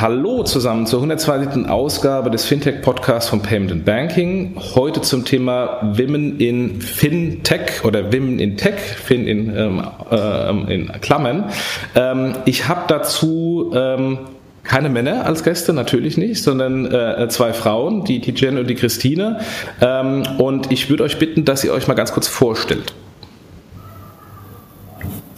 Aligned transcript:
Hallo 0.00 0.44
zusammen 0.44 0.86
zur 0.86 1.00
120. 1.00 1.68
Ausgabe 1.68 2.30
des 2.30 2.44
Fintech 2.44 2.82
Podcasts 2.82 3.28
von 3.28 3.42
Payment 3.42 3.72
and 3.72 3.84
Banking. 3.84 4.54
Heute 4.76 5.00
zum 5.00 5.24
Thema 5.24 5.80
Women 5.82 6.38
in 6.38 6.80
Fintech 6.80 7.84
oder 7.84 8.12
Women 8.12 8.38
in 8.38 8.56
Tech, 8.56 8.76
Fin 8.76 9.26
in, 9.26 9.56
ähm, 9.56 9.82
äh, 10.08 10.72
in 10.72 10.92
Klammern. 11.00 11.50
Ähm, 11.96 12.36
ich 12.44 12.68
habe 12.68 12.82
dazu 12.86 13.72
ähm, 13.74 14.18
keine 14.62 14.88
Männer 14.88 15.26
als 15.26 15.42
Gäste, 15.42 15.72
natürlich 15.72 16.16
nicht, 16.16 16.44
sondern 16.44 16.86
äh, 16.86 17.26
zwei 17.28 17.52
Frauen, 17.52 18.04
die 18.04 18.20
Tijen 18.20 18.56
und 18.56 18.70
die 18.70 18.76
Christine. 18.76 19.40
Ähm, 19.80 20.22
und 20.38 20.70
ich 20.70 20.90
würde 20.90 21.02
euch 21.02 21.18
bitten, 21.18 21.44
dass 21.44 21.64
ihr 21.64 21.72
euch 21.72 21.88
mal 21.88 21.94
ganz 21.94 22.12
kurz 22.12 22.28
vorstellt. 22.28 22.94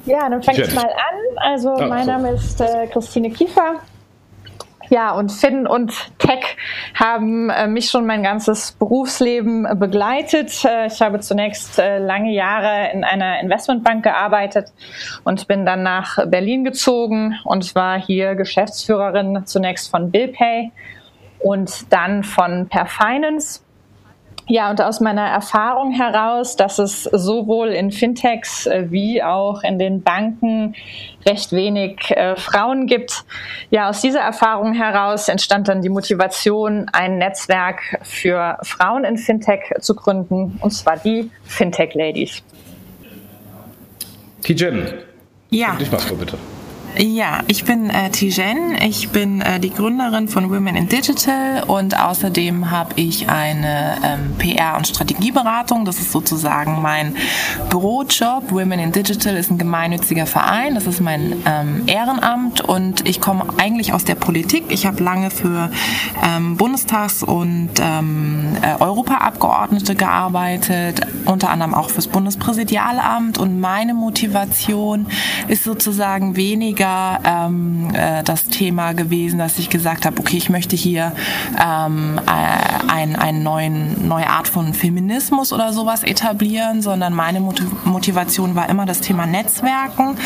Ja, 0.04 0.28
dann 0.28 0.42
fange 0.42 0.60
ich 0.60 0.74
mal 0.74 0.84
an. 0.84 1.36
Also, 1.36 1.70
oh, 1.70 1.86
mein 1.86 2.04
so. 2.04 2.10
Name 2.10 2.32
ist 2.32 2.60
äh, 2.60 2.86
Christine 2.92 3.30
Kiefer. 3.30 3.76
Ja, 4.92 5.12
und 5.12 5.30
Finn 5.30 5.68
und 5.68 5.92
Tech 6.18 6.56
haben 6.94 7.48
äh, 7.48 7.68
mich 7.68 7.90
schon 7.90 8.06
mein 8.06 8.24
ganzes 8.24 8.72
Berufsleben 8.72 9.64
äh, 9.64 9.76
begleitet. 9.76 10.64
Äh, 10.64 10.88
ich 10.88 11.00
habe 11.00 11.20
zunächst 11.20 11.78
äh, 11.78 11.98
lange 11.98 12.32
Jahre 12.32 12.90
in 12.92 13.04
einer 13.04 13.38
Investmentbank 13.38 14.02
gearbeitet 14.02 14.72
und 15.22 15.46
bin 15.46 15.64
dann 15.64 15.84
nach 15.84 16.18
Berlin 16.26 16.64
gezogen 16.64 17.38
und 17.44 17.72
war 17.76 18.00
hier 18.00 18.34
Geschäftsführerin 18.34 19.46
zunächst 19.46 19.92
von 19.92 20.10
BillPay 20.10 20.72
und 21.38 21.92
dann 21.92 22.24
von 22.24 22.68
Perfinance. 22.68 23.62
Ja, 24.50 24.68
und 24.68 24.82
aus 24.82 24.98
meiner 24.98 25.28
Erfahrung 25.28 25.92
heraus, 25.92 26.56
dass 26.56 26.80
es 26.80 27.04
sowohl 27.04 27.68
in 27.68 27.92
Fintechs 27.92 28.66
äh, 28.66 28.90
wie 28.90 29.22
auch 29.22 29.62
in 29.62 29.78
den 29.78 30.02
Banken 30.02 30.74
recht 31.24 31.52
wenig 31.52 32.10
äh, 32.10 32.34
Frauen 32.34 32.88
gibt. 32.88 33.24
Ja, 33.70 33.88
aus 33.88 34.00
dieser 34.00 34.18
Erfahrung 34.18 34.72
heraus 34.72 35.28
entstand 35.28 35.68
dann 35.68 35.82
die 35.82 35.88
Motivation, 35.88 36.88
ein 36.92 37.18
Netzwerk 37.18 38.00
für 38.02 38.58
Frauen 38.64 39.04
in 39.04 39.18
Fintech 39.18 39.60
zu 39.78 39.94
gründen, 39.94 40.58
und 40.60 40.72
zwar 40.72 40.96
die 40.96 41.30
Fintech 41.44 41.94
Ladies. 41.94 42.42
Tijen, 44.42 44.94
ja. 45.50 45.76
dich 45.76 45.92
mal 45.92 46.00
vor, 46.00 46.18
bitte. 46.18 46.36
Ja, 46.98 47.40
ich 47.46 47.64
bin 47.64 47.88
äh, 47.88 48.10
Tijen. 48.10 48.76
Ich 48.82 49.10
bin 49.10 49.40
äh, 49.40 49.60
die 49.60 49.70
Gründerin 49.70 50.28
von 50.28 50.50
Women 50.50 50.74
in 50.74 50.88
Digital 50.88 51.62
und 51.66 51.98
außerdem 51.98 52.70
habe 52.70 52.94
ich 52.96 53.28
eine 53.28 53.96
ähm, 54.04 54.34
PR- 54.38 54.76
und 54.76 54.88
Strategieberatung. 54.88 55.84
Das 55.84 55.98
ist 55.98 56.10
sozusagen 56.10 56.82
mein 56.82 57.14
Bürojob. 57.70 58.50
Women 58.50 58.80
in 58.80 58.92
Digital 58.92 59.36
ist 59.36 59.50
ein 59.50 59.58
gemeinnütziger 59.58 60.26
Verein. 60.26 60.74
Das 60.74 60.86
ist 60.86 61.00
mein 61.00 61.42
ähm, 61.46 61.84
Ehrenamt 61.86 62.60
und 62.60 63.08
ich 63.08 63.20
komme 63.20 63.44
eigentlich 63.58 63.92
aus 63.92 64.04
der 64.04 64.16
Politik. 64.16 64.64
Ich 64.68 64.84
habe 64.84 65.02
lange 65.02 65.30
für 65.30 65.70
ähm, 66.24 66.56
Bundestags- 66.56 67.22
und 67.22 67.70
ähm, 67.80 68.56
äh, 68.62 68.82
Europaabgeordnete 68.82 69.94
gearbeitet, 69.94 71.06
unter 71.24 71.50
anderem 71.50 71.72
auch 71.72 71.88
fürs 71.88 72.08
Bundespräsidialamt. 72.08 73.38
Und 73.38 73.60
meine 73.60 73.94
Motivation 73.94 75.06
ist 75.46 75.64
sozusagen 75.64 76.36
weniger 76.36 76.79
weniger 76.80 77.20
ähm, 77.24 77.90
äh, 77.94 78.22
das 78.22 78.46
Thema 78.46 78.92
gewesen, 78.92 79.38
dass 79.38 79.58
ich 79.58 79.68
gesagt 79.68 80.06
habe, 80.06 80.18
okay, 80.18 80.36
ich 80.36 80.48
möchte 80.48 80.76
hier 80.76 81.12
ähm, 81.62 82.18
äh, 82.26 82.90
ein, 82.90 83.16
ein 83.16 83.42
neuen, 83.42 84.08
neue 84.08 84.28
Art 84.28 84.48
von 84.48 84.72
Feminismus 84.72 85.52
oder 85.52 85.72
sowas 85.72 86.02
etablieren, 86.02 86.80
sondern 86.80 87.12
meine 87.12 87.40
Motivation 87.84 88.54
war 88.54 88.68
immer 88.68 88.86
das 88.86 89.00
Thema 89.00 89.26
Netzwerken. 89.26 90.16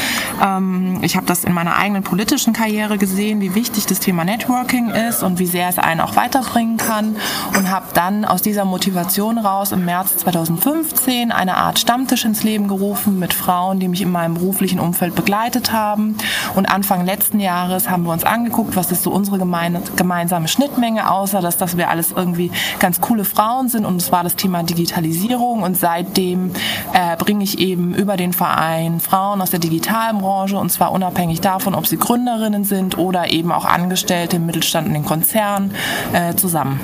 Ähm, 0.42 1.00
ich 1.02 1.16
habe 1.16 1.26
das 1.26 1.44
in 1.44 1.52
meiner 1.52 1.76
eigenen 1.76 2.04
politischen 2.04 2.52
Karriere 2.52 2.98
gesehen, 2.98 3.40
wie 3.40 3.54
wichtig 3.54 3.86
das 3.86 3.98
Thema 3.98 4.24
Networking 4.24 4.90
ist 4.90 5.22
und 5.22 5.38
wie 5.38 5.46
sehr 5.46 5.68
es 5.68 5.78
einen 5.78 6.00
auch 6.00 6.14
weiterbringen 6.14 6.76
kann 6.76 7.16
und 7.56 7.70
habe 7.70 7.86
dann 7.94 8.24
aus 8.24 8.42
dieser 8.42 8.64
Motivation 8.64 9.38
raus 9.38 9.72
im 9.72 9.84
März 9.84 10.18
2015 10.18 11.32
eine 11.32 11.56
Art 11.56 11.78
Stammtisch 11.78 12.24
ins 12.24 12.44
Leben 12.44 12.68
gerufen 12.68 13.18
mit 13.18 13.34
Frauen, 13.34 13.80
die 13.80 13.88
mich 13.88 14.02
in 14.02 14.10
meinem 14.10 14.34
beruflichen 14.34 14.78
Umfeld 14.78 15.14
begleitet 15.14 15.72
haben 15.72 16.16
und 16.54 16.66
Anfang 16.66 17.04
letzten 17.04 17.40
Jahres 17.40 17.90
haben 17.90 18.04
wir 18.04 18.12
uns 18.12 18.24
angeguckt, 18.24 18.76
was 18.76 18.90
ist 18.92 19.02
so 19.02 19.10
unsere 19.10 19.38
gemeine, 19.38 19.82
gemeinsame 19.96 20.48
Schnittmenge, 20.48 21.10
außer 21.10 21.40
dass, 21.40 21.56
dass 21.56 21.76
wir 21.76 21.90
alles 21.90 22.12
irgendwie 22.12 22.50
ganz 22.78 23.00
coole 23.00 23.24
Frauen 23.24 23.68
sind. 23.68 23.84
Und 23.84 23.96
es 23.96 24.12
war 24.12 24.22
das 24.22 24.36
Thema 24.36 24.62
Digitalisierung. 24.62 25.62
Und 25.62 25.76
seitdem 25.76 26.52
äh, 26.92 27.16
bringe 27.16 27.44
ich 27.44 27.58
eben 27.58 27.94
über 27.94 28.16
den 28.16 28.32
Verein 28.32 29.00
Frauen 29.00 29.40
aus 29.40 29.50
der 29.50 29.60
Digitalbranche 29.60 30.58
und 30.58 30.70
zwar 30.70 30.92
unabhängig 30.92 31.40
davon, 31.40 31.74
ob 31.74 31.86
sie 31.86 31.96
Gründerinnen 31.96 32.64
sind 32.64 32.98
oder 32.98 33.32
eben 33.32 33.52
auch 33.52 33.64
Angestellte 33.64 34.36
im 34.36 34.46
Mittelstand 34.46 34.88
und 34.88 34.94
den 34.94 35.04
Konzernen 35.04 35.74
äh, 36.12 36.34
zusammen. 36.34 36.80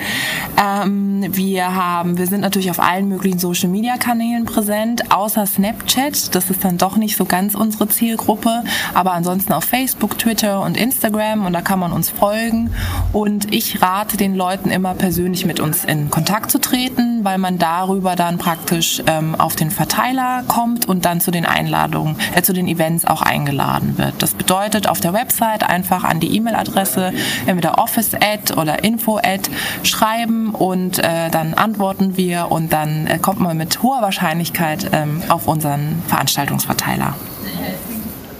Ähm, 0.55 1.25
wir 1.29 1.75
haben, 1.75 2.19
wir 2.19 2.27
sind 2.27 2.41
natürlich 2.41 2.69
auf 2.69 2.79
allen 2.79 3.09
möglichen 3.09 3.39
Social 3.39 3.69
Media 3.69 3.97
Kanälen 3.97 4.45
präsent, 4.45 5.11
außer 5.11 5.47
Snapchat. 5.47 6.35
Das 6.35 6.51
ist 6.51 6.63
dann 6.63 6.77
doch 6.77 6.95
nicht 6.95 7.17
so 7.17 7.25
ganz 7.25 7.55
unsere 7.55 7.89
Zielgruppe, 7.89 8.63
aber 8.93 9.13
ansonsten 9.13 9.53
auf 9.53 9.63
Facebook, 9.63 10.19
Twitter 10.19 10.61
und 10.61 10.77
Instagram 10.77 11.47
und 11.47 11.53
da 11.53 11.61
kann 11.61 11.79
man 11.79 11.91
uns 11.91 12.11
folgen. 12.11 12.69
Und 13.13 13.51
ich 13.51 13.81
rate 13.81 14.15
den 14.15 14.35
Leuten 14.35 14.69
immer 14.69 14.93
persönlich 14.93 15.47
mit 15.47 15.59
uns 15.59 15.85
in 15.85 16.11
Kontakt 16.11 16.51
zu 16.51 16.61
treten, 16.61 17.23
weil 17.23 17.39
man 17.39 17.57
darüber 17.57 18.15
dann 18.15 18.37
praktisch 18.37 18.58
praktisch 18.59 19.01
ähm, 19.07 19.35
auf 19.35 19.55
den 19.55 19.71
Verteiler 19.71 20.43
kommt 20.47 20.87
und 20.87 21.03
dann 21.05 21.19
zu 21.21 21.31
den 21.31 21.45
Einladungen, 21.45 22.17
äh, 22.35 22.41
zu 22.41 22.51
den 22.53 22.67
Events 22.67 23.05
auch 23.05 23.21
eingeladen 23.21 23.97
wird. 23.97 24.21
Das 24.21 24.33
bedeutet 24.33 24.89
auf 24.89 24.99
der 24.99 25.13
Website 25.13 25.63
einfach 25.63 26.03
an 26.03 26.19
die 26.19 26.35
E-Mail-Adresse 26.35 27.13
entweder 27.47 27.79
Office-Ad 27.79 28.55
oder 28.59 28.83
Info-Ad 28.83 29.49
schreiben 29.83 30.53
und 30.53 30.99
äh, 30.99 31.29
dann 31.31 31.53
antworten 31.53 32.17
wir 32.17 32.51
und 32.51 32.73
dann 32.73 33.07
äh, 33.07 33.19
kommt 33.19 33.39
man 33.39 33.55
mit 33.55 33.81
hoher 33.81 34.01
Wahrscheinlichkeit 34.01 34.89
ähm, 34.91 35.23
auf 35.29 35.47
unseren 35.47 36.03
Veranstaltungsverteiler. 36.07 37.15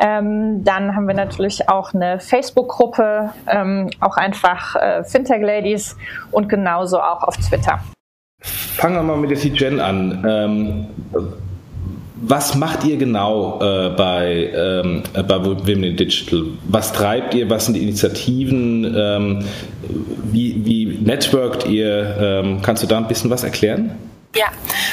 Ähm, 0.00 0.64
dann 0.64 0.96
haben 0.96 1.06
wir 1.06 1.14
natürlich 1.14 1.68
auch 1.68 1.94
eine 1.94 2.18
Facebook-Gruppe, 2.18 3.30
ähm, 3.46 3.90
auch 4.00 4.16
einfach 4.16 4.74
äh, 4.76 5.04
Fintech 5.04 5.40
Ladies 5.40 5.96
und 6.32 6.48
genauso 6.48 7.00
auch 7.00 7.22
auf 7.22 7.36
Twitter. 7.36 7.80
Fangen 8.40 8.96
wir 8.96 9.02
mal 9.02 9.16
mit 9.16 9.30
der 9.30 9.38
C-Gen 9.38 9.80
an. 9.80 10.24
Ähm, 10.28 10.86
was 12.28 12.54
macht 12.54 12.84
ihr 12.84 12.96
genau 12.96 13.60
äh, 13.60 13.90
bei, 13.90 14.50
ähm, 14.54 15.02
bei 15.12 15.44
Women 15.44 15.84
in 15.84 15.96
Digital? 15.96 16.44
Was 16.68 16.92
treibt 16.92 17.34
ihr? 17.34 17.48
Was 17.50 17.66
sind 17.66 17.74
die 17.74 17.82
Initiativen? 17.82 18.94
Ähm, 18.96 19.44
wie, 20.30 20.64
wie 20.64 20.98
networkt 21.02 21.66
ihr? 21.68 22.16
Ähm, 22.18 22.60
kannst 22.62 22.82
du 22.82 22.86
da 22.86 22.98
ein 22.98 23.08
bisschen 23.08 23.30
was 23.30 23.44
erklären? 23.44 23.92
Ja, 24.34 24.46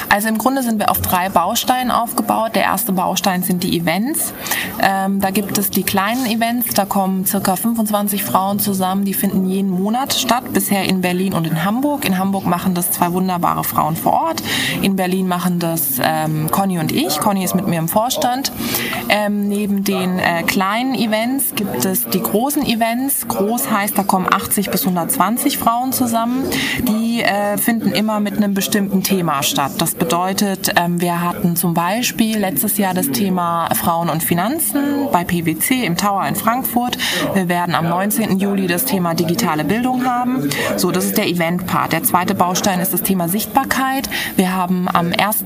also 0.10 0.28
im 0.28 0.38
Grunde 0.38 0.62
sind 0.62 0.78
wir 0.78 0.92
auf 0.92 1.02
drei 1.02 1.30
Bausteinen 1.30 1.90
aufgebaut. 1.90 2.52
Der 2.54 2.64
erste 2.64 2.92
Baustein 2.92 3.42
sind 3.42 3.64
die 3.64 3.76
Events. 3.76 4.34
Ähm, 4.80 5.20
da 5.20 5.32
gibt 5.32 5.58
es 5.58 5.72
die 5.72 5.82
kleinen 5.82 6.28
Events, 6.28 6.76
da 6.76 6.86
kommen 6.86 7.26
circa 7.26 7.56
25 7.56 8.24
Frauen 8.24 8.60
zusammen, 8.60 9.04
die 9.04 9.16
finden 9.16 9.48
jeden 9.48 9.72
Monat 9.72 10.14
statt, 10.14 10.54
bisher 10.54 10.84
in 10.84 11.02
Berlin 11.02 11.34
und 11.34 11.48
in 11.48 11.64
Hamburg. 11.64 12.06
In 12.06 12.20
Hamburg 12.20 12.46
machen 12.46 12.76
das 12.76 12.92
zwei 12.92 13.12
wunderbare 13.14 13.64
Frauen 13.64 13.96
vor 13.96 14.14
Ort. 14.14 14.44
In 14.84 14.96
Berlin 14.96 15.28
machen 15.28 15.58
das 15.58 16.00
ähm, 16.00 16.52
Conny 16.52 16.78
und 16.78 16.92
ich. 16.92 17.18
Conny 17.20 17.44
ist 17.44 17.56
mit 17.56 17.68
mir 17.68 17.80
im 17.80 17.88
Vorstand. 17.88 18.52
Ähm, 19.10 19.48
neben 19.50 19.84
den 19.84 20.20
äh, 20.20 20.44
kleinen 20.44 20.94
Events 20.94 21.56
gibt 21.56 21.84
es 21.84 22.08
die 22.08 22.22
großen 22.22 22.64
Events. 22.64 23.28
Groß 23.28 23.72
heißt, 23.72 23.98
da 23.98 24.04
kommen 24.04 24.28
80 24.32 24.70
bis 24.70 24.82
120 24.82 25.58
Frauen 25.58 25.94
zusammen. 25.94 26.46
Die 26.88 27.24
äh, 27.24 27.58
finden 27.58 27.92
immer 27.92 28.20
mit 28.20 28.38
einem 28.38 28.54
bestimmten 28.54 29.02
Thema 29.02 29.31
Thema 29.32 29.44
statt. 29.44 29.72
Das 29.78 29.96
bedeutet, 29.96 30.74
ähm, 30.76 31.00
wir 31.00 31.22
hatten 31.22 31.56
zum 31.56 31.74
Beispiel 31.74 32.38
letztes 32.38 32.78
Jahr 32.78 32.94
das 32.94 33.12
Thema 33.12 33.70
Frauen 33.76 34.10
und 34.10 34.24
Finanzen 34.24 35.08
bei 35.12 35.24
PwC 35.24 35.86
im 35.86 35.96
Tower 35.96 36.26
in 36.28 36.36
Frankfurt. 36.36 36.98
Wir 37.34 37.48
werden 37.48 37.76
am 37.76 37.88
19. 37.88 38.40
Juli 38.40 38.68
das 38.68 38.86
Thema 38.86 39.14
digitale 39.14 39.64
Bildung 39.64 40.06
haben. 40.06 40.50
So, 40.76 40.92
das 40.92 41.06
ist 41.06 41.18
der 41.18 41.28
Event-Part. 41.28 41.94
Der 41.94 42.04
zweite 42.04 42.36
Baustein 42.36 42.80
ist 42.80 42.94
das 42.94 43.04
Thema 43.04 43.30
Sichtbarkeit. 43.30 44.10
Wir 44.36 44.54
haben 44.54 44.88
am 44.92 45.12
1. 45.18 45.46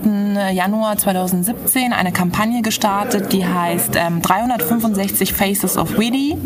Januar 0.53 0.97
2017 0.97 1.93
eine 1.93 2.11
Kampagne 2.11 2.61
gestartet, 2.61 3.33
die 3.33 3.45
heißt 3.45 3.95
365 3.95 5.29
ähm, 5.29 5.35
Faces 5.35 5.77
of 5.77 5.97
Witty. 5.97 6.37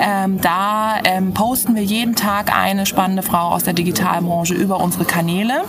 Ähm, 0.00 0.40
da 0.40 0.94
posten 1.34 1.74
wir 1.74 1.82
jeden 1.82 2.14
Tag 2.14 2.56
eine 2.56 2.86
spannende 2.86 3.22
Frau 3.22 3.50
aus 3.50 3.64
der 3.64 3.74
Digitalbranche 3.74 4.54
über 4.54 4.80
unsere 4.80 5.04
Kanäle. 5.04 5.64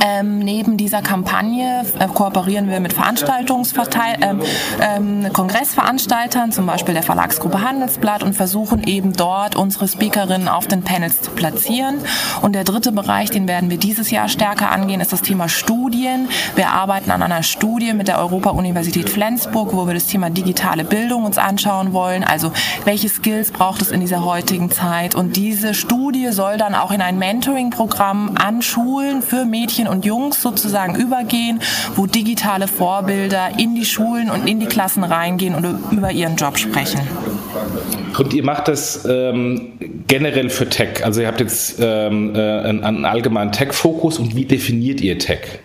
Ähm, 0.00 0.38
neben 0.38 0.76
dieser 0.76 1.02
Kampagne 1.02 1.84
äh, 1.98 2.06
kooperieren 2.06 2.68
wir 2.68 2.80
mit 2.80 2.92
Veranstaltungsverteil 2.92 4.16
ähm, 4.20 4.42
ähm, 4.80 5.32
Kongressveranstaltern, 5.32 6.52
zum 6.52 6.66
Beispiel 6.66 6.94
der 6.94 7.02
Verlagsgruppe 7.02 7.60
Handelsblatt, 7.60 8.22
und 8.22 8.34
versuchen 8.34 8.84
eben 8.84 9.12
dort 9.12 9.56
unsere 9.56 9.88
Speakerinnen 9.88 10.48
auf 10.48 10.66
den 10.66 10.82
Panels 10.82 11.22
zu 11.22 11.30
platzieren. 11.30 11.96
Und 12.42 12.54
der 12.54 12.64
dritte 12.64 12.92
Bereich, 12.92 13.30
den 13.30 13.48
werden 13.48 13.68
wir 13.70 13.78
dieses 13.78 14.10
Jahr 14.10 14.28
stärker 14.28 14.70
angehen, 14.70 15.00
ist 15.00 15.12
das 15.12 15.22
Thema 15.22 15.48
Studien. 15.48 16.28
Wir 16.54 16.70
arbeiten 16.70 17.10
an 17.10 17.22
einer 17.22 17.42
Studie 17.42 17.92
mit 17.92 18.08
der 18.08 18.18
Europa-Universität 18.18 19.08
Flensburg, 19.08 19.72
wo 19.72 19.86
wir 19.86 19.94
das 19.94 20.06
Thema 20.06 20.30
digitale 20.30 20.84
Bildung 20.84 21.24
uns 21.24 21.38
anschauen 21.38 21.92
wollen. 21.92 22.22
Also 22.22 22.52
welche 22.84 23.08
Skills 23.08 23.50
braucht 23.50 23.82
es 23.82 23.90
in 23.90 24.00
dieser 24.00 24.24
heutigen 24.24 24.70
Zeit? 24.70 25.14
Und 25.14 25.36
diese 25.36 25.74
Studie 25.74 26.30
soll 26.30 26.56
dann 26.56 26.74
auch 26.74 26.90
in 26.90 27.00
ein 27.00 27.18
Mentoring-Programm 27.18 28.36
an 28.36 28.62
Schulen 28.62 29.22
für 29.22 29.44
Mädchen 29.44 29.55
und 29.88 30.04
Jungs 30.04 30.42
sozusagen 30.42 30.94
übergehen, 30.96 31.60
wo 31.94 32.06
digitale 32.06 32.68
Vorbilder 32.68 33.58
in 33.58 33.74
die 33.74 33.84
Schulen 33.84 34.30
und 34.30 34.46
in 34.46 34.60
die 34.60 34.66
Klassen 34.66 35.04
reingehen 35.04 35.54
und 35.54 35.92
über 35.92 36.12
ihren 36.12 36.36
Job 36.36 36.58
sprechen. 36.58 37.00
Und 38.18 38.32
ihr 38.32 38.44
macht 38.44 38.68
das 38.68 39.06
ähm, 39.08 39.72
generell 40.06 40.50
für 40.50 40.68
Tech. 40.68 41.04
Also 41.04 41.20
ihr 41.20 41.26
habt 41.26 41.40
jetzt 41.40 41.76
ähm, 41.80 42.34
äh, 42.34 42.38
einen, 42.38 42.84
einen 42.84 43.04
allgemeinen 43.04 43.52
Tech-Fokus 43.52 44.18
und 44.18 44.34
wie 44.34 44.44
definiert 44.44 45.00
ihr 45.00 45.18
Tech? 45.18 45.60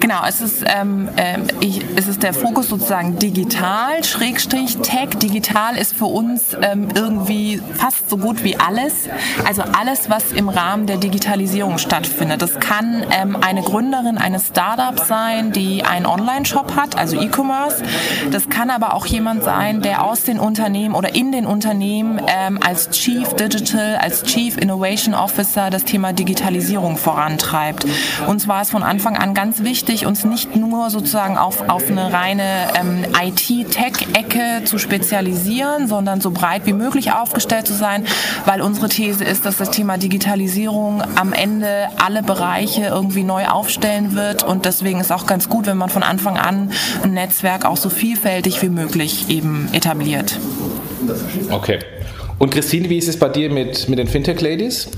Genau, 0.00 0.22
es 0.26 0.40
ist, 0.40 0.64
ähm, 0.66 1.08
äh, 1.16 1.38
ich, 1.60 1.82
es 1.94 1.99
ist 1.99 1.99
der 2.22 2.34
Fokus 2.34 2.68
sozusagen 2.68 3.18
digital, 3.18 4.04
Schrägstrich 4.04 4.76
Tech. 4.78 5.10
Digital 5.22 5.76
ist 5.76 5.94
für 5.94 6.06
uns 6.06 6.56
ähm, 6.60 6.88
irgendwie 6.94 7.62
fast 7.74 8.10
so 8.10 8.18
gut 8.18 8.44
wie 8.44 8.56
alles. 8.56 9.08
Also 9.46 9.62
alles, 9.62 10.10
was 10.10 10.32
im 10.32 10.48
Rahmen 10.48 10.86
der 10.86 10.98
Digitalisierung 10.98 11.78
stattfindet. 11.78 12.42
Das 12.42 12.58
kann 12.60 13.04
ähm, 13.10 13.36
eine 13.36 13.62
Gründerin 13.62 14.18
eines 14.18 14.48
Startups 14.48 15.08
sein, 15.08 15.52
die 15.52 15.82
einen 15.84 16.06
Online-Shop 16.06 16.76
hat, 16.76 16.98
also 16.98 17.20
E-Commerce. 17.20 17.82
Das 18.30 18.48
kann 18.48 18.70
aber 18.70 18.94
auch 18.94 19.06
jemand 19.06 19.42
sein, 19.42 19.80
der 19.80 20.04
aus 20.04 20.24
den 20.24 20.38
Unternehmen 20.38 20.94
oder 20.94 21.14
in 21.14 21.32
den 21.32 21.46
Unternehmen 21.46 22.20
ähm, 22.26 22.58
als 22.62 22.90
Chief 22.90 23.28
Digital, 23.34 23.96
als 23.96 24.24
Chief 24.24 24.56
Innovation 24.58 25.14
Officer 25.14 25.70
das 25.70 25.84
Thema 25.84 26.12
Digitalisierung 26.12 26.96
vorantreibt. 26.96 27.86
Uns 28.26 28.46
war 28.46 28.62
es 28.62 28.70
von 28.70 28.82
Anfang 28.82 29.16
an 29.16 29.34
ganz 29.34 29.62
wichtig, 29.62 30.06
uns 30.06 30.24
nicht 30.24 30.56
nur 30.56 30.90
sozusagen 30.90 31.38
auf, 31.38 31.68
auf 31.68 31.88
eine 31.88 32.09
reine 32.12 32.68
ähm, 32.78 33.04
IT-Tech-Ecke 33.20 34.64
zu 34.64 34.78
spezialisieren, 34.78 35.88
sondern 35.88 36.20
so 36.20 36.30
breit 36.30 36.66
wie 36.66 36.72
möglich 36.72 37.12
aufgestellt 37.12 37.66
zu 37.66 37.74
sein, 37.74 38.06
weil 38.44 38.60
unsere 38.60 38.88
These 38.88 39.24
ist, 39.24 39.46
dass 39.46 39.56
das 39.56 39.70
Thema 39.70 39.98
Digitalisierung 39.98 41.02
am 41.14 41.32
Ende 41.32 41.88
alle 42.02 42.22
Bereiche 42.22 42.86
irgendwie 42.86 43.22
neu 43.22 43.46
aufstellen 43.46 44.14
wird 44.14 44.42
und 44.42 44.64
deswegen 44.64 45.00
ist 45.00 45.12
auch 45.12 45.26
ganz 45.26 45.48
gut, 45.48 45.66
wenn 45.66 45.76
man 45.76 45.90
von 45.90 46.02
Anfang 46.02 46.36
an 46.36 46.70
ein 47.02 47.14
Netzwerk 47.14 47.64
auch 47.64 47.76
so 47.76 47.88
vielfältig 47.88 48.62
wie 48.62 48.68
möglich 48.68 49.28
eben 49.28 49.68
etabliert. 49.72 50.38
Okay. 51.50 51.78
Und 52.38 52.50
Christine, 52.50 52.88
wie 52.88 52.96
ist 52.96 53.08
es 53.08 53.18
bei 53.18 53.28
dir 53.28 53.50
mit, 53.50 53.88
mit 53.88 53.98
den 53.98 54.06
Fintech-Ladies? 54.06 54.88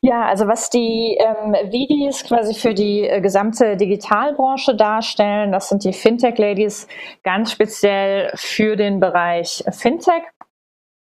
Ja, 0.00 0.26
also 0.26 0.46
was 0.46 0.70
die 0.70 1.18
ähm, 1.18 1.54
Vidis 1.72 2.22
quasi 2.24 2.54
für 2.54 2.72
die 2.72 3.02
äh, 3.02 3.20
gesamte 3.20 3.76
Digitalbranche 3.76 4.76
darstellen, 4.76 5.50
das 5.50 5.68
sind 5.68 5.82
die 5.82 5.92
Fintech-Ladies 5.92 6.86
ganz 7.24 7.50
speziell 7.50 8.30
für 8.36 8.76
den 8.76 9.00
Bereich 9.00 9.64
Fintech. 9.70 10.22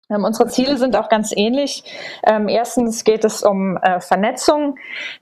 Ähm, 0.09 0.25
unsere 0.25 0.49
Ziele 0.49 0.77
sind 0.77 0.97
auch 0.97 1.07
ganz 1.07 1.31
ähnlich. 1.33 1.83
Ähm, 2.25 2.49
erstens 2.49 3.05
geht 3.05 3.23
es 3.23 3.41
um 3.41 3.77
äh, 3.77 4.01
Vernetzung. 4.01 4.77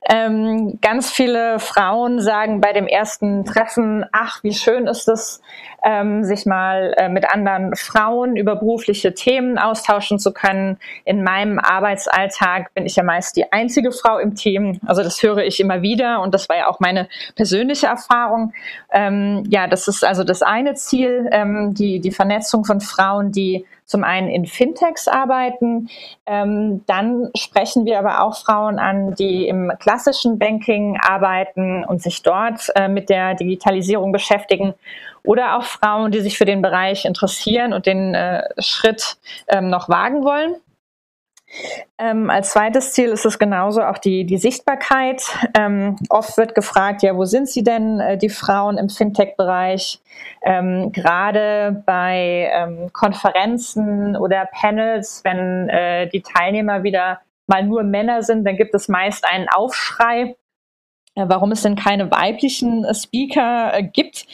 Ähm, 0.10 0.80
ganz 0.82 1.12
viele 1.12 1.60
Frauen 1.60 2.20
sagen 2.20 2.62
bei 2.62 2.74
dem 2.74 2.88
ersten 2.88 3.46
Treffen, 3.46 4.06
ach, 4.12 4.44
wie 4.44 4.54
schön 4.54 4.88
ist 4.88 5.08
es, 5.08 5.40
ähm, 5.84 6.24
sich 6.24 6.48
mal 6.48 6.96
äh, 6.98 7.10
mit 7.10 7.32
anderen 7.32 7.76
Frauen 7.76 8.36
über 8.36 8.56
berufliche 8.56 9.14
Themen 9.14 9.60
austauschen 9.60 10.18
zu 10.18 10.34
können. 10.34 10.80
In 11.06 11.24
meinem 11.24 11.60
Arbeitsalltag 11.60 12.74
bin 12.74 12.88
ich 12.88 12.96
ja 12.96 13.04
meist 13.04 13.36
die 13.38 13.52
einzige 13.52 13.92
Frau 13.92 14.18
im 14.18 14.34
Team. 14.34 14.80
Also 14.88 15.04
das 15.04 15.22
höre 15.22 15.44
ich 15.44 15.60
immer 15.60 15.84
wieder 15.84 16.22
und 16.22 16.34
das 16.34 16.50
war 16.50 16.58
ja 16.58 16.68
auch 16.68 16.80
meine 16.80 17.08
persönliche 17.36 17.86
Erfahrung. 17.86 18.54
Ähm, 18.92 19.44
ja, 19.48 19.68
das 19.68 19.88
ist 19.88 20.04
also 20.04 20.24
das 20.24 20.42
eine 20.42 20.74
Ziel, 20.74 21.30
ähm, 21.32 21.76
die, 21.76 22.00
die 22.00 22.12
Vernetzung 22.12 22.66
von 22.66 22.82
Frauen, 22.82 23.32
die 23.32 23.66
zum 23.92 24.04
einen 24.04 24.30
in 24.30 24.46
Fintechs 24.46 25.08
arbeiten. 25.08 25.90
Ähm, 26.26 26.84
dann 26.88 27.30
sprechen 27.36 27.86
wir 27.86 28.00
aber 28.00 28.24
auch 28.24 28.38
Frauen 28.38 28.80
an, 28.80 29.14
die 29.16 29.48
im 29.48 29.72
klassischen 29.80 30.40
Banking 30.40 30.98
arbeiten 31.00 31.84
und 31.84 32.02
sich 32.02 32.24
dort 32.24 32.72
äh, 32.76 32.88
mit 32.88 33.10
der 33.10 33.36
Digitalisierung 33.36 34.12
beschäftigen. 34.12 34.74
Oder 35.24 35.58
auch 35.58 35.64
Frauen, 35.64 36.12
die 36.12 36.22
sich 36.22 36.38
für 36.38 36.46
den 36.46 36.62
Bereich 36.62 37.06
interessieren 37.06 37.74
und 37.74 37.86
den 37.86 38.16
äh, 38.16 38.44
Schritt 38.58 39.18
ähm, 39.48 39.70
noch 39.70 39.88
wagen 39.88 40.24
wollen. 40.24 40.56
Ähm, 41.98 42.30
als 42.30 42.52
zweites 42.52 42.94
Ziel 42.94 43.10
ist 43.10 43.26
es 43.26 43.38
genauso 43.38 43.84
auch 43.84 43.98
die, 43.98 44.26
die 44.26 44.38
Sichtbarkeit. 44.38 45.24
Ähm, 45.58 45.98
oft 46.10 46.38
wird 46.38 46.56
gefragt, 46.56 47.04
ja, 47.04 47.16
wo 47.16 47.26
sind 47.26 47.50
sie 47.50 47.64
denn, 47.64 48.00
äh, 48.00 48.18
die 48.18 48.30
Frauen 48.30 48.78
im 48.78 48.90
Fintech-Bereich? 48.90 50.00
Ähm, 50.42 50.92
Gerade 50.92 51.84
bei 51.86 52.50
ähm, 52.54 52.92
Konferenzen 52.94 54.16
oder 54.16 54.48
Panels, 54.52 55.22
wenn 55.24 55.70
äh, 55.70 56.08
die 56.10 56.22
Teilnehmer 56.22 56.84
wieder 56.84 57.22
mal 57.48 57.64
nur 57.64 57.84
Männer 57.84 58.24
sind, 58.24 58.46
dann 58.46 58.56
gibt 58.56 58.74
es 58.74 58.88
meist 58.88 59.26
einen 59.30 59.48
Aufschrei 59.50 60.36
äh, 61.16 61.26
warum 61.28 61.52
es 61.52 61.62
denn 61.62 61.76
keine 61.76 62.10
weiblichen 62.10 62.86
äh, 62.86 62.94
Speaker 62.94 63.74
äh, 63.74 63.84
gibt. 63.84 64.26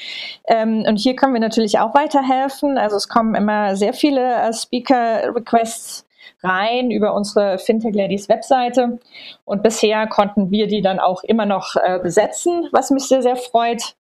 Ähm, 0.47 0.85
und 0.87 0.97
hier 0.97 1.15
können 1.15 1.33
wir 1.33 1.39
natürlich 1.39 1.79
auch 1.79 1.95
weiterhelfen. 1.95 2.77
Also 2.77 2.95
es 2.97 3.09
kommen 3.09 3.33
immer 3.33 3.75
sehr 3.75 3.93
viele 3.93 4.51
Speaker-Requests 4.53 6.06
rein 6.47 6.91
über 6.91 7.13
unsere 7.13 7.57
Fintech 7.59 7.93
Ladies 7.93 8.29
Webseite. 8.29 8.99
Und 9.45 9.63
bisher 9.63 10.07
konnten 10.07 10.51
wir 10.51 10.67
die 10.67 10.81
dann 10.81 10.99
auch 10.99 11.23
immer 11.23 11.45
noch 11.45 11.75
äh, 11.75 11.99
besetzen, 11.99 12.67
was 12.71 12.91
mich 12.91 13.03
sehr, 13.03 13.21
sehr 13.21 13.35
freut. 13.35 13.95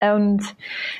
Und 0.00 0.42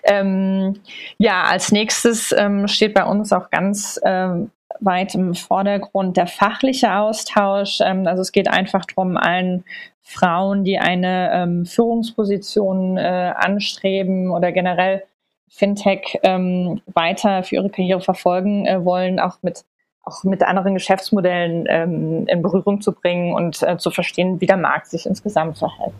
ähm, 0.04 0.80
ja, 1.18 1.44
als 1.44 1.72
nächstes 1.72 2.32
ähm, 2.32 2.68
steht 2.68 2.94
bei 2.94 3.04
uns 3.04 3.32
auch 3.32 3.50
ganz 3.50 4.00
ähm, 4.04 4.50
weit 4.80 5.14
im 5.14 5.34
Vordergrund 5.34 6.16
der 6.16 6.26
fachliche 6.26 6.94
Austausch. 6.94 7.80
Ähm, 7.80 8.06
also 8.06 8.22
es 8.22 8.32
geht 8.32 8.48
einfach 8.48 8.84
darum, 8.84 9.16
allen 9.16 9.64
Frauen, 10.02 10.64
die 10.64 10.78
eine 10.78 11.30
ähm, 11.32 11.66
Führungsposition 11.66 12.96
äh, 12.96 13.32
anstreben 13.36 14.30
oder 14.30 14.52
generell 14.52 15.02
Fintech 15.48 16.18
ähm, 16.22 16.80
weiter 16.86 17.42
für 17.42 17.56
ihre 17.56 17.70
Karriere 17.70 18.00
verfolgen 18.00 18.66
äh, 18.66 18.84
wollen, 18.84 19.20
auch 19.20 19.38
mit 19.42 19.64
auch 20.02 20.24
mit 20.24 20.42
anderen 20.42 20.74
Geschäftsmodellen 20.74 21.66
ähm, 21.68 22.26
in 22.26 22.42
Berührung 22.42 22.80
zu 22.80 22.92
bringen 22.92 23.34
und 23.34 23.62
äh, 23.62 23.78
zu 23.78 23.90
verstehen, 23.90 24.40
wie 24.40 24.46
der 24.46 24.56
Markt 24.56 24.88
sich 24.88 25.06
insgesamt 25.06 25.58
verhält. 25.58 25.94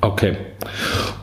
Okay. 0.00 0.36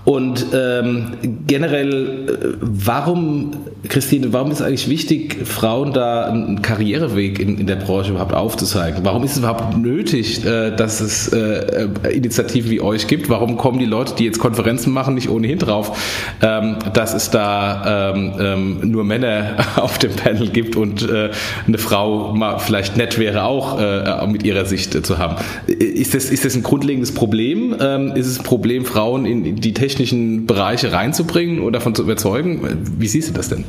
Und 0.03 0.47
ähm, 0.53 1.13
generell, 1.45 2.27
äh, 2.27 2.57
warum, 2.59 3.51
Christine, 3.87 4.33
warum 4.33 4.51
ist 4.51 4.61
eigentlich 4.61 4.89
wichtig, 4.89 5.45
Frauen 5.45 5.93
da 5.93 6.25
einen 6.25 6.61
Karriereweg 6.63 7.39
in, 7.39 7.59
in 7.59 7.67
der 7.67 7.75
Branche 7.75 8.11
überhaupt 8.11 8.33
aufzuzeigen? 8.33 9.01
Warum 9.03 9.23
ist 9.23 9.33
es 9.33 9.37
überhaupt 9.39 9.77
nötig, 9.77 10.43
äh, 10.43 10.75
dass 10.75 11.01
es 11.01 11.27
äh, 11.27 11.87
Initiativen 12.11 12.71
wie 12.71 12.81
euch 12.81 13.05
gibt? 13.07 13.29
Warum 13.29 13.57
kommen 13.57 13.77
die 13.77 13.85
Leute, 13.85 14.15
die 14.15 14.25
jetzt 14.25 14.39
Konferenzen 14.39 14.91
machen, 14.91 15.13
nicht 15.13 15.29
ohnehin 15.29 15.59
drauf, 15.59 15.97
ähm, 16.41 16.77
dass 16.93 17.13
es 17.13 17.29
da 17.29 18.13
ähm, 18.15 18.33
ähm 18.39 18.91
nur 18.91 19.03
Männer 19.03 19.57
auf 19.75 19.99
dem 19.99 20.13
Panel 20.13 20.49
gibt 20.49 20.75
und 20.75 21.07
äh, 21.07 21.29
eine 21.67 21.77
Frau 21.77 22.33
mal 22.33 22.57
vielleicht 22.57 22.97
nett 22.97 23.19
wäre, 23.19 23.43
auch 23.43 23.79
äh, 23.79 24.25
mit 24.27 24.43
ihrer 24.43 24.65
Sicht 24.65 25.05
zu 25.05 25.17
haben? 25.19 25.35
Ist 25.67 26.15
das, 26.15 26.25
ist 26.25 26.43
das 26.43 26.55
ein 26.55 26.63
grundlegendes 26.63 27.13
Problem? 27.13 27.75
Ähm, 27.79 28.15
ist 28.15 28.27
es 28.27 28.39
ein 28.39 28.43
Problem, 28.43 28.60
Frauen 28.85 29.25
in 29.25 29.55
die 29.55 29.73
technischen 29.73 30.45
Bereiche 30.45 30.93
reinzubringen 30.93 31.61
oder 31.61 31.73
davon 31.73 31.95
zu 31.95 32.03
überzeugen? 32.03 32.61
Wie 32.97 33.07
siehst 33.07 33.29
du 33.29 33.33
das 33.33 33.49
denn? 33.49 33.65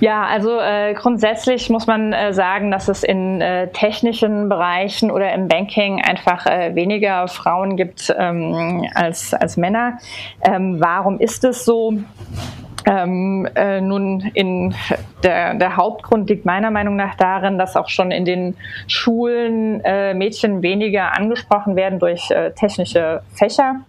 Ja, 0.00 0.24
also 0.24 0.58
äh, 0.58 0.94
grundsätzlich 0.94 1.70
muss 1.70 1.86
man 1.86 2.12
äh, 2.12 2.32
sagen, 2.32 2.70
dass 2.70 2.88
es 2.88 3.02
in 3.02 3.40
äh, 3.40 3.68
technischen 3.72 4.48
Bereichen 4.48 5.10
oder 5.10 5.32
im 5.32 5.48
Banking 5.48 6.02
einfach 6.02 6.46
äh, 6.46 6.74
weniger 6.74 7.28
Frauen 7.28 7.76
gibt 7.76 8.14
ähm, 8.18 8.86
als, 8.94 9.34
als 9.34 9.56
Männer. 9.56 9.98
Ähm, 10.42 10.76
warum 10.80 11.18
ist 11.18 11.44
es 11.44 11.64
so? 11.64 11.94
Ähm, 12.88 13.48
äh, 13.56 13.80
nun, 13.80 14.20
in 14.34 14.72
der, 15.24 15.54
der, 15.54 15.76
Hauptgrund 15.76 16.30
liegt 16.30 16.44
meiner 16.44 16.70
Meinung 16.70 16.94
nach 16.94 17.16
darin, 17.16 17.58
dass 17.58 17.74
auch 17.74 17.88
schon 17.88 18.12
in 18.12 18.24
den 18.24 18.56
Schulen 18.86 19.80
äh, 19.84 20.14
Mädchen 20.14 20.62
weniger 20.62 21.16
angesprochen 21.16 21.74
werden 21.74 21.98
durch 21.98 22.30
äh, 22.30 22.52
technische 22.52 23.22
Fächer 23.34 23.80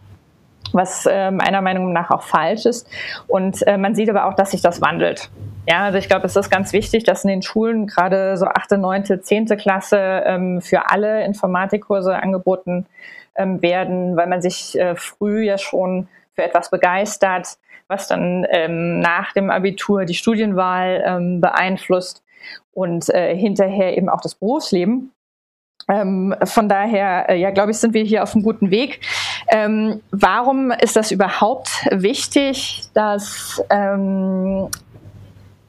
was 0.73 1.05
äh, 1.05 1.31
meiner 1.31 1.61
Meinung 1.61 1.93
nach 1.93 2.11
auch 2.11 2.23
falsch 2.23 2.65
ist. 2.65 2.87
Und 3.27 3.65
äh, 3.67 3.77
man 3.77 3.95
sieht 3.95 4.09
aber 4.09 4.25
auch, 4.25 4.33
dass 4.33 4.51
sich 4.51 4.61
das 4.61 4.81
wandelt. 4.81 5.29
Ja, 5.69 5.85
also 5.85 5.97
ich 5.97 6.07
glaube, 6.07 6.25
es 6.25 6.35
ist 6.35 6.49
ganz 6.49 6.71
wichtig, 6.73 7.03
dass 7.03 7.23
in 7.23 7.29
den 7.29 7.41
Schulen 7.41 7.87
gerade 7.87 8.37
so 8.37 8.45
achte, 8.45 8.77
neunte, 8.77 9.21
zehnte 9.21 9.57
Klasse 9.57 9.97
ähm, 10.25 10.61
für 10.61 10.89
alle 10.89 11.25
Informatikkurse 11.25 12.15
angeboten 12.15 12.85
ähm, 13.35 13.61
werden, 13.61 14.15
weil 14.15 14.27
man 14.27 14.41
sich 14.41 14.79
äh, 14.79 14.95
früh 14.95 15.43
ja 15.43 15.57
schon 15.57 16.07
für 16.35 16.43
etwas 16.43 16.69
begeistert, 16.69 17.57
was 17.87 18.07
dann 18.07 18.45
ähm, 18.49 18.99
nach 18.99 19.33
dem 19.33 19.49
Abitur 19.49 20.05
die 20.05 20.13
Studienwahl 20.13 21.03
ähm, 21.05 21.41
beeinflusst 21.41 22.23
und 22.73 23.09
äh, 23.09 23.35
hinterher 23.35 23.97
eben 23.97 24.07
auch 24.09 24.21
das 24.21 24.35
Berufsleben. 24.35 25.11
Ähm, 25.89 26.35
von 26.43 26.67
daher, 26.67 27.29
äh, 27.29 27.39
ja, 27.39 27.51
glaube 27.51 27.71
ich, 27.71 27.77
sind 27.77 27.93
wir 27.93 28.03
hier 28.03 28.23
auf 28.23 28.35
einem 28.35 28.43
guten 28.43 28.71
Weg. 28.71 28.99
Ähm, 29.47 30.01
warum 30.11 30.71
ist 30.71 30.95
das 30.95 31.11
überhaupt 31.11 31.69
wichtig, 31.91 32.83
dass, 32.93 33.63
ähm, 33.69 34.67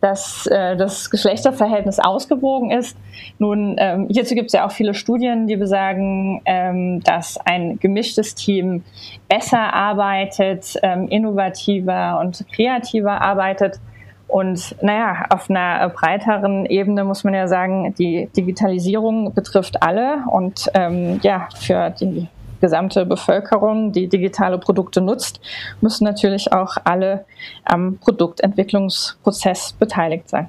dass 0.01 0.47
äh, 0.47 0.77
das 0.77 1.11
Geschlechterverhältnis 1.11 2.01
ausgewogen 2.01 2.73
ist? 2.73 2.97
Nun, 3.39 3.77
ähm, 3.79 4.09
hierzu 4.11 4.35
gibt 4.35 4.49
es 4.49 4.53
ja 4.55 4.67
auch 4.67 4.73
viele 4.73 4.95
Studien, 4.95 5.47
die 5.47 5.57
besagen, 5.57 6.43
ähm, 6.45 7.01
dass 7.05 7.39
ein 7.45 7.79
gemischtes 7.79 8.35
Team 8.35 8.83
besser 9.29 9.73
arbeitet, 9.73 10.75
ähm, 10.83 11.07
innovativer 11.09 12.19
und 12.21 12.45
kreativer 12.53 13.21
arbeitet. 13.21 13.79
Und 14.29 14.77
naja, 14.83 15.25
auf 15.31 15.49
einer 15.49 15.89
breiteren 15.89 16.67
Ebene 16.67 17.03
muss 17.03 17.25
man 17.25 17.35
ja 17.35 17.49
sagen, 17.49 17.95
die 17.99 18.29
Digitalisierung 18.37 19.33
betrifft 19.33 19.83
alle 19.83 20.19
und 20.31 20.71
ähm, 20.75 21.19
ja, 21.23 21.49
für 21.57 21.91
die 21.91 22.29
gesamte 22.61 23.07
Bevölkerung, 23.07 23.93
die 23.93 24.09
digitale 24.09 24.59
Produkte 24.59 25.01
nutzt, 25.01 25.41
müssen 25.81 26.05
natürlich 26.05 26.53
auch 26.53 26.77
alle 26.85 27.25
am 27.65 27.99
Produktentwicklungsprozess 27.99 29.73
beteiligt 29.73 30.29
sein. 30.29 30.49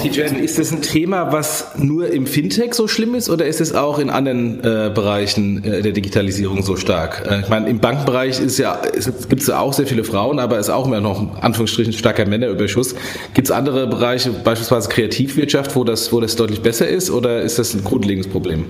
Tijen, 0.00 0.36
ist 0.36 0.58
das 0.58 0.72
ein 0.72 0.82
Thema, 0.82 1.32
was 1.32 1.72
nur 1.76 2.10
im 2.10 2.26
Fintech 2.26 2.74
so 2.74 2.88
schlimm 2.88 3.14
ist 3.14 3.30
oder 3.30 3.46
ist 3.46 3.60
es 3.60 3.74
auch 3.74 3.98
in 3.98 4.10
anderen 4.10 4.60
äh, 4.60 4.90
Bereichen 4.94 5.62
äh, 5.64 5.82
der 5.82 5.92
Digitalisierung 5.92 6.62
so 6.62 6.76
stark? 6.76 7.26
Äh, 7.30 7.40
ich 7.40 7.48
meine, 7.48 7.68
im 7.68 7.78
Bankenbereich 7.78 8.40
ist 8.40 8.58
ja, 8.58 8.80
gibt 9.28 9.42
es 9.42 9.48
ja 9.48 9.58
auch 9.58 9.72
sehr 9.72 9.86
viele 9.86 10.04
Frauen, 10.04 10.38
aber 10.38 10.58
es 10.58 10.68
ist 10.68 10.74
auch 10.74 10.86
immer 10.86 11.00
noch 11.00 11.40
Anführungsstrichen 11.42 11.92
starker 11.92 12.26
Männerüberschuss. 12.26 12.94
Gibt 13.34 13.48
es 13.48 13.50
andere 13.50 13.86
Bereiche, 13.86 14.30
beispielsweise 14.30 14.88
Kreativwirtschaft, 14.88 15.76
wo 15.76 15.84
das, 15.84 16.12
wo 16.12 16.20
das 16.20 16.36
deutlich 16.36 16.60
besser 16.60 16.88
ist 16.88 17.10
oder 17.10 17.42
ist 17.42 17.58
das 17.58 17.74
ein 17.74 17.84
grundlegendes 17.84 18.30
Problem? 18.30 18.66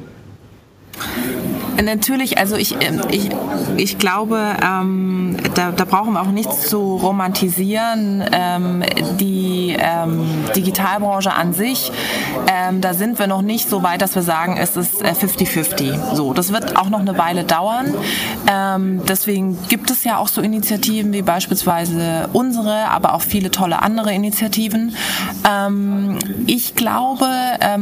Natürlich, 1.83 2.39
also 2.39 2.57
ich, 2.57 2.77
ähm, 2.81 3.01
ich, 3.11 3.31
ich 3.77 3.99
glaube, 3.99 4.41
ähm, 4.63 5.37
da, 5.55 5.73
da 5.73 5.85
brauchen 5.85 6.13
wir 6.13 6.23
auch 6.23 6.31
nichts 6.31 6.69
zu 6.69 6.97
romantisieren. 6.97 8.25
Ähm, 8.33 8.83
die 9.19 9.77
ähm, 9.79 10.25
Digitalbranche 10.55 11.33
an 11.33 11.53
sich, 11.53 11.91
ähm, 12.47 12.81
da 12.81 12.95
sind 12.95 13.19
wir 13.19 13.27
noch 13.27 13.43
nicht 13.43 13.69
so 13.69 13.83
weit, 13.83 14.03
dass 14.03 14.15
wir 14.15 14.23
sagen, 14.23 14.57
es 14.57 14.77
ist 14.77 15.03
50-50. 15.03 16.13
Äh, 16.13 16.17
so, 16.17 16.33
das 16.33 16.53
wird 16.53 16.77
auch 16.77 16.89
noch 16.89 17.01
eine 17.01 17.19
Weile 17.19 17.45
dauern. 17.45 17.95
Ähm, 18.51 19.03
deswegen 19.09 19.59
gibt 19.69 19.91
es 19.91 20.05
ja 20.05 20.19
auch 20.19 20.29
so 20.29 20.41
Initiativen 20.41 21.13
wie 21.13 21.23
beispielsweise 21.23 22.29
unsere, 22.33 22.89
aber 22.89 23.15
auch 23.15 23.23
viele 23.23 23.51
tolle 23.51 23.83
andere 23.83 24.13
Initiativen. 24.13 24.95
ich 26.47 26.75
glaube, 26.75 27.27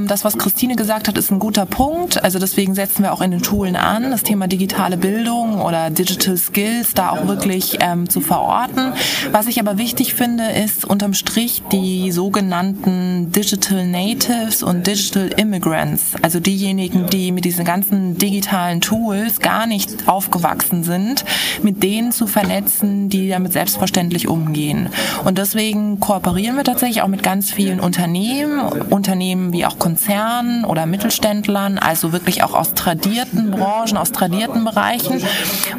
das, 0.06 0.24
was 0.24 0.38
Christine 0.38 0.76
gesagt 0.76 1.08
hat, 1.08 1.18
ist 1.18 1.30
ein 1.30 1.38
guter 1.38 1.66
Punkt. 1.66 2.22
Also 2.22 2.38
deswegen 2.38 2.74
setzen 2.74 3.02
wir 3.02 3.12
auch 3.12 3.20
in 3.20 3.30
den 3.30 3.44
Schulen 3.44 3.76
an, 3.82 4.10
das 4.10 4.22
Thema 4.22 4.46
digitale 4.46 4.96
Bildung 4.96 5.60
oder 5.60 5.90
Digital 5.90 6.36
Skills 6.36 6.94
da 6.94 7.10
auch 7.10 7.26
wirklich 7.26 7.78
ähm, 7.80 8.08
zu 8.08 8.20
verorten. 8.20 8.92
Was 9.32 9.46
ich 9.46 9.60
aber 9.60 9.78
wichtig 9.78 10.14
finde, 10.14 10.44
ist 10.50 10.84
unterm 10.84 11.14
Strich 11.14 11.62
die 11.72 12.12
sogenannten 12.12 13.32
Digital 13.32 13.86
Natives 13.86 14.62
und 14.62 14.86
Digital 14.86 15.28
Immigrants, 15.36 16.12
also 16.22 16.40
diejenigen, 16.40 17.06
die 17.08 17.32
mit 17.32 17.44
diesen 17.44 17.64
ganzen 17.64 18.16
digitalen 18.16 18.80
Tools 18.80 19.40
gar 19.40 19.66
nicht 19.66 20.08
aufgewachsen 20.08 20.84
sind, 20.84 21.24
mit 21.62 21.82
denen 21.82 22.12
zu 22.12 22.26
vernetzen, 22.26 23.08
die 23.08 23.28
damit 23.28 23.52
selbstverständlich 23.52 24.28
umgehen. 24.28 24.88
Und 25.24 25.38
deswegen 25.38 26.00
kooperieren 26.00 26.56
wir 26.56 26.64
tatsächlich 26.64 27.02
auch 27.02 27.08
mit 27.08 27.22
ganz 27.22 27.50
vielen 27.50 27.80
Unternehmen, 27.80 28.60
Unternehmen 28.90 29.52
wie 29.52 29.66
auch 29.66 29.78
Konzernen 29.78 30.64
oder 30.64 30.86
Mittelständlern, 30.86 31.78
also 31.78 32.12
wirklich 32.12 32.42
auch 32.44 32.54
aus 32.54 32.74
tradierten 32.74 33.50
Branchen, 33.50 33.71
Branchen, 33.72 33.96
aus 33.96 34.12
tradierten 34.12 34.64
Bereichen, 34.64 35.22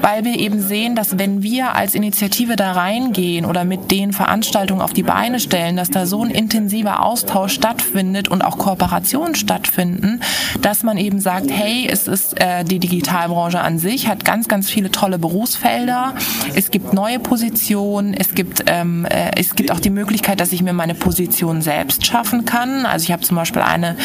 weil 0.01 0.25
wir 0.25 0.39
eben 0.39 0.61
sehen, 0.61 0.95
dass 0.95 1.19
wenn 1.19 1.43
wir 1.43 1.75
als 1.75 1.93
Initiative 1.93 2.55
da 2.55 2.71
reingehen 2.71 3.45
oder 3.45 3.65
mit 3.65 3.91
den 3.91 4.13
Veranstaltungen 4.13 4.81
auf 4.81 4.93
die 4.93 5.03
Beine 5.03 5.39
stellen, 5.39 5.75
dass 5.75 5.91
da 5.91 6.05
so 6.07 6.23
ein 6.23 6.31
intensiver 6.31 7.03
Austausch 7.03 7.53
stattfindet 7.53 8.29
und 8.29 8.41
auch 8.41 8.57
Kooperationen 8.57 9.35
stattfinden, 9.35 10.21
dass 10.61 10.81
man 10.81 10.97
eben 10.97 11.19
sagt, 11.19 11.51
hey, 11.51 11.87
es 11.87 12.07
ist 12.07 12.39
äh, 12.41 12.63
die 12.63 12.79
Digitalbranche 12.79 13.61
an 13.61 13.77
sich, 13.77 14.07
hat 14.07 14.25
ganz, 14.25 14.47
ganz 14.47 14.69
viele 14.69 14.89
tolle 14.89 15.19
Berufsfelder, 15.19 16.15
es 16.55 16.71
gibt 16.71 16.93
neue 16.93 17.19
Positionen, 17.19 18.15
es 18.15 18.33
gibt, 18.33 18.63
ähm, 18.67 19.05
äh, 19.05 19.31
es 19.37 19.55
gibt 19.55 19.71
auch 19.71 19.79
die 19.79 19.91
Möglichkeit, 19.91 20.39
dass 20.39 20.51
ich 20.51 20.63
mir 20.63 20.73
meine 20.73 20.95
Position 20.95 21.61
selbst 21.61 22.05
schaffen 22.05 22.45
kann. 22.45 22.87
Also 22.87 23.03
ich 23.03 23.11
habe 23.11 23.21
zum 23.21 23.37
Beispiel 23.37 23.61
eine, 23.61 23.95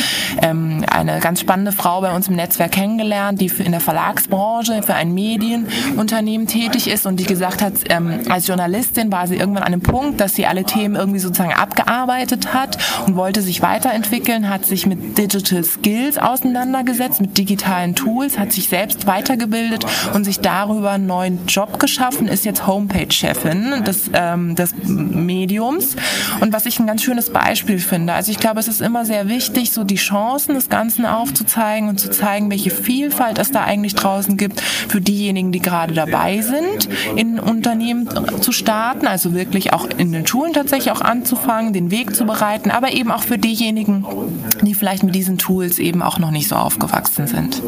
ähm, 0.42 0.84
eine 0.90 1.20
ganz 1.20 1.40
spannende 1.40 1.72
Frau 1.72 2.02
bei 2.02 2.14
uns 2.14 2.28
im 2.28 2.36
Netzwerk 2.36 2.72
kennengelernt, 2.72 3.40
die 3.40 3.46
in 3.46 3.72
der 3.72 3.77
Verlagsbranche 3.80 4.82
für 4.82 4.94
ein 4.94 5.12
Medienunternehmen 5.14 6.46
tätig 6.46 6.88
ist 6.88 7.06
und 7.06 7.20
die 7.20 7.24
gesagt 7.24 7.62
hat, 7.62 7.74
ähm, 7.90 8.20
als 8.28 8.46
Journalistin 8.46 9.10
war 9.12 9.26
sie 9.26 9.36
irgendwann 9.36 9.62
an 9.62 9.72
einem 9.72 9.82
Punkt, 9.82 10.20
dass 10.20 10.34
sie 10.34 10.46
alle 10.46 10.64
Themen 10.64 10.96
irgendwie 10.96 11.18
sozusagen 11.18 11.52
abgearbeitet 11.52 12.54
hat 12.54 12.78
und 13.06 13.16
wollte 13.16 13.42
sich 13.42 13.62
weiterentwickeln, 13.62 14.48
hat 14.48 14.64
sich 14.64 14.86
mit 14.86 15.18
Digital 15.18 15.64
Skills 15.64 16.18
auseinandergesetzt, 16.18 17.20
mit 17.20 17.38
digitalen 17.38 17.94
Tools, 17.94 18.38
hat 18.38 18.52
sich 18.52 18.68
selbst 18.68 19.06
weitergebildet 19.06 19.84
und 20.14 20.24
sich 20.24 20.40
darüber 20.40 20.92
einen 20.92 21.06
neuen 21.06 21.46
Job 21.46 21.78
geschaffen, 21.78 22.28
ist 22.28 22.44
jetzt 22.44 22.66
Homepage-Chefin 22.66 23.84
des, 23.84 24.10
ähm, 24.12 24.54
des 24.54 24.74
Mediums. 24.84 25.96
Und 26.40 26.52
was 26.52 26.66
ich 26.66 26.78
ein 26.78 26.86
ganz 26.86 27.02
schönes 27.02 27.30
Beispiel 27.30 27.78
finde, 27.78 28.12
also 28.12 28.30
ich 28.30 28.38
glaube, 28.38 28.60
es 28.60 28.68
ist 28.68 28.80
immer 28.80 29.04
sehr 29.04 29.28
wichtig, 29.28 29.72
so 29.72 29.84
die 29.84 29.96
Chancen 29.96 30.54
des 30.54 30.68
Ganzen 30.68 31.06
aufzuzeigen 31.06 31.88
und 31.88 31.98
zu 31.98 32.10
zeigen, 32.10 32.50
welche 32.50 32.70
Vielfalt 32.70 33.38
es 33.38 33.50
da 33.50 33.64
eigentlich 33.68 33.94
draußen 33.94 34.36
gibt 34.36 34.60
für 34.60 35.00
diejenigen, 35.00 35.52
die 35.52 35.60
gerade 35.60 35.94
dabei 35.94 36.40
sind, 36.40 36.88
in 37.16 37.38
Unternehmen 37.38 38.08
zu 38.40 38.52
starten, 38.52 39.06
also 39.06 39.34
wirklich 39.34 39.72
auch 39.72 39.86
in 39.96 40.12
den 40.12 40.26
Schulen 40.26 40.52
tatsächlich 40.52 40.92
auch 40.92 41.00
anzufangen, 41.00 41.72
den 41.72 41.90
Weg 41.90 42.14
zu 42.14 42.24
bereiten, 42.24 42.70
aber 42.70 42.92
eben 42.92 43.10
auch 43.10 43.22
für 43.22 43.38
diejenigen, 43.38 44.04
die 44.62 44.74
vielleicht 44.74 45.02
mit 45.02 45.14
diesen 45.14 45.38
Tools 45.38 45.78
eben 45.78 46.02
auch 46.02 46.18
noch 46.18 46.30
nicht 46.30 46.48
so 46.48 46.56
aufgewachsen 46.56 47.26
sind. 47.26 47.62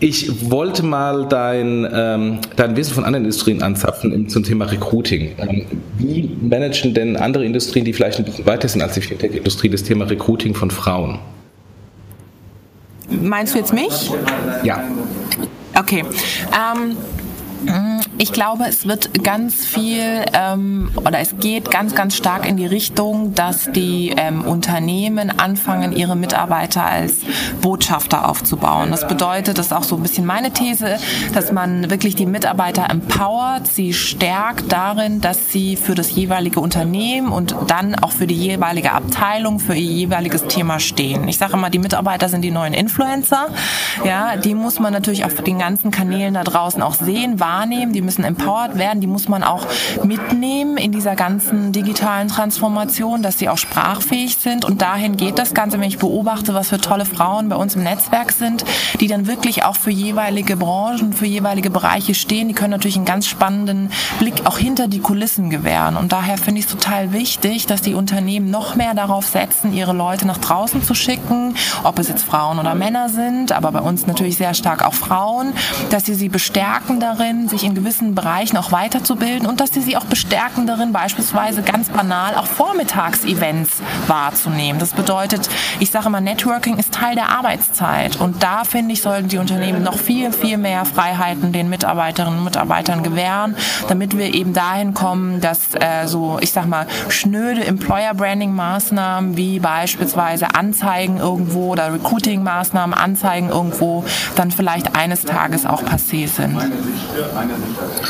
Ich 0.00 0.50
wollte 0.50 0.82
mal 0.82 1.26
dein, 1.28 1.88
ähm, 1.92 2.38
dein 2.56 2.76
Wissen 2.76 2.94
von 2.94 3.04
anderen 3.04 3.24
Industrien 3.24 3.62
anzapfen 3.62 4.28
zum 4.28 4.42
Thema 4.42 4.66
Recruiting. 4.66 5.32
Ähm, 5.38 5.66
wie 5.98 6.30
managen 6.40 6.94
denn 6.94 7.16
andere 7.16 7.44
Industrien, 7.44 7.84
die 7.84 7.92
vielleicht 7.92 8.18
ein 8.18 8.24
bisschen 8.24 8.46
weiter 8.46 8.68
sind 8.68 8.82
als 8.82 8.94
die 8.94 9.00
Fintech-Industrie, 9.00 9.68
das 9.68 9.82
Thema 9.82 10.06
Recruiting 10.06 10.54
von 10.54 10.70
Frauen? 10.70 11.18
Meinst 13.10 13.54
du 13.54 13.58
jetzt 13.58 13.72
mich? 13.72 14.12
Ja. 14.62 14.82
Okay. 15.74 16.04
Ähm, 16.04 16.96
ich 18.18 18.32
glaube, 18.32 18.64
es 18.68 18.86
wird 18.86 19.24
ganz 19.24 19.64
viel 19.64 20.24
ähm, 20.34 20.90
oder 20.96 21.20
es 21.20 21.38
geht 21.38 21.70
ganz, 21.70 21.94
ganz 21.94 22.16
stark 22.16 22.46
in 22.46 22.56
die 22.56 22.66
Richtung, 22.66 23.34
dass 23.34 23.70
die 23.72 24.14
ähm, 24.16 24.44
Unternehmen 24.44 25.38
anfangen, 25.38 25.92
ihre 25.92 26.16
Mitarbeiter 26.16 26.84
als 26.84 27.18
Botschafter 27.60 28.28
aufzubauen. 28.28 28.90
Das 28.90 29.06
bedeutet, 29.06 29.58
das 29.58 29.66
ist 29.66 29.72
auch 29.72 29.84
so 29.84 29.96
ein 29.96 30.02
bisschen 30.02 30.26
meine 30.26 30.52
These, 30.52 30.98
dass 31.32 31.52
man 31.52 31.90
wirklich 31.90 32.14
die 32.14 32.26
Mitarbeiter 32.26 32.90
empowert, 32.90 33.66
sie 33.66 33.92
stärkt 33.92 34.70
darin, 34.70 35.20
dass 35.20 35.50
sie 35.50 35.76
für 35.76 35.94
das 35.94 36.14
jeweilige 36.14 36.60
Unternehmen 36.60 37.32
und 37.32 37.54
dann 37.66 37.94
auch 37.94 38.12
für 38.12 38.26
die 38.26 38.34
jeweilige 38.34 38.92
Abteilung, 38.92 39.60
für 39.60 39.74
ihr 39.74 39.92
jeweiliges 39.92 40.46
Thema 40.46 40.78
stehen. 40.80 41.28
Ich 41.28 41.38
sage 41.38 41.54
immer, 41.54 41.70
die 41.70 41.78
Mitarbeiter 41.78 42.28
sind 42.28 42.42
die 42.42 42.50
neuen 42.50 42.74
Influencer. 42.74 43.48
Ja, 44.04 44.36
die 44.36 44.54
muss 44.54 44.78
man 44.78 44.92
natürlich 44.92 45.24
auf 45.24 45.34
den 45.34 45.58
ganzen 45.58 45.90
Kanälen 45.90 46.34
da 46.34 46.44
draußen 46.44 46.82
auch 46.82 46.94
sehen, 46.94 47.40
wahrnehmen, 47.50 47.92
die 47.92 48.00
müssen 48.00 48.24
empowered 48.24 48.78
werden, 48.78 49.00
die 49.00 49.06
muss 49.06 49.28
man 49.28 49.42
auch 49.42 49.66
mitnehmen 50.04 50.76
in 50.76 50.92
dieser 50.92 51.16
ganzen 51.16 51.72
digitalen 51.72 52.28
Transformation, 52.28 53.22
dass 53.22 53.38
sie 53.38 53.48
auch 53.48 53.58
sprachfähig 53.58 54.36
sind. 54.36 54.64
Und 54.64 54.82
dahin 54.82 55.16
geht 55.16 55.38
das 55.38 55.52
Ganze, 55.52 55.80
wenn 55.80 55.88
ich 55.88 55.98
beobachte, 55.98 56.54
was 56.54 56.68
für 56.68 56.80
tolle 56.80 57.04
Frauen 57.04 57.48
bei 57.48 57.56
uns 57.56 57.74
im 57.74 57.82
Netzwerk 57.82 58.32
sind, 58.32 58.64
die 59.00 59.08
dann 59.08 59.26
wirklich 59.26 59.64
auch 59.64 59.76
für 59.76 59.90
jeweilige 59.90 60.56
Branchen, 60.56 61.12
für 61.12 61.26
jeweilige 61.26 61.70
Bereiche 61.70 62.14
stehen, 62.14 62.48
die 62.48 62.54
können 62.54 62.70
natürlich 62.70 62.96
einen 62.96 63.04
ganz 63.04 63.26
spannenden 63.26 63.90
Blick 64.18 64.46
auch 64.46 64.58
hinter 64.58 64.86
die 64.86 65.00
Kulissen 65.00 65.50
gewähren. 65.50 65.96
Und 65.96 66.12
daher 66.12 66.38
finde 66.38 66.60
ich 66.60 66.66
es 66.66 66.72
total 66.72 67.12
wichtig, 67.12 67.66
dass 67.66 67.82
die 67.82 67.94
Unternehmen 67.94 68.50
noch 68.50 68.76
mehr 68.76 68.94
darauf 68.94 69.26
setzen, 69.26 69.72
ihre 69.72 69.92
Leute 69.92 70.26
nach 70.26 70.38
draußen 70.38 70.82
zu 70.82 70.94
schicken, 70.94 71.56
ob 71.82 71.98
es 71.98 72.08
jetzt 72.08 72.22
Frauen 72.22 72.58
oder 72.58 72.74
Männer 72.74 73.08
sind, 73.08 73.52
aber 73.52 73.72
bei 73.72 73.80
uns 73.80 74.06
natürlich 74.06 74.36
sehr 74.36 74.54
stark 74.54 74.84
auch 74.86 74.94
Frauen, 74.94 75.52
dass 75.90 76.04
sie 76.04 76.14
sie 76.14 76.28
bestärken 76.28 77.00
darin, 77.00 77.39
sich 77.48 77.64
in 77.64 77.74
gewissen 77.74 78.14
Bereichen 78.14 78.56
auch 78.56 78.72
weiterzubilden 78.72 79.46
und 79.46 79.60
dass 79.60 79.70
sie 79.72 79.80
sie 79.80 79.96
auch 79.96 80.04
bestärken 80.04 80.66
darin, 80.66 80.92
beispielsweise 80.92 81.62
ganz 81.62 81.88
banal 81.88 82.34
auch 82.34 82.46
Vormittagsevents 82.46 83.80
wahrzunehmen. 84.06 84.78
Das 84.80 84.92
bedeutet, 84.92 85.48
ich 85.78 85.90
sage 85.90 86.06
immer, 86.06 86.20
Networking 86.20 86.78
ist 86.78 86.92
Teil 86.92 87.14
der 87.14 87.30
Arbeitszeit 87.30 88.16
und 88.16 88.42
da 88.42 88.64
finde 88.64 88.92
ich, 88.92 89.02
sollten 89.02 89.28
die 89.28 89.38
Unternehmen 89.38 89.82
noch 89.82 89.98
viel, 89.98 90.32
viel 90.32 90.58
mehr 90.58 90.84
Freiheiten 90.84 91.52
den 91.52 91.68
Mitarbeiterinnen 91.68 92.38
und 92.38 92.44
Mitarbeitern 92.44 93.02
gewähren, 93.02 93.56
damit 93.88 94.16
wir 94.16 94.34
eben 94.34 94.52
dahin 94.52 94.94
kommen, 94.94 95.40
dass 95.40 95.74
äh, 95.74 96.06
so, 96.06 96.38
ich 96.40 96.52
sag 96.52 96.66
mal, 96.66 96.86
schnöde 97.08 97.64
Employer 97.64 98.14
Branding 98.14 98.54
Maßnahmen 98.54 99.36
wie 99.36 99.58
beispielsweise 99.60 100.54
Anzeigen 100.54 101.18
irgendwo 101.18 101.72
oder 101.72 101.92
Recruiting 101.92 102.42
Maßnahmen, 102.42 102.94
Anzeigen 102.94 103.48
irgendwo 103.48 104.04
dann 104.36 104.50
vielleicht 104.50 104.96
eines 104.96 105.24
Tages 105.24 105.66
auch 105.66 105.82
passé 105.82 106.28
sind. 106.28 106.56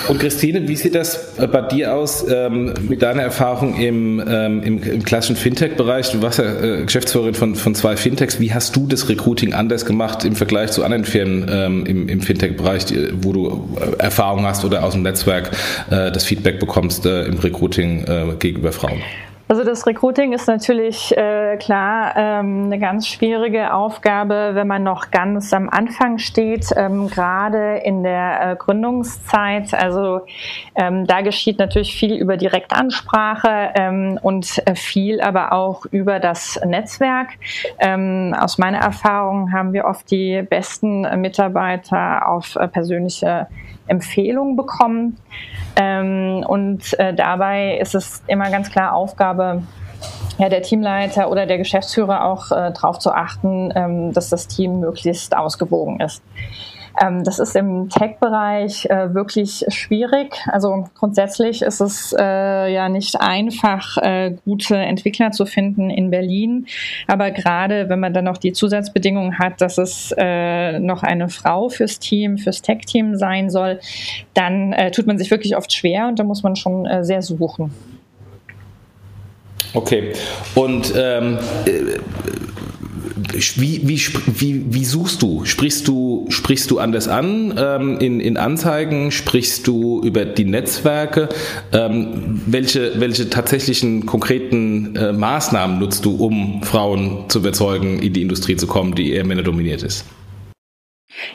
Und 0.09 0.21
Christine, 0.21 0.67
wie 0.69 0.77
sieht 0.77 0.95
das 0.95 1.35
bei 1.37 1.61
dir 1.62 1.95
aus 1.95 2.25
ähm, 2.29 2.75
mit 2.89 3.03
deiner 3.03 3.23
Erfahrung 3.23 3.77
im, 3.77 4.23
ähm, 4.27 4.62
im, 4.62 4.83
im, 4.83 5.03
klassischen 5.03 5.37
Fintech-Bereich? 5.37 6.11
Du 6.12 6.23
warst 6.23 6.39
ja 6.39 6.45
äh, 6.45 6.85
Geschäftsführerin 6.85 7.35
von, 7.35 7.55
von 7.55 7.75
zwei 7.75 7.97
Fintechs. 7.97 8.41
Wie 8.41 8.53
hast 8.53 8.75
du 8.77 8.87
das 8.87 9.09
Recruiting 9.09 9.55
anders 9.55 9.85
gemacht 9.85 10.25
im 10.25 10.37
Vergleich 10.37 10.73
zu 10.73 10.85
anderen 10.85 11.05
Firmen 11.05 11.47
ähm, 11.50 11.87
im, 11.87 12.09
im 12.09 12.21
Fintech-Bereich, 12.21 12.87
wo 13.21 13.33
du 13.33 13.69
äh, 13.79 14.03
Erfahrung 14.03 14.47
hast 14.47 14.65
oder 14.65 14.85
aus 14.85 14.95
dem 14.95 15.03
Netzwerk 15.03 15.50
äh, 15.91 16.11
das 16.11 16.25
Feedback 16.25 16.59
bekommst 16.59 17.07
äh, 17.07 17.25
im 17.25 17.39
Recruiting 17.39 18.05
äh, 18.05 18.35
gegenüber 18.39 18.73
Frauen? 18.73 19.00
Also 19.50 19.64
das 19.64 19.85
Recruiting 19.85 20.33
ist 20.33 20.47
natürlich 20.47 21.11
äh, 21.16 21.57
klar 21.57 22.12
ähm, 22.16 22.66
eine 22.66 22.78
ganz 22.78 23.09
schwierige 23.09 23.75
Aufgabe, 23.75 24.52
wenn 24.52 24.69
man 24.69 24.85
noch 24.85 25.11
ganz 25.11 25.52
am 25.52 25.69
Anfang 25.69 26.19
steht, 26.19 26.66
ähm, 26.76 27.09
gerade 27.09 27.78
in 27.78 28.04
der 28.04 28.52
äh, 28.52 28.54
Gründungszeit. 28.54 29.75
Also 29.75 30.21
ähm, 30.76 31.04
da 31.04 31.23
geschieht 31.23 31.59
natürlich 31.59 31.97
viel 31.97 32.14
über 32.14 32.37
Direktansprache 32.37 33.71
ähm, 33.75 34.21
und 34.23 34.62
äh, 34.66 34.76
viel 34.76 35.21
aber 35.21 35.52
auch 35.52 35.85
über 35.87 36.21
das 36.21 36.61
Netzwerk. 36.64 37.30
Ähm, 37.80 38.37
aus 38.38 38.57
meiner 38.57 38.78
Erfahrung 38.78 39.52
haben 39.52 39.73
wir 39.73 39.85
oft 39.87 40.09
die 40.12 40.42
besten 40.42 41.00
Mitarbeiter 41.21 42.28
auf 42.28 42.54
äh, 42.54 42.69
persönliche 42.69 43.49
Empfehlung 43.90 44.56
bekommen. 44.56 45.19
Ähm, 45.76 46.45
und 46.47 46.99
äh, 46.99 47.15
dabei 47.15 47.78
ist 47.78 47.95
es 47.95 48.23
immer 48.26 48.50
ganz 48.50 48.71
klar 48.71 48.95
Aufgabe 48.95 49.62
ja, 50.38 50.49
der 50.49 50.62
Teamleiter 50.62 51.30
oder 51.30 51.47
der 51.47 51.58
Geschäftsführer 51.58 52.25
auch 52.25 52.50
äh, 52.50 52.73
darauf 52.73 52.99
zu 52.99 53.12
achten, 53.12 53.73
ähm, 53.75 54.12
dass 54.12 54.30
das 54.30 54.47
Team 54.47 54.80
möglichst 54.80 55.36
ausgewogen 55.36 56.00
ist. 56.00 56.23
Ähm, 57.00 57.25
das 57.25 57.39
ist 57.39 57.57
im 57.57 57.89
Tech-Bereich 57.89 58.87
äh, 58.87 59.15
wirklich 59.15 59.65
schwierig. 59.69 60.35
Also 60.47 60.87
grundsätzlich 60.95 61.63
ist 61.63 61.81
es 61.81 62.15
äh, 62.19 62.73
ja 62.73 62.89
nicht 62.89 63.21
einfach, 63.21 63.97
äh, 63.99 64.37
gute 64.45 64.76
Entwickler 64.76 65.31
zu 65.31 65.47
finden 65.47 65.91
in 65.91 66.11
Berlin. 66.11 66.67
Aber 67.07 67.31
gerade 67.31 67.89
wenn 67.89 68.00
man 68.00 68.15
dann 68.15 68.25
noch 68.25 68.39
die 68.39 68.53
Zusatzbedingungen 68.53 69.39
hat, 69.39 69.61
dass 69.61 69.79
es 69.79 70.15
äh, 70.17 70.79
noch 70.79 71.03
eine 71.03 71.29
Frau 71.29 71.69
fürs 71.69 71.99
Team, 71.99 72.39
fürs 72.39 72.63
Tech-Team 72.63 73.17
sein 73.17 73.50
soll, 73.50 73.81
dann 74.35 74.73
äh, 74.73 74.91
tut 74.91 75.07
man 75.07 75.19
sich 75.19 75.31
wirklich 75.31 75.57
oft 75.57 75.73
schwer 75.73 76.09
und 76.09 76.19
da 76.19 76.25
muss 76.25 76.43
man 76.43 76.57
schon 76.57 76.87
äh, 76.87 77.05
sehr 77.05 77.23
suchen. 77.23 77.73
Okay. 79.73 80.13
Und 80.55 80.93
ähm, 80.97 81.39
wie, 83.33 83.80
wie, 83.85 84.00
wie, 84.26 84.65
wie 84.75 84.85
suchst 84.85 85.23
du? 85.23 85.45
Sprichst 85.45 85.89
du, 85.89 86.26
sprichst 86.28 86.71
du 86.71 86.78
anders 86.78 87.09
an 87.09 87.54
ähm, 87.59 87.99
in, 87.99 88.21
in 88.21 88.37
Anzeigen? 88.37 89.11
Sprichst 89.11 89.67
du 89.67 90.00
über 90.02 90.25
die 90.25 90.45
Netzwerke? 90.45 91.28
Ähm, 91.73 92.41
welche, 92.47 93.00
welche 93.00 93.30
tatsächlichen 93.30 94.06
konkreten 94.06 94.97
äh, 94.97 95.13
Maßnahmen 95.13 95.78
nutzt 95.78 96.04
du, 96.04 96.15
um 96.15 96.63
Frauen 96.63 97.25
zu 97.28 97.39
überzeugen, 97.39 98.00
in 98.00 98.13
die 98.13 98.23
Industrie 98.23 98.56
zu 98.56 98.67
kommen, 98.67 98.95
die 98.95 99.13
eher 99.13 99.25
männerdominiert 99.25 99.83
ist? 99.83 100.04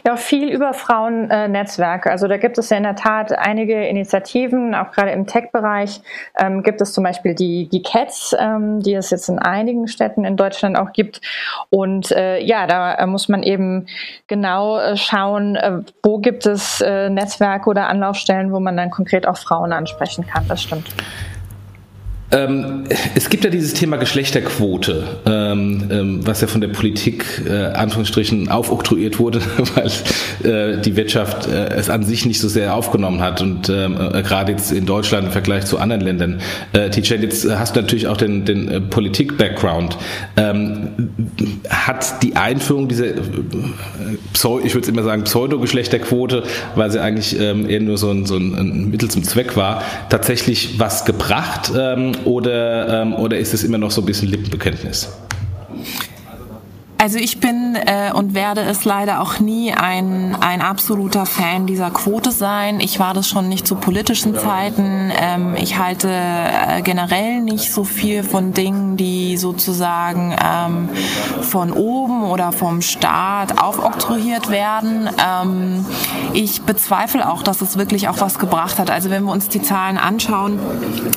Ja, 0.06 0.16
viel 0.16 0.50
über 0.50 0.74
Frauennetzwerke. 0.74 2.10
Also 2.10 2.28
da 2.28 2.38
gibt 2.38 2.58
es 2.58 2.70
ja 2.70 2.78
in 2.78 2.84
der 2.84 2.96
Tat 2.96 3.32
einige 3.32 3.86
Initiativen, 3.88 4.76
auch 4.76 4.92
gerade 4.92 5.12
im 5.12 5.28
Tech-Bereich 5.28 6.02
ähm, 6.38 6.64
gibt 6.64 6.82
es 6.82 6.94
zum 6.94 7.04
Beispiel 7.04 7.36
die, 7.36 7.70
die 7.70 7.82
Cats, 7.82 8.36
ähm, 8.38 8.82
die 8.82 8.94
es 8.94 9.10
jetzt 9.10 9.30
in 9.30 9.40
einigen 9.40 9.88
Städten 9.88 10.26
in 10.26 10.38
Deutschland 10.38 10.78
auch 10.78 10.94
gibt. 10.94 11.22
Und 11.70 12.12
äh, 12.12 12.40
ja, 12.40 12.68
da 12.68 12.96
äh, 12.96 13.06
muss 13.06 13.30
man 13.30 13.44
eben 13.44 13.88
genau 14.28 14.80
äh, 14.80 14.98
schauen, 14.98 15.56
äh, 15.56 15.80
wo 16.04 16.20
gibt 16.20 16.46
es 16.46 16.82
äh, 16.82 17.10
Netzwerke 17.10 17.70
oder 17.70 17.88
Anlaufstellen, 17.88 18.52
wo 18.52 18.60
man 18.60 18.78
dann 18.78 18.90
konkret 18.90 19.28
auch 19.28 19.38
Frauen 19.38 19.74
ansprechen 19.74 20.26
kann. 20.26 20.48
Das 20.48 20.62
stimmt. 20.62 20.88
Ähm, 22.36 22.84
es 23.16 23.30
gibt 23.30 23.46
ja 23.46 23.50
dieses 23.50 23.74
Thema 23.74 23.96
Geschlechterquote, 23.96 25.04
ähm, 25.26 25.84
ähm, 25.90 26.28
was 26.28 26.42
ja 26.42 26.48
von 26.48 26.60
der 26.60 26.68
Politik 26.68 27.26
äh, 27.48 27.68
Anführungsstrichen 27.68 28.50
aufoktroyiert 28.50 29.20
wurde, 29.20 29.40
weil 29.76 29.88
äh, 30.52 30.82
die 30.82 30.98
Wirtschaft 30.98 31.48
äh, 31.48 31.70
es 31.76 31.90
an 31.90 32.04
sich 32.04 32.26
nicht 32.26 32.42
so 32.42 32.50
sehr 32.50 32.74
aufgenommen 32.74 33.22
hat 33.22 33.42
und 33.42 33.70
äh, 33.70 33.88
gerade 34.22 34.52
jetzt 34.52 34.74
in 34.74 34.86
Deutschland 34.86 35.28
im 35.28 35.32
Vergleich 35.32 35.66
zu 35.66 35.80
anderen 35.80 36.02
Ländern. 36.02 36.42
Äh, 36.74 36.90
Tijen, 36.90 37.22
jetzt 37.22 37.50
hast 37.50 37.76
du 37.76 37.82
natürlich 37.82 38.08
auch 38.08 38.18
den, 38.18 38.44
den 38.44 38.90
Politik-Background. 38.90 39.98
Hat 41.70 42.24
die 42.24 42.36
Einführung 42.36 42.88
dieser, 42.88 43.06
ich 43.06 44.74
würde 44.74 44.88
immer 44.88 45.04
sagen, 45.04 45.24
Pseudo-Geschlechterquote, 45.24 46.44
weil 46.76 46.92
sie 46.92 47.02
eigentlich 47.02 47.40
eher 47.40 47.80
nur 47.80 47.98
so 47.98 48.10
ein, 48.10 48.26
so 48.26 48.36
ein, 48.36 48.90
Mittel 48.90 49.10
zum 49.10 49.24
Zweck 49.24 49.56
war, 49.56 49.82
tatsächlich 50.10 50.80
was 50.80 51.06
gebracht? 51.06 51.72
Oder, 52.26 53.02
ähm, 53.02 53.14
oder 53.14 53.38
ist 53.38 53.54
es 53.54 53.64
immer 53.64 53.78
noch 53.78 53.92
so 53.92 54.02
ein 54.02 54.06
bisschen 54.06 54.30
Lippenbekenntnis? 54.30 55.10
Also 56.98 57.18
ich 57.20 57.42
bin 57.42 57.76
äh, 57.76 58.14
und 58.14 58.34
werde 58.34 58.62
es 58.62 58.86
leider 58.86 59.22
auch 59.22 59.40
nie 59.40 59.74
ein, 59.74 60.36
ein 60.40 60.62
absoluter 60.62 61.26
Fan 61.26 61.68
dieser 61.68 61.92
Quote 61.92 62.32
sein. 62.32 62.80
Ich 62.80 63.00
war 63.00 63.14
das 63.14 63.28
schon 63.28 63.50
nicht 63.50 63.68
zu 63.68 63.76
politischen 63.76 64.34
Zeiten. 64.34 65.12
Ähm, 65.16 65.56
ich 65.58 65.78
halte 65.78 66.10
äh, 66.10 66.82
generell 66.84 67.42
nicht 67.42 67.72
so 67.72 67.84
viel 67.84 68.24
von 68.24 68.54
Dingen, 68.54 68.96
die 68.96 69.36
sozusagen 69.36 70.36
ähm, 70.42 70.90
von 71.42 71.72
oben 71.72 72.24
oder 72.24 72.54
vom 72.54 72.82
Staat 72.82 73.62
aufoktroyiert 73.62 74.50
werden. 74.50 75.10
Ähm, 75.20 75.86
ich 76.34 76.62
bezweifle 76.62 77.30
auch, 77.30 77.44
dass 77.44 77.62
es 77.62 77.78
wirklich 77.78 78.08
auch 78.08 78.22
was 78.22 78.40
gebracht 78.40 78.80
hat. 78.80 78.90
Also 78.90 79.10
wenn 79.10 79.24
wir 79.26 79.34
uns 79.34 79.50
die 79.50 79.62
Zahlen 79.62 79.98
anschauen, 79.98 80.60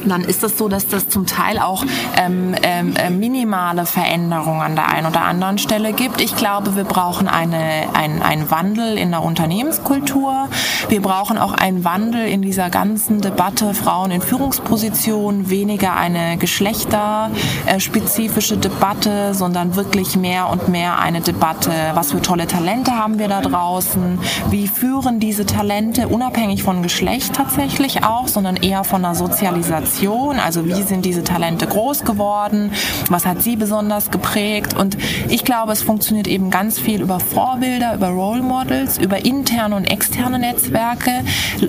dann 0.04 0.22
ist 0.22 0.42
es 0.42 0.58
so, 0.58 0.68
dass 0.68 0.88
das 0.88 1.08
zum 1.08 1.26
Teil 1.26 1.60
auch 1.60 1.84
ähm, 2.16 2.56
ähm, 2.62 2.96
äh, 2.96 3.10
minimale 3.10 3.86
Veränderungen 3.86 4.60
an 4.60 4.74
der 4.74 4.88
einen 4.88 5.06
oder 5.06 5.22
anderen 5.22 5.56
Stelle 5.58 5.67
gibt. 5.68 6.22
Ich 6.22 6.34
glaube, 6.34 6.76
wir 6.76 6.84
brauchen 6.84 7.28
eine, 7.28 7.88
ein, 7.92 8.22
einen 8.22 8.50
Wandel 8.50 8.96
in 8.96 9.10
der 9.10 9.22
Unternehmenskultur. 9.22 10.48
Wir 10.88 11.02
brauchen 11.02 11.36
auch 11.36 11.52
einen 11.52 11.84
Wandel 11.84 12.26
in 12.26 12.40
dieser 12.40 12.70
ganzen 12.70 13.20
Debatte 13.20 13.74
Frauen 13.74 14.10
in 14.10 14.22
Führungspositionen, 14.22 15.50
weniger 15.50 15.94
eine 15.94 16.38
geschlechterspezifische 16.38 18.56
Debatte, 18.56 19.34
sondern 19.34 19.76
wirklich 19.76 20.16
mehr 20.16 20.48
und 20.48 20.68
mehr 20.68 20.98
eine 20.98 21.20
Debatte, 21.20 21.70
was 21.92 22.12
für 22.12 22.22
tolle 22.22 22.46
Talente 22.46 22.92
haben 22.92 23.18
wir 23.18 23.28
da 23.28 23.42
draußen, 23.42 24.18
wie 24.50 24.68
führen 24.68 25.20
diese 25.20 25.44
Talente 25.44 26.08
unabhängig 26.08 26.62
von 26.62 26.82
Geschlecht 26.82 27.34
tatsächlich 27.34 28.04
auch, 28.04 28.26
sondern 28.26 28.56
eher 28.56 28.84
von 28.84 29.02
der 29.02 29.14
Sozialisation, 29.14 30.38
also 30.38 30.64
wie 30.64 30.80
sind 30.82 31.04
diese 31.04 31.24
Talente 31.24 31.66
groß 31.66 32.04
geworden, 32.04 32.72
was 33.10 33.26
hat 33.26 33.42
sie 33.42 33.56
besonders 33.56 34.10
geprägt? 34.10 34.74
Und 34.74 34.96
ich 35.28 35.44
glaube, 35.44 35.57
es 35.66 35.82
funktioniert 35.82 36.28
eben 36.28 36.50
ganz 36.50 36.78
viel 36.78 37.02
über 37.02 37.20
Vorbilder, 37.20 37.94
über 37.94 38.08
Role 38.08 38.42
Models, 38.42 38.98
über 38.98 39.24
interne 39.24 39.74
und 39.74 39.84
externe 39.84 40.38
Netzwerke, 40.38 41.24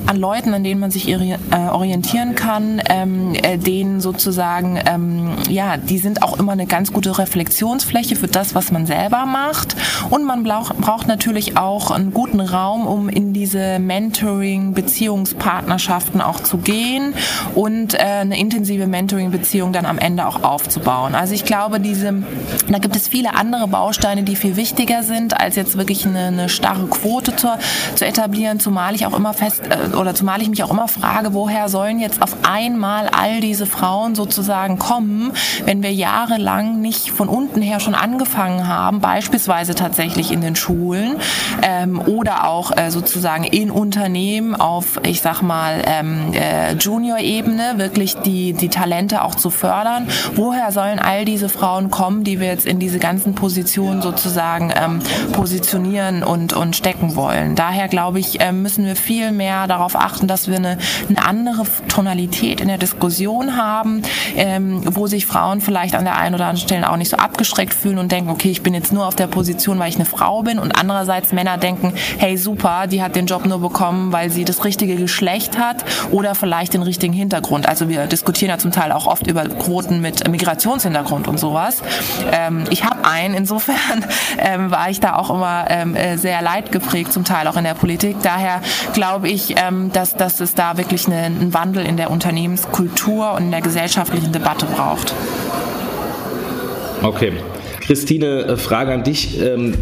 an 0.05 0.17
Leuten, 0.17 0.53
an 0.53 0.63
denen 0.63 0.79
man 0.79 0.91
sich 0.91 1.09
äh, 1.09 1.37
orientieren 1.71 2.35
kann, 2.35 2.81
ähm, 2.89 3.33
äh, 3.35 3.57
denen 3.57 4.01
sozusagen, 4.01 4.79
ähm, 4.85 5.31
ja, 5.49 5.77
die 5.77 5.97
sind 5.97 6.23
auch 6.23 6.37
immer 6.39 6.51
eine 6.51 6.67
ganz 6.67 6.93
gute 6.93 7.17
Reflexionsfläche 7.17 8.15
für 8.15 8.27
das, 8.27 8.55
was 8.55 8.71
man 8.71 8.85
selber 8.85 9.25
macht 9.25 9.75
und 10.09 10.25
man 10.25 10.43
braucht 10.43 11.07
natürlich 11.07 11.57
auch 11.57 11.91
einen 11.91 12.13
guten 12.13 12.39
Raum, 12.39 12.87
um 12.87 13.09
in 13.09 13.33
diese 13.33 13.79
Mentoring, 13.79 14.73
Beziehungspartnerschaften 14.73 16.21
auch 16.21 16.41
zu 16.41 16.57
gehen 16.57 17.13
und 17.55 17.93
äh, 17.93 17.97
eine 17.97 18.39
intensive 18.39 18.87
Mentoring-Beziehung 18.87 19.73
dann 19.73 19.85
am 19.85 19.97
Ende 19.97 20.27
auch 20.27 20.43
aufzubauen. 20.43 21.15
Also 21.15 21.33
ich 21.33 21.45
glaube, 21.45 21.79
diese, 21.79 22.23
da 22.69 22.77
gibt 22.79 22.95
es 22.95 23.07
viele 23.07 23.35
andere 23.35 23.67
Bausteine, 23.79 24.23
die 24.23 24.35
viel 24.35 24.57
wichtiger 24.57 25.03
sind, 25.03 25.39
als 25.39 25.55
jetzt 25.55 25.77
wirklich 25.77 26.05
eine, 26.05 26.25
eine 26.25 26.49
starre 26.49 26.87
Quote 26.87 27.33
zu, 27.37 27.47
zu 27.95 28.05
etablieren, 28.05 28.59
zumal 28.59 28.93
ich 28.93 29.05
auch 29.05 29.13
immer 29.13 29.33
fest 29.33 29.61
äh, 29.69 29.95
oder 29.95 30.13
zumal 30.13 30.41
ich 30.41 30.49
mich 30.49 30.65
auch 30.65 30.69
immer 30.69 30.89
frage, 30.89 31.33
woher 31.33 31.69
sollen 31.69 31.97
jetzt 31.97 32.21
auf 32.21 32.35
einmal 32.43 33.07
all 33.07 33.39
diese 33.39 33.65
Frauen 33.65 34.15
sozusagen 34.15 34.79
kommen, 34.79 35.31
wenn 35.63 35.81
wir 35.81 35.93
jahrelang 35.93 36.81
nicht 36.81 37.11
von 37.11 37.29
unten 37.29 37.61
her 37.61 37.79
schon 37.79 37.95
angefangen 37.95 38.67
haben, 38.67 38.99
beispielsweise 38.99 39.75
tatsächlich 39.75 40.33
in 40.33 40.41
den 40.41 40.57
Schulen 40.57 41.15
ähm, 41.61 42.01
oder 42.01 42.49
auch 42.49 42.75
äh, 42.75 42.91
sozusagen 42.91 43.45
in 43.45 43.71
Unternehmen 43.71 44.55
auf, 44.55 44.99
ich 45.03 45.21
sag 45.21 45.41
mal, 45.41 45.81
ähm, 45.85 46.33
äh, 46.33 46.73
Junior-Ebene 46.73 47.75
wirklich 47.77 48.15
die, 48.15 48.51
die 48.51 48.67
Talente 48.67 49.23
auch 49.23 49.35
zu 49.35 49.49
fördern. 49.49 50.09
Woher 50.35 50.73
sollen 50.73 50.99
all 50.99 51.23
diese 51.23 51.47
Frauen 51.47 51.89
kommen, 51.89 52.25
die 52.25 52.41
wir 52.41 52.47
jetzt 52.47 52.65
in 52.65 52.79
diese 52.79 52.99
ganzen 52.99 53.35
Positionen 53.35 53.68
sozusagen 53.75 54.71
ähm, 54.75 54.99
positionieren 55.31 56.23
und, 56.23 56.53
und 56.53 56.75
stecken 56.75 57.15
wollen? 57.15 57.55
Daher 57.55 57.87
glaube 57.87 58.19
ich, 58.19 58.41
äh, 58.41 58.51
müssen 58.51 58.85
wir 58.85 58.95
viel 58.95 59.31
mehr 59.31 59.67
darauf 59.67 59.95
achten, 59.95 60.27
dass 60.27 60.47
wir 60.47 60.57
eine, 60.57 60.77
eine 61.07 61.25
andere 61.25 61.63
Tonalität 61.87 62.61
in 62.61 62.67
der 62.67 62.77
Diskussion 62.77 63.57
haben, 63.57 64.01
ähm, 64.35 64.81
wo 64.95 65.07
sich 65.07 65.25
Frauen 65.25 65.61
vielleicht 65.61 65.95
an 65.95 66.05
der 66.05 66.17
einen 66.17 66.35
oder 66.35 66.45
anderen 66.45 66.67
Stelle 66.67 66.89
auch 66.89 66.97
nicht 66.97 67.09
so 67.09 67.17
abgeschreckt 67.17 67.73
fühlen 67.73 67.97
und 67.97 68.11
denken, 68.11 68.29
okay, 68.29 68.49
ich 68.49 68.61
bin 68.61 68.73
jetzt 68.73 68.91
nur 68.93 69.07
auf 69.07 69.15
der 69.15 69.27
Position, 69.27 69.79
weil 69.79 69.89
ich 69.89 69.95
eine 69.95 70.05
Frau 70.05 70.43
bin 70.43 70.59
und 70.59 70.71
andererseits 70.71 71.31
Männer 71.31 71.57
denken, 71.57 71.93
hey 72.17 72.37
super, 72.37 72.87
die 72.87 73.01
hat 73.01 73.15
den 73.15 73.25
Job 73.25 73.45
nur 73.45 73.59
bekommen, 73.59 74.11
weil 74.11 74.29
sie 74.29 74.45
das 74.45 74.63
richtige 74.65 74.95
Geschlecht 74.95 75.57
hat 75.57 75.85
oder 76.11 76.35
vielleicht 76.35 76.73
den 76.73 76.81
richtigen 76.81 77.13
Hintergrund. 77.13 77.67
Also 77.67 77.89
wir 77.89 78.07
diskutieren 78.07 78.49
ja 78.49 78.57
zum 78.57 78.71
Teil 78.71 78.91
auch 78.91 79.07
oft 79.07 79.27
über 79.27 79.43
Quoten 79.45 80.01
mit 80.01 80.27
Migrationshintergrund 80.27 81.27
und 81.27 81.39
sowas. 81.39 81.81
Ähm, 82.31 82.65
ich 82.69 82.83
habe 82.83 83.05
einen, 83.05 83.33
insofern 83.35 83.58
ähm, 84.37 84.71
war 84.71 84.89
ich 84.89 84.99
da 84.99 85.15
auch 85.15 85.29
immer 85.29 85.65
ähm, 85.69 85.95
äh, 85.95 86.17
sehr 86.17 86.41
leidgeprägt, 86.41 87.13
zum 87.13 87.23
Teil 87.23 87.47
auch 87.47 87.57
in 87.57 87.63
der 87.63 87.73
Politik. 87.73 88.17
Daher 88.23 88.61
glaube 88.93 89.29
ich, 89.29 89.55
ähm, 89.57 89.91
dass, 89.91 90.15
dass 90.15 90.39
es 90.39 90.55
da 90.55 90.77
wirklich 90.77 91.07
eine, 91.07 91.17
einen 91.17 91.53
Wandel 91.53 91.85
in 91.85 91.97
der 91.97 92.11
Unternehmenskultur 92.11 93.33
und 93.33 93.43
in 93.43 93.51
der 93.51 93.61
gesellschaftlichen 93.61 94.31
Debatte 94.31 94.65
braucht. 94.65 95.13
Okay. 97.01 97.33
Christine, 97.81 98.43
äh, 98.43 98.57
Frage 98.57 98.93
an 98.93 99.03
dich. 99.03 99.41
Ähm, 99.41 99.73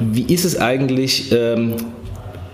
wie 0.00 0.32
ist 0.32 0.44
es 0.44 0.60
eigentlich, 0.60 1.32
ähm, 1.32 1.74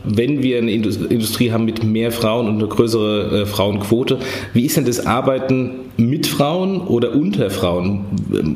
wenn 0.04 0.42
wir 0.42 0.58
eine 0.58 0.72
Industrie 0.72 1.52
haben 1.52 1.64
mit 1.64 1.84
mehr 1.84 2.12
Frauen 2.12 2.48
und 2.48 2.54
eine 2.56 2.66
größere 2.66 3.42
äh, 3.42 3.46
Frauenquote, 3.46 4.18
wie 4.52 4.66
ist 4.66 4.76
denn 4.76 4.84
das 4.84 5.06
Arbeiten 5.06 5.70
mit 5.96 6.26
Frauen 6.26 6.80
oder 6.80 7.14
unter 7.14 7.50
Frauen? 7.50 8.04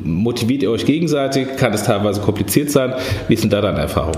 Motiviert 0.03 0.63
ihr 0.63 0.71
euch 0.71 0.85
gegenseitig? 0.85 1.47
Kann 1.57 1.73
es 1.73 1.83
teilweise 1.83 2.21
kompliziert 2.21 2.71
sein? 2.71 2.93
Wie 3.27 3.33
ist 3.33 3.43
denn 3.43 3.49
da 3.49 3.61
deine 3.61 3.79
Erfahrung? 3.79 4.15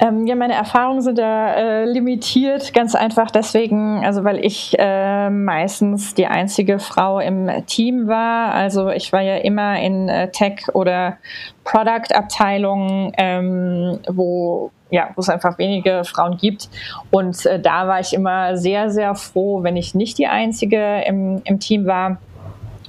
Ähm, 0.00 0.26
ja, 0.26 0.36
meine 0.36 0.54
Erfahrungen 0.54 1.00
sind 1.00 1.18
da 1.18 1.54
äh, 1.54 1.84
limitiert, 1.84 2.72
ganz 2.72 2.94
einfach 2.94 3.32
deswegen, 3.32 4.04
also 4.04 4.22
weil 4.22 4.44
ich 4.44 4.76
äh, 4.78 5.28
meistens 5.28 6.14
die 6.14 6.26
einzige 6.26 6.78
Frau 6.78 7.18
im 7.18 7.50
Team 7.66 8.06
war. 8.06 8.54
Also 8.54 8.90
ich 8.90 9.12
war 9.12 9.22
ja 9.22 9.36
immer 9.38 9.80
in 9.80 10.08
äh, 10.08 10.30
Tech- 10.30 10.68
oder 10.72 11.18
Product-Abteilungen, 11.64 13.12
ähm, 13.18 13.98
wo 14.08 14.70
ja, 14.90 15.10
wo 15.14 15.20
es 15.20 15.28
einfach 15.28 15.58
wenige 15.58 16.02
Frauen 16.04 16.38
gibt. 16.38 16.70
Und 17.10 17.44
äh, 17.44 17.60
da 17.60 17.86
war 17.88 18.00
ich 18.00 18.14
immer 18.14 18.56
sehr, 18.56 18.90
sehr 18.90 19.14
froh, 19.14 19.62
wenn 19.62 19.76
ich 19.76 19.94
nicht 19.94 20.16
die 20.16 20.28
einzige 20.28 21.02
im, 21.06 21.42
im 21.44 21.60
Team 21.60 21.86
war 21.86 22.18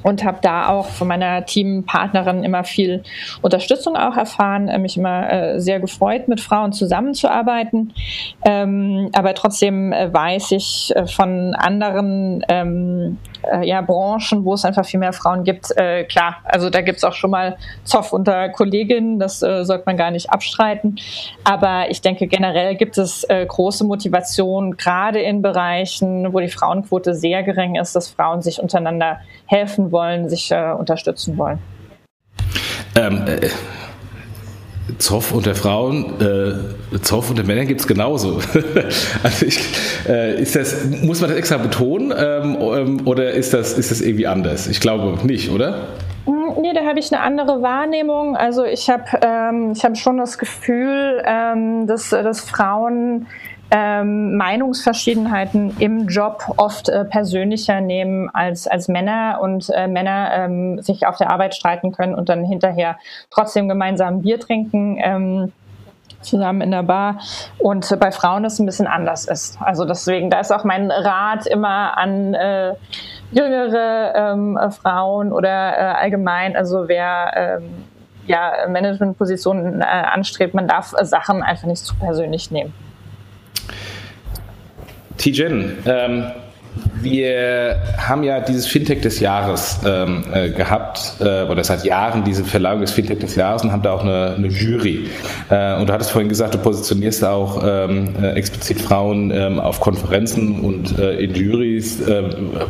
und 0.03 0.23
habe 0.23 0.39
da 0.41 0.69
auch 0.69 0.87
von 0.87 1.07
meiner 1.07 1.45
Teampartnerin 1.45 2.43
immer 2.43 2.63
viel 2.63 3.03
Unterstützung 3.41 3.95
auch 3.95 4.15
erfahren, 4.15 4.67
äh, 4.67 4.77
mich 4.77 4.97
immer 4.97 5.31
äh, 5.31 5.59
sehr 5.59 5.79
gefreut, 5.79 6.27
mit 6.27 6.39
Frauen 6.39 6.71
zusammenzuarbeiten. 6.71 7.93
Ähm, 8.45 9.09
aber 9.13 9.33
trotzdem 9.33 9.91
äh, 9.91 10.13
weiß 10.13 10.51
ich 10.51 10.93
von 11.07 11.53
anderen 11.55 12.43
ähm, 12.47 13.17
äh, 13.51 13.67
ja, 13.67 13.81
Branchen, 13.81 14.45
wo 14.45 14.53
es 14.53 14.65
einfach 14.65 14.85
viel 14.85 14.99
mehr 14.99 15.13
Frauen 15.13 15.43
gibt, 15.43 15.73
klar, 16.09 16.37
also 16.43 16.69
da 16.69 16.81
gibt 16.81 16.97
es 16.97 17.03
auch 17.03 17.13
schon 17.13 17.31
mal 17.31 17.57
Zoff 17.83 18.11
unter 18.11 18.49
Kolleginnen, 18.49 19.19
das 19.19 19.39
sollte 19.39 19.83
man 19.85 19.97
gar 19.97 20.11
nicht 20.11 20.29
abstreiten. 20.29 20.97
Aber 21.43 21.89
ich 21.89 22.01
denke, 22.01 22.27
generell 22.27 22.75
gibt 22.75 22.97
es 22.97 23.25
große 23.29 23.85
Motivation, 23.85 24.77
gerade 24.77 25.19
in 25.19 25.41
Bereichen, 25.41 26.33
wo 26.33 26.39
die 26.39 26.49
Frauenquote 26.49 27.15
sehr 27.15 27.43
gering 27.43 27.75
ist, 27.75 27.95
dass 27.95 28.09
Frauen 28.09 28.41
sich 28.41 28.61
untereinander 28.61 29.19
helfen 29.45 29.88
wollen, 29.91 30.29
sich 30.29 30.51
äh, 30.51 30.71
unterstützen 30.71 31.37
wollen. 31.37 31.59
Ähm, 32.95 33.23
äh, 33.27 33.49
Zoff 34.97 35.31
unter 35.33 35.55
Frauen, 35.55 36.19
äh, 36.19 36.97
Zoff 37.01 37.29
unter 37.29 37.43
Männern 37.43 37.67
gibt 37.67 37.81
es 37.81 37.87
genauso. 37.87 38.39
also 39.23 39.45
ich, 39.45 39.59
äh, 40.07 40.41
ist 40.41 40.55
das, 40.55 40.85
muss 41.03 41.21
man 41.21 41.29
das 41.29 41.39
extra 41.39 41.57
betonen 41.57 42.13
ähm, 42.17 42.57
ähm, 42.59 43.07
oder 43.07 43.31
ist 43.31 43.53
das, 43.53 43.77
ist 43.77 43.91
das 43.91 44.01
irgendwie 44.01 44.27
anders? 44.27 44.67
Ich 44.67 44.79
glaube 44.79 45.25
nicht, 45.25 45.51
oder? 45.51 45.87
Hm, 46.25 46.61
nee, 46.61 46.73
da 46.73 46.83
habe 46.85 46.99
ich 46.99 47.13
eine 47.13 47.21
andere 47.21 47.61
Wahrnehmung. 47.61 48.35
Also 48.35 48.65
ich 48.65 48.89
habe 48.89 49.03
ähm, 49.21 49.73
hab 49.81 49.97
schon 49.97 50.17
das 50.17 50.37
Gefühl, 50.37 51.21
ähm, 51.25 51.85
dass, 51.85 52.09
dass 52.09 52.41
Frauen 52.41 53.27
ähm, 53.71 54.35
Meinungsverschiedenheiten 54.35 55.75
im 55.79 56.07
Job 56.07 56.43
oft 56.57 56.89
äh, 56.89 57.05
persönlicher 57.05 57.81
nehmen 57.81 58.29
als, 58.33 58.67
als 58.67 58.87
Männer 58.87 59.39
und 59.41 59.69
äh, 59.69 59.87
Männer 59.87 60.31
ähm, 60.33 60.81
sich 60.81 61.05
auf 61.05 61.17
der 61.17 61.29
Arbeit 61.29 61.55
streiten 61.55 61.91
können 61.91 62.15
und 62.15 62.29
dann 62.29 62.43
hinterher 62.45 62.97
trotzdem 63.29 63.67
gemeinsam 63.67 64.21
Bier 64.21 64.39
trinken. 64.39 64.97
Ähm, 64.99 65.51
zusammen 66.21 66.59
in 66.59 66.71
der 66.71 66.83
Bar 66.83 67.19
und 67.59 67.97
bei 67.97 68.11
Frauen 68.11 68.43
das 68.43 68.59
ein 68.59 68.65
bisschen 68.65 68.87
anders 68.87 69.25
ist. 69.25 69.57
Also 69.61 69.85
deswegen, 69.85 70.29
da 70.29 70.41
ist 70.41 70.51
auch 70.51 70.65
mein 70.65 70.91
Rat 70.91 71.45
immer 71.45 71.97
an 71.97 72.33
äh, 72.33 72.73
jüngere 73.31 74.13
ähm, 74.15 74.59
Frauen 74.71 75.31
oder 75.31 75.77
äh, 75.77 75.81
allgemein, 75.97 76.57
also 76.57 76.89
wer 76.89 77.31
ähm, 77.61 77.85
ja 78.25 78.51
Managementpositionen 78.67 79.81
äh, 79.81 79.85
anstrebt, 79.85 80.53
man 80.53 80.67
darf 80.67 80.93
Sachen 81.03 81.41
einfach 81.41 81.67
nicht 81.67 81.85
zu 81.85 81.95
persönlich 81.95 82.51
nehmen. 82.51 82.73
Tijen, 85.19 85.77
ähm, 85.85 86.25
wir 87.01 87.81
haben 87.97 88.23
ja 88.23 88.39
dieses 88.39 88.67
Fintech 88.67 89.01
des 89.01 89.19
Jahres 89.19 89.79
ähm, 89.85 90.23
äh, 90.33 90.49
gehabt, 90.49 91.15
äh, 91.19 91.43
oder 91.43 91.63
seit 91.63 91.83
Jahren 91.83 92.23
diese 92.23 92.43
Verleihung 92.43 92.81
des 92.81 92.91
Fintech 92.91 93.19
des 93.19 93.35
Jahres 93.35 93.63
und 93.63 93.71
haben 93.71 93.81
da 93.81 93.93
auch 93.93 94.03
eine, 94.03 94.35
eine 94.37 94.47
Jury. 94.47 95.07
Äh, 95.49 95.79
und 95.79 95.87
du 95.87 95.93
hattest 95.93 96.11
vorhin 96.11 96.29
gesagt, 96.29 96.53
du 96.53 96.57
positionierst 96.57 97.23
auch 97.23 97.63
ähm, 97.65 98.15
äh, 98.21 98.31
explizit 98.31 98.81
Frauen 98.81 99.31
ähm, 99.31 99.59
auf 99.59 99.79
Konferenzen 99.79 100.59
und 100.61 100.97
äh, 100.99 101.19
in 101.19 101.33
Juries, 101.35 102.01
äh, 102.01 102.23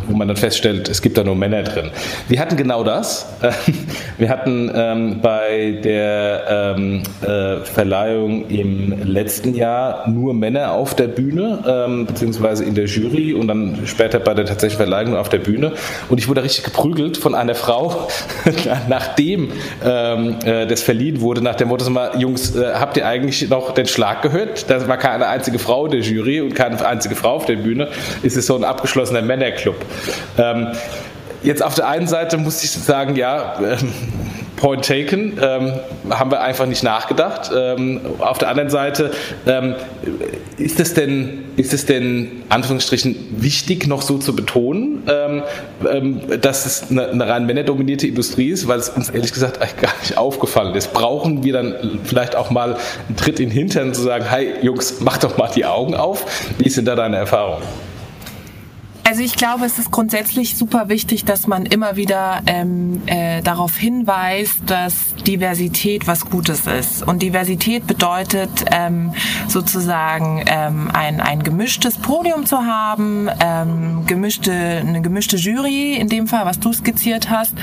wo 0.07 0.15
man 0.15 0.27
dann 0.27 0.37
feststellt, 0.37 0.89
es 0.89 1.01
gibt 1.01 1.17
da 1.17 1.23
nur 1.23 1.35
Männer 1.35 1.63
drin. 1.63 1.89
Wir 2.27 2.39
hatten 2.39 2.57
genau 2.57 2.83
das. 2.83 3.27
wir 4.17 4.29
hatten 4.29 4.71
ähm, 4.73 5.19
bei 5.21 5.79
der 5.83 6.75
ähm, 6.75 7.03
Verleihung 7.63 8.47
im 8.47 9.03
letzten 9.03 9.55
Jahr 9.55 10.07
nur 10.07 10.33
Männer 10.33 10.71
auf 10.71 10.95
der 10.95 11.07
Bühne, 11.07 11.63
ähm, 11.67 12.05
beziehungsweise 12.05 12.63
in 12.63 12.75
der 12.75 12.85
Jury 12.85 13.33
und 13.33 13.47
dann 13.47 13.85
später 13.99 14.19
bei 14.19 14.33
der 14.33 14.45
tatsächlichen 14.45 14.77
Verleihung 14.77 15.17
auf 15.17 15.27
der 15.27 15.39
Bühne. 15.39 15.73
Und 16.07 16.19
ich 16.19 16.29
wurde 16.29 16.41
richtig 16.41 16.63
geprügelt 16.63 17.17
von 17.17 17.35
einer 17.35 17.53
Frau, 17.53 18.07
nachdem 18.87 19.51
ähm, 19.83 20.37
äh, 20.45 20.65
das 20.65 20.81
verliehen 20.81 21.19
wurde, 21.19 21.41
nach 21.41 21.55
dem 21.55 21.67
Motto, 21.67 21.89
mal, 21.89 22.11
Jungs, 22.17 22.55
äh, 22.55 22.75
habt 22.75 22.95
ihr 22.95 23.05
eigentlich 23.05 23.49
noch 23.49 23.73
den 23.73 23.87
Schlag 23.87 24.21
gehört? 24.21 24.69
Da 24.69 24.87
war 24.87 24.95
keine 24.95 25.27
einzige 25.27 25.59
Frau 25.59 25.85
in 25.85 25.91
der 25.91 25.99
Jury 25.99 26.39
und 26.39 26.55
keine 26.55 26.85
einzige 26.85 27.15
Frau 27.15 27.31
auf 27.31 27.45
der 27.45 27.57
Bühne. 27.57 27.89
Es 28.23 28.37
ist 28.37 28.45
so 28.45 28.55
ein 28.55 28.63
abgeschlossener 28.63 29.21
Männerclub. 29.21 29.75
Ähm, 30.37 30.69
jetzt 31.43 31.61
auf 31.61 31.75
der 31.75 31.89
einen 31.89 32.07
Seite 32.07 32.37
muss 32.37 32.63
ich 32.63 32.71
sagen, 32.71 33.17
ja, 33.17 33.59
ähm, 33.59 33.91
Point 34.59 34.85
taken, 34.85 35.37
ähm, 35.41 35.73
haben 36.09 36.31
wir 36.31 36.41
einfach 36.41 36.65
nicht 36.65 36.83
nachgedacht. 36.83 37.49
Ähm, 37.55 38.01
auf 38.19 38.37
der 38.37 38.49
anderen 38.49 38.69
Seite, 38.69 39.11
ähm, 39.47 39.75
ist 40.57 40.79
es 40.79 40.93
denn, 40.93 41.45
ist 41.55 41.73
es 41.73 41.85
denn, 41.85 42.43
Anführungsstrichen, 42.49 43.15
wichtig, 43.41 43.87
noch 43.87 44.01
so 44.01 44.17
zu 44.17 44.35
betonen, 44.35 45.03
ähm, 45.07 45.43
ähm, 45.89 46.41
dass 46.41 46.65
es 46.65 46.91
eine, 46.91 47.07
eine, 47.07 47.27
rein 47.27 47.45
männerdominierte 47.45 48.05
Industrie 48.05 48.49
ist, 48.49 48.67
weil 48.67 48.79
es 48.79 48.89
uns 48.89 49.09
ehrlich 49.09 49.31
gesagt 49.31 49.61
eigentlich 49.61 49.77
gar 49.77 49.97
nicht 50.01 50.17
aufgefallen 50.17 50.75
ist. 50.75 50.93
Brauchen 50.93 51.43
wir 51.43 51.53
dann 51.53 51.99
vielleicht 52.03 52.35
auch 52.35 52.49
mal 52.49 52.75
einen 53.07 53.15
Tritt 53.15 53.39
in 53.39 53.49
den 53.49 53.57
Hintern 53.57 53.93
zu 53.93 54.01
sagen, 54.01 54.25
hey 54.29 54.55
Jungs, 54.61 54.99
mach 54.99 55.17
doch 55.17 55.37
mal 55.37 55.49
die 55.55 55.65
Augen 55.65 55.95
auf. 55.95 56.25
Wie 56.57 56.69
sind 56.69 56.85
da 56.85 56.95
deine 56.95 57.17
Erfahrungen? 57.17 57.63
Also 59.09 59.23
ich 59.23 59.33
glaube, 59.33 59.65
es 59.65 59.79
ist 59.79 59.89
grundsätzlich 59.89 60.55
super 60.55 60.87
wichtig, 60.87 61.25
dass 61.25 61.47
man 61.47 61.65
immer 61.65 61.95
wieder 61.95 62.43
ähm, 62.45 63.01
äh, 63.07 63.41
darauf 63.41 63.75
hinweist, 63.75 64.59
dass 64.67 65.08
Diversität 65.27 66.07
was 66.07 66.25
Gutes 66.25 66.65
ist. 66.67 67.07
Und 67.07 67.21
Diversität 67.21 67.85
bedeutet 67.85 68.49
ähm, 68.71 69.13
sozusagen 69.47 70.43
ähm, 70.47 70.89
ein, 70.93 71.21
ein 71.21 71.43
gemischtes 71.43 71.97
Podium 71.97 72.45
zu 72.45 72.57
haben, 72.57 73.29
ähm, 73.39 74.05
gemischte, 74.05 74.51
eine 74.51 75.01
gemischte 75.01 75.37
Jury 75.37 75.95
in 75.95 76.09
dem 76.09 76.27
Fall, 76.27 76.45
was 76.45 76.59
du 76.59 76.73
skizziert 76.73 77.29
hast. 77.29 77.53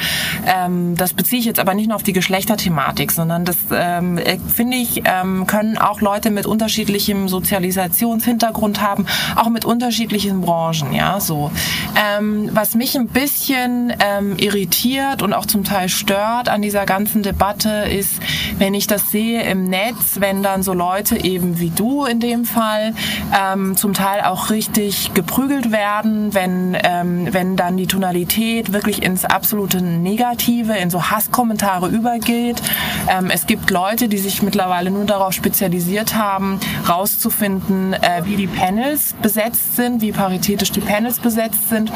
Ähm, 0.46 0.96
das 0.96 1.14
beziehe 1.14 1.40
ich 1.40 1.46
jetzt 1.46 1.58
aber 1.60 1.74
nicht 1.74 1.88
nur 1.88 1.96
auf 1.96 2.02
die 2.02 2.12
Geschlechterthematik, 2.12 3.12
sondern 3.12 3.44
das 3.44 3.56
ähm, 3.72 4.18
äh, 4.18 4.38
finde 4.54 4.76
ich, 4.76 5.02
ähm, 5.04 5.46
können 5.46 5.78
auch 5.78 6.00
Leute 6.00 6.30
mit 6.30 6.46
unterschiedlichem 6.46 7.28
Sozialisationshintergrund 7.28 8.80
haben, 8.80 9.06
auch 9.34 9.48
mit 9.48 9.64
unterschiedlichen 9.64 10.40
Branchen, 10.40 10.92
ja, 10.92 11.20
so. 11.20 11.50
Ähm, 11.96 12.50
was 12.52 12.74
mich 12.74 12.96
ein 12.96 13.08
bisschen 13.08 13.92
ähm, 14.00 14.36
irritiert 14.38 15.22
und 15.22 15.32
auch 15.32 15.46
zum 15.46 15.64
Teil 15.64 15.88
stört 15.88 16.48
an 16.48 16.62
dieser 16.62 16.86
ganzen 16.86 17.22
Debatte 17.22 17.45
ist, 17.54 18.20
wenn 18.58 18.74
ich 18.74 18.86
das 18.86 19.10
sehe 19.10 19.42
im 19.42 19.64
Netz, 19.64 20.20
wenn 20.20 20.42
dann 20.42 20.62
so 20.62 20.72
Leute 20.72 21.22
eben 21.22 21.60
wie 21.60 21.70
du 21.70 22.04
in 22.04 22.20
dem 22.20 22.44
Fall 22.44 22.94
ähm, 23.36 23.76
zum 23.76 23.94
Teil 23.94 24.22
auch 24.22 24.50
richtig 24.50 25.14
geprügelt 25.14 25.70
werden, 25.70 26.34
wenn, 26.34 26.76
ähm, 26.82 27.28
wenn 27.32 27.56
dann 27.56 27.76
die 27.76 27.86
Tonalität 27.86 28.72
wirklich 28.72 29.02
ins 29.02 29.24
absolute 29.24 29.80
Negative, 29.80 30.76
in 30.76 30.90
so 30.90 31.10
Hasskommentare 31.10 31.88
übergeht. 31.88 32.60
Ähm, 33.08 33.30
es 33.30 33.46
gibt 33.46 33.70
Leute, 33.70 34.08
die 34.08 34.18
sich 34.18 34.42
mittlerweile 34.42 34.90
nur 34.90 35.04
darauf 35.04 35.32
spezialisiert 35.32 36.14
haben, 36.14 36.58
rauszufinden, 36.88 37.92
äh, 37.94 38.22
wie 38.24 38.36
die 38.36 38.46
Panels 38.46 39.14
besetzt 39.22 39.76
sind, 39.76 40.00
wie 40.00 40.12
paritätisch 40.12 40.72
die 40.72 40.80
Panels 40.80 41.20
besetzt 41.20 41.68
sind. 41.68 41.92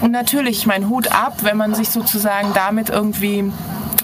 Und 0.00 0.10
natürlich 0.10 0.66
mein 0.66 0.88
Hut 0.88 1.12
ab, 1.12 1.38
wenn 1.42 1.56
man 1.56 1.74
sich 1.74 1.90
sozusagen 1.90 2.52
damit 2.54 2.90
irgendwie 2.90 3.52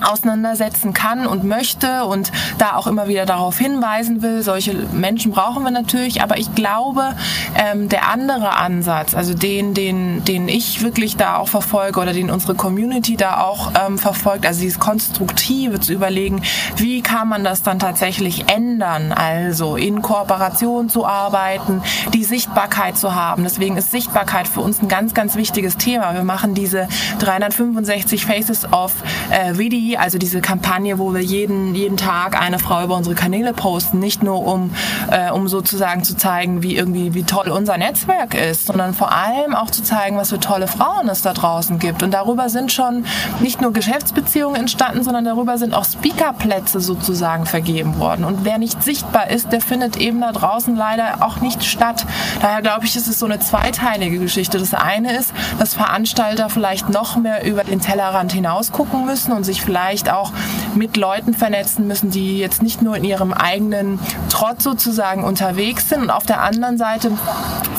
auseinandersetzen 0.02 0.92
kann 0.92 1.26
und 1.26 1.44
möchte 1.44 2.04
und 2.04 2.32
da 2.58 2.76
auch 2.76 2.86
immer 2.86 3.08
wieder 3.08 3.26
darauf 3.26 3.58
hinweisen 3.58 4.22
will. 4.22 4.42
Solche 4.42 4.74
Menschen 4.92 5.32
brauchen 5.32 5.62
wir 5.64 5.70
natürlich, 5.70 6.22
aber 6.22 6.38
ich 6.38 6.54
glaube, 6.54 7.14
ähm, 7.54 7.88
der 7.88 8.10
andere 8.10 8.56
Ansatz, 8.56 9.14
also 9.14 9.34
den, 9.34 9.74
den, 9.74 10.24
den 10.24 10.48
ich 10.48 10.82
wirklich 10.82 11.16
da 11.16 11.36
auch 11.36 11.48
verfolge 11.48 12.00
oder 12.00 12.12
den 12.12 12.30
unsere 12.30 12.54
Community 12.54 13.16
da 13.16 13.40
auch 13.40 13.72
ähm, 13.86 13.98
verfolgt, 13.98 14.46
also 14.46 14.60
dieses 14.60 14.78
Konstruktive 14.78 15.80
zu 15.80 15.92
überlegen, 15.92 16.42
wie 16.76 17.02
kann 17.02 17.28
man 17.28 17.44
das 17.44 17.62
dann 17.62 17.78
tatsächlich 17.78 18.48
ändern, 18.48 19.12
also 19.12 19.76
in 19.76 20.02
Kooperation 20.02 20.88
zu 20.88 21.06
arbeiten, 21.06 21.82
die 22.12 22.24
Sichtbarkeit 22.24 22.96
zu 22.96 23.14
haben. 23.14 23.44
Deswegen 23.44 23.76
ist 23.76 23.90
Sichtbarkeit 23.90 24.48
für 24.48 24.60
uns 24.60 24.82
ein 24.82 24.88
ganz, 24.88 25.14
ganz 25.14 25.36
wichtiges 25.36 25.76
Thema. 25.76 26.14
Wir 26.14 26.24
machen 26.24 26.54
diese 26.54 26.88
365 27.18 28.26
Faces 28.26 28.72
of 28.72 28.92
äh, 29.30 29.56
Video 29.58 29.95
also 29.96 30.18
diese 30.18 30.40
Kampagne, 30.40 30.98
wo 30.98 31.14
wir 31.14 31.22
jeden, 31.22 31.74
jeden 31.74 31.96
Tag 31.96 32.40
eine 32.40 32.58
Frau 32.58 32.84
über 32.84 32.96
unsere 32.96 33.14
Kanäle 33.14 33.52
posten, 33.52 33.98
nicht 33.98 34.22
nur 34.22 34.46
um, 34.46 34.70
äh, 35.10 35.30
um 35.30 35.48
sozusagen 35.48 36.04
zu 36.04 36.16
zeigen, 36.16 36.62
wie 36.62 36.76
irgendwie, 36.76 37.14
wie 37.14 37.22
toll 37.22 37.48
unser 37.48 37.76
Netzwerk 37.78 38.34
ist, 38.34 38.66
sondern 38.66 38.94
vor 38.94 39.12
allem 39.12 39.54
auch 39.54 39.70
zu 39.70 39.82
zeigen, 39.82 40.16
was 40.16 40.30
für 40.30 40.40
tolle 40.40 40.66
Frauen 40.66 41.08
es 41.08 41.22
da 41.22 41.32
draußen 41.32 41.78
gibt. 41.78 42.02
Und 42.02 42.12
darüber 42.12 42.48
sind 42.48 42.72
schon 42.72 43.04
nicht 43.40 43.60
nur 43.60 43.72
Geschäftsbeziehungen 43.72 44.56
entstanden, 44.56 45.02
sondern 45.02 45.24
darüber 45.24 45.58
sind 45.58 45.74
auch 45.74 45.84
Speakerplätze 45.84 46.80
sozusagen 46.80 47.46
vergeben 47.46 47.98
worden. 47.98 48.24
Und 48.24 48.44
wer 48.44 48.58
nicht 48.58 48.82
sichtbar 48.82 49.30
ist, 49.30 49.52
der 49.52 49.60
findet 49.60 49.96
eben 49.96 50.20
da 50.20 50.32
draußen 50.32 50.76
leider 50.76 51.18
auch 51.20 51.40
nicht 51.40 51.64
statt. 51.64 52.04
Daher 52.40 52.62
glaube 52.62 52.86
ich, 52.86 52.96
ist 52.96 53.08
es 53.08 53.18
so 53.18 53.26
eine 53.26 53.40
zweiteilige 53.40 54.18
Geschichte. 54.18 54.58
Das 54.58 54.74
eine 54.74 55.16
ist, 55.16 55.32
dass 55.58 55.74
Veranstalter 55.74 56.48
vielleicht 56.48 56.88
noch 56.88 57.16
mehr 57.16 57.44
über 57.46 57.64
den 57.64 57.80
Tellerrand 57.80 58.32
hinaus 58.32 58.72
gucken 58.72 59.06
müssen 59.06 59.32
und 59.32 59.44
sich 59.44 59.62
vielleicht 59.62 59.75
auch 60.12 60.32
mit 60.74 60.96
Leuten 60.96 61.34
vernetzen 61.34 61.86
müssen, 61.86 62.10
die 62.10 62.38
jetzt 62.38 62.62
nicht 62.62 62.82
nur 62.82 62.96
in 62.96 63.04
ihrem 63.04 63.32
eigenen 63.32 63.98
Trott 64.28 64.62
sozusagen 64.62 65.24
unterwegs 65.24 65.88
sind. 65.88 66.02
Und 66.02 66.10
auf 66.10 66.26
der 66.26 66.40
anderen 66.40 66.78
Seite 66.78 67.10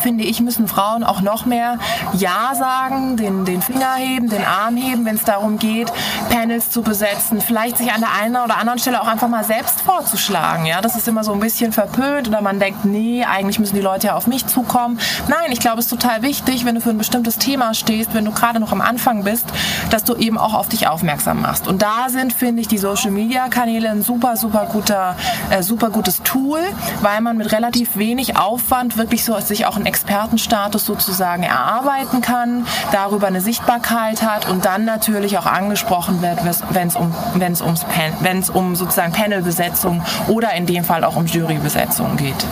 finde 0.01 0.23
ich, 0.23 0.41
müssen 0.41 0.67
Frauen 0.67 1.03
auch 1.03 1.21
noch 1.21 1.45
mehr 1.45 1.77
Ja 2.13 2.53
sagen, 2.55 3.17
den, 3.17 3.45
den 3.45 3.61
Finger 3.61 3.95
heben, 3.95 4.29
den 4.29 4.43
Arm 4.43 4.77
heben, 4.77 5.05
wenn 5.05 5.15
es 5.15 5.23
darum 5.23 5.59
geht, 5.59 5.91
Panels 6.29 6.69
zu 6.69 6.81
besetzen, 6.81 7.41
vielleicht 7.41 7.77
sich 7.77 7.91
an 7.91 8.01
der 8.01 8.13
einen 8.21 8.35
oder 8.35 8.57
anderen 8.57 8.79
Stelle 8.79 9.01
auch 9.01 9.07
einfach 9.07 9.27
mal 9.27 9.43
selbst 9.43 9.81
vorzuschlagen. 9.81 10.65
Ja, 10.65 10.81
das 10.81 10.95
ist 10.95 11.07
immer 11.07 11.23
so 11.23 11.33
ein 11.33 11.39
bisschen 11.39 11.71
verpönt 11.71 12.27
oder 12.27 12.41
man 12.41 12.59
denkt, 12.59 12.85
nee, 12.85 13.23
eigentlich 13.23 13.59
müssen 13.59 13.75
die 13.75 13.81
Leute 13.81 14.07
ja 14.07 14.15
auf 14.15 14.27
mich 14.27 14.45
zukommen. 14.47 14.99
Nein, 15.27 15.51
ich 15.51 15.59
glaube, 15.59 15.79
es 15.79 15.85
ist 15.85 15.91
total 15.91 16.21
wichtig, 16.21 16.65
wenn 16.65 16.75
du 16.75 16.81
für 16.81 16.89
ein 16.89 16.97
bestimmtes 16.97 17.37
Thema 17.37 17.73
stehst, 17.73 18.13
wenn 18.13 18.25
du 18.25 18.31
gerade 18.31 18.59
noch 18.59 18.71
am 18.71 18.81
Anfang 18.81 19.23
bist, 19.23 19.45
dass 19.89 20.03
du 20.03 20.15
eben 20.15 20.37
auch 20.37 20.53
auf 20.53 20.69
dich 20.69 20.87
aufmerksam 20.87 21.41
machst. 21.41 21.67
Und 21.67 21.81
da 21.87 22.09
sind, 22.09 22.33
finde 22.33 22.59
ich, 22.61 22.67
die 22.67 22.77
Social 22.77 23.11
Media 23.11 23.47
Kanäle 23.47 23.89
ein 23.89 24.01
super, 24.01 24.35
super 24.35 24.67
guter, 24.69 25.15
äh, 25.49 25.63
super 25.63 25.89
gutes 25.89 26.21
Tool, 26.21 26.59
weil 27.01 27.21
man 27.21 27.37
mit 27.37 27.53
relativ 27.53 27.95
wenig 27.95 28.35
Aufwand 28.35 28.97
wirklich 28.97 29.23
so 29.23 29.39
sich 29.39 29.65
auch 29.65 29.77
einen 29.77 29.85
Expertenstatus 29.85 30.85
sozusagen 30.85 31.43
erarbeiten 31.43 32.19
kann, 32.19 32.65
darüber 32.91 33.27
eine 33.27 33.39
Sichtbarkeit 33.39 34.21
hat 34.21 34.49
und 34.49 34.65
dann 34.65 34.83
natürlich 34.83 35.37
auch 35.37 35.45
angesprochen 35.45 36.21
wird, 36.21 36.39
wenn 36.43 36.87
es 36.87 36.95
um, 36.95 37.15
um 38.53 38.75
sozusagen 38.75 39.13
Panelbesetzung 39.13 40.03
oder 40.27 40.53
in 40.55 40.65
dem 40.65 40.83
Fall 40.83 41.05
auch 41.05 41.15
um 41.15 41.25
Jurybesetzung 41.25 42.17
geht. 42.17 42.45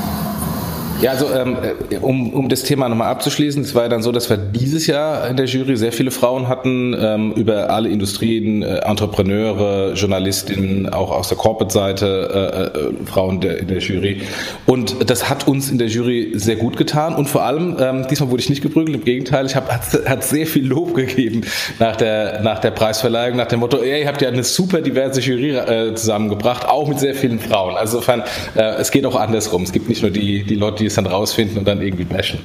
Ja, 1.01 1.11
also 1.11 1.27
ähm, 1.33 1.57
um, 2.01 2.33
um 2.33 2.49
das 2.49 2.63
Thema 2.63 2.87
nochmal 2.87 3.09
abzuschließen, 3.09 3.61
es 3.63 3.75
war 3.75 3.83
ja 3.83 3.89
dann 3.89 4.01
so, 4.01 4.11
dass 4.11 4.29
wir 4.29 4.37
dieses 4.37 4.87
Jahr 4.87 5.27
in 5.27 5.35
der 5.35 5.45
Jury 5.45 5.75
sehr 5.75 5.91
viele 5.91 6.11
Frauen 6.11 6.47
hatten, 6.47 6.95
ähm, 6.97 7.31
über 7.33 7.69
alle 7.69 7.89
Industrien, 7.89 8.63
äh, 8.63 8.77
Entrepreneure, 8.77 9.93
Journalistinnen, 9.93 10.87
auch 10.89 11.11
aus 11.11 11.29
der 11.29 11.37
Corporate-Seite, 11.37 12.71
äh, 12.75 12.79
äh, 12.79 13.05
Frauen 13.05 13.41
in 13.41 13.67
der 13.67 13.79
Jury. 13.79 14.21
Und 14.65 15.09
das 15.09 15.29
hat 15.29 15.47
uns 15.47 15.69
in 15.69 15.77
der 15.77 15.87
Jury 15.87 16.31
sehr 16.35 16.55
gut 16.55 16.77
getan 16.77 17.15
und 17.15 17.27
vor 17.27 17.43
allem, 17.43 17.75
ähm, 17.79 18.05
diesmal 18.09 18.29
wurde 18.29 18.41
ich 18.41 18.49
nicht 18.49 18.61
geprügelt, 18.61 18.95
im 18.95 19.03
Gegenteil, 19.03 19.45
ich 19.45 19.55
habe 19.55 19.67
hat, 19.71 20.23
sehr 20.23 20.47
viel 20.47 20.65
Lob 20.65 20.93
gegeben 20.93 21.41
nach 21.79 21.95
der, 21.95 22.41
nach 22.41 22.59
der 22.59 22.71
Preisverleihung, 22.71 23.37
nach 23.37 23.47
dem 23.47 23.59
Motto, 23.59 23.77
ey, 23.77 24.01
ihr 24.01 24.07
habt 24.07 24.21
ja 24.21 24.29
eine 24.29 24.43
super 24.43 24.81
diverse 24.81 25.21
Jury 25.21 25.55
äh, 25.55 25.95
zusammengebracht, 25.95 26.67
auch 26.67 26.87
mit 26.87 26.99
sehr 26.99 27.15
vielen 27.15 27.39
Frauen. 27.39 27.75
Also 27.75 27.95
insofern, 27.95 28.23
äh, 28.55 28.75
es 28.79 28.91
geht 28.91 29.05
auch 29.05 29.15
andersrum. 29.15 29.63
Es 29.63 29.71
gibt 29.71 29.87
nicht 29.87 30.01
nur 30.01 30.11
die, 30.11 30.43
die 30.43 30.55
Leute, 30.55 30.79
die 30.79 30.84
die 30.85 30.89
es 30.89 30.95
dann 30.95 31.07
rausfinden 31.07 31.57
und 31.57 31.67
dann 31.67 31.81
irgendwie 31.81 32.03
bashen. 32.03 32.39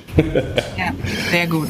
ja, 0.77 0.93
sehr 1.31 1.47
gut. 1.47 1.69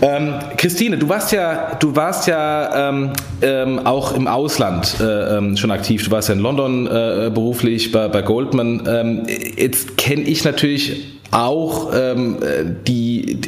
Ähm, 0.00 0.34
Christine, 0.56 0.96
du 0.96 1.08
warst 1.08 1.32
ja, 1.32 1.74
du 1.80 1.96
warst 1.96 2.28
ja 2.28 2.90
ähm, 2.90 3.10
ähm, 3.42 3.84
auch 3.84 4.14
im 4.14 4.28
Ausland 4.28 4.94
äh, 5.00 5.38
ähm, 5.38 5.56
schon 5.56 5.72
aktiv. 5.72 6.04
Du 6.04 6.10
warst 6.10 6.28
ja 6.28 6.34
in 6.34 6.40
London 6.40 6.86
äh, 6.86 7.30
beruflich 7.34 7.90
bei, 7.90 8.06
bei 8.06 8.22
Goldman. 8.22 8.86
Ähm, 8.86 9.22
jetzt 9.56 9.96
kenne 9.96 10.22
ich 10.22 10.44
natürlich 10.44 11.17
auch 11.30 11.92
ähm, 11.94 12.38
die, 12.86 13.36
die 13.36 13.38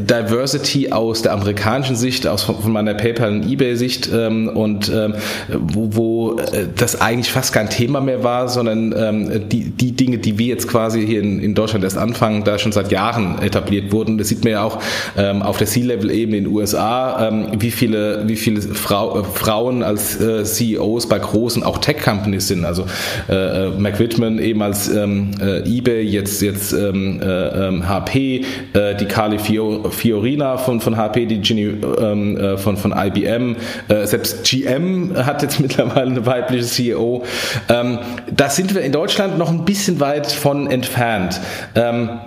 Diversity 0.00 0.92
aus 0.92 1.22
der 1.22 1.32
amerikanischen 1.32 1.96
Sicht, 1.96 2.26
aus 2.26 2.42
von 2.42 2.72
meiner 2.72 2.94
PayPal 2.94 3.30
und 3.30 3.50
eBay-Sicht 3.50 4.10
ähm, 4.12 4.48
und 4.48 4.90
ähm, 4.94 5.14
wo, 5.48 5.88
wo 5.90 6.38
äh, 6.38 6.66
das 6.76 7.00
eigentlich 7.00 7.32
fast 7.32 7.52
kein 7.52 7.68
Thema 7.68 8.00
mehr 8.00 8.22
war, 8.22 8.48
sondern 8.48 8.94
ähm, 8.96 9.48
die, 9.48 9.70
die 9.70 9.92
Dinge, 9.92 10.18
die 10.18 10.38
wir 10.38 10.46
jetzt 10.46 10.68
quasi 10.68 11.04
hier 11.04 11.20
in, 11.20 11.40
in 11.40 11.54
Deutschland 11.54 11.84
erst 11.84 11.98
anfangen, 11.98 12.44
da 12.44 12.58
schon 12.58 12.72
seit 12.72 12.92
Jahren 12.92 13.40
etabliert 13.42 13.90
wurden. 13.92 14.16
Das 14.16 14.28
sieht 14.28 14.44
man 14.44 14.52
ja 14.52 14.62
auch 14.62 14.78
ähm, 15.16 15.42
auf 15.42 15.58
der 15.58 15.66
C-Level-Ebene 15.66 16.38
in 16.38 16.44
den 16.44 16.52
USA, 16.52 17.28
ähm, 17.28 17.48
wie 17.58 17.70
viele, 17.70 18.28
wie 18.28 18.36
viele 18.36 18.60
Frau, 18.62 19.20
äh, 19.20 19.24
Frauen 19.24 19.82
als 19.82 20.20
äh, 20.20 20.44
CEOs 20.44 21.08
bei 21.08 21.18
großen 21.18 21.64
auch 21.64 21.78
Tech-Companies 21.78 22.48
sind. 22.48 22.64
Also 22.64 22.86
äh, 23.28 23.66
äh 23.66 23.70
Mac 23.70 23.98
Whitman 23.98 24.38
eben 24.38 24.62
als 24.62 24.88
ähm, 24.88 25.32
äh, 25.40 25.60
eBay, 25.68 26.02
jetzt, 26.02 26.42
jetzt 26.42 26.72
ähm, 26.72 26.99
ähm, 27.22 27.82
äh, 27.82 27.86
HP, 27.86 28.36
ähm, 28.36 28.44
äh, 28.72 28.94
die 28.94 29.06
Carly 29.06 29.38
Fiorina 29.38 30.56
von, 30.56 30.80
von 30.80 30.96
HP, 30.96 31.26
die 31.26 31.40
Ginny 31.40 31.74
ähm, 31.98 32.36
äh, 32.36 32.58
von, 32.58 32.76
von 32.76 32.94
IBM, 32.96 33.56
äh, 33.88 34.06
selbst 34.06 34.44
GM 34.44 35.14
hat 35.16 35.42
jetzt 35.42 35.60
mittlerweile 35.60 36.10
eine 36.10 36.26
weibliche 36.26 36.64
CEO. 36.64 37.24
Ähm, 37.68 37.98
da 38.30 38.48
sind 38.48 38.74
wir 38.74 38.82
in 38.82 38.92
Deutschland 38.92 39.38
noch 39.38 39.50
ein 39.50 39.64
bisschen 39.64 40.00
weit 40.00 40.30
von 40.30 40.70
entfernt. 40.70 41.40
Ähm, 41.74 42.20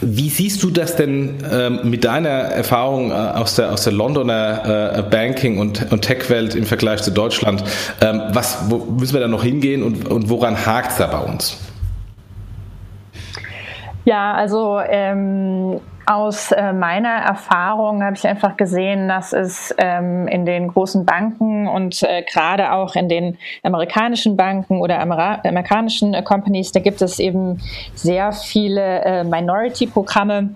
wie 0.00 0.28
siehst 0.28 0.62
du 0.62 0.70
das 0.70 0.96
denn 0.96 1.38
ähm, 1.50 1.80
mit 1.84 2.04
deiner 2.04 2.28
Erfahrung 2.28 3.10
äh, 3.10 3.14
aus, 3.14 3.56
der, 3.56 3.72
aus 3.72 3.82
der 3.82 3.92
Londoner 3.92 4.98
äh, 4.98 5.02
Banking- 5.02 5.58
und, 5.58 5.90
und 5.90 6.02
Tech-Welt 6.02 6.54
im 6.54 6.66
Vergleich 6.66 7.02
zu 7.02 7.10
Deutschland? 7.10 7.64
Ähm, 8.00 8.22
was, 8.30 8.58
wo 8.68 8.78
müssen 8.78 9.14
wir 9.14 9.20
da 9.20 9.28
noch 9.28 9.42
hingehen 9.42 9.82
und, 9.82 10.08
und 10.08 10.28
woran 10.28 10.64
hakt 10.66 10.92
es 10.92 10.98
da 10.98 11.06
bei 11.06 11.18
uns? 11.18 11.56
Ja, 14.08 14.32
also 14.32 14.80
ähm, 14.80 15.82
aus 16.06 16.50
äh, 16.52 16.72
meiner 16.72 17.10
Erfahrung 17.10 18.02
habe 18.02 18.16
ich 18.16 18.26
einfach 18.26 18.56
gesehen, 18.56 19.06
dass 19.06 19.34
es 19.34 19.74
ähm, 19.76 20.26
in 20.28 20.46
den 20.46 20.68
großen 20.68 21.04
Banken 21.04 21.68
und 21.68 22.02
äh, 22.04 22.22
gerade 22.22 22.72
auch 22.72 22.94
in 22.94 23.10
den 23.10 23.36
amerikanischen 23.62 24.34
Banken 24.34 24.80
oder 24.80 24.98
Amera 25.00 25.42
amerikanischen 25.44 26.14
äh, 26.14 26.22
Companies, 26.22 26.72
da 26.72 26.80
gibt 26.80 27.02
es 27.02 27.18
eben 27.18 27.60
sehr 27.94 28.32
viele 28.32 29.04
äh, 29.04 29.24
Minority-Programme 29.24 30.54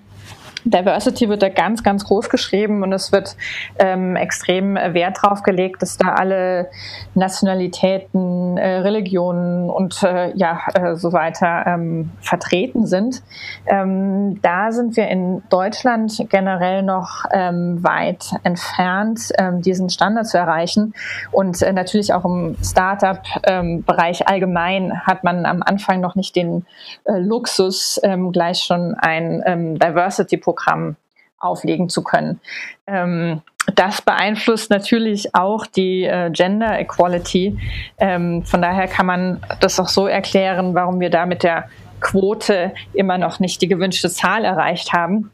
Diversity 0.64 1.28
wird 1.28 1.42
da 1.42 1.48
ganz, 1.48 1.82
ganz 1.82 2.04
groß 2.04 2.28
geschrieben 2.28 2.82
und 2.82 2.92
es 2.92 3.10
wird 3.10 3.36
ähm, 3.78 4.16
extrem 4.16 4.74
Wert 4.76 5.18
drauf 5.20 5.42
gelegt, 5.42 5.82
dass 5.82 5.96
da 5.96 6.14
alle 6.14 6.68
Nationalitäten, 7.14 8.56
äh, 8.56 8.78
Religionen 8.78 9.70
und 9.70 10.02
äh, 10.02 10.32
ja 10.36 10.60
äh, 10.74 10.94
so 10.94 11.12
weiter 11.12 11.64
ähm, 11.66 12.10
vertreten 12.20 12.86
sind. 12.86 13.22
Ähm, 13.66 14.40
da 14.42 14.70
sind 14.72 14.96
wir 14.96 15.08
in 15.08 15.42
Deutschland 15.48 16.26
generell 16.28 16.82
noch 16.82 17.24
ähm, 17.32 17.82
weit 17.82 18.30
entfernt, 18.44 19.32
ähm, 19.38 19.62
diesen 19.62 19.90
Standard 19.90 20.28
zu 20.28 20.38
erreichen. 20.38 20.94
Und 21.32 21.60
äh, 21.62 21.72
natürlich 21.72 22.14
auch 22.14 22.24
im 22.24 22.56
Startup-Bereich 22.62 24.20
ähm, 24.20 24.26
allgemein 24.26 25.00
hat 25.00 25.24
man 25.24 25.44
am 25.44 25.62
Anfang 25.62 26.00
noch 26.00 26.14
nicht 26.14 26.36
den 26.36 26.66
äh, 27.04 27.18
Luxus, 27.18 28.00
gleich 28.32 28.58
schon 28.58 28.94
ein 28.94 29.78
Diversity-Programm 29.78 30.51
Programm 30.52 30.96
auflegen 31.38 31.88
zu 31.88 32.02
können. 32.02 32.40
Ähm, 32.86 33.42
das 33.74 34.02
beeinflusst 34.02 34.70
natürlich 34.70 35.34
auch 35.34 35.66
die 35.66 36.04
äh, 36.04 36.30
Gender 36.30 36.78
Equality. 36.78 37.58
Ähm, 37.98 38.44
von 38.44 38.62
daher 38.62 38.86
kann 38.88 39.06
man 39.06 39.40
das 39.60 39.78
auch 39.80 39.88
so 39.88 40.06
erklären, 40.06 40.74
warum 40.74 41.00
wir 41.00 41.10
da 41.10 41.26
mit 41.26 41.42
der 41.42 41.68
Quote 42.00 42.72
immer 42.92 43.18
noch 43.18 43.40
nicht 43.40 43.62
die 43.62 43.68
gewünschte 43.68 44.10
Zahl 44.10 44.44
erreicht 44.44 44.92
haben. 44.92 45.30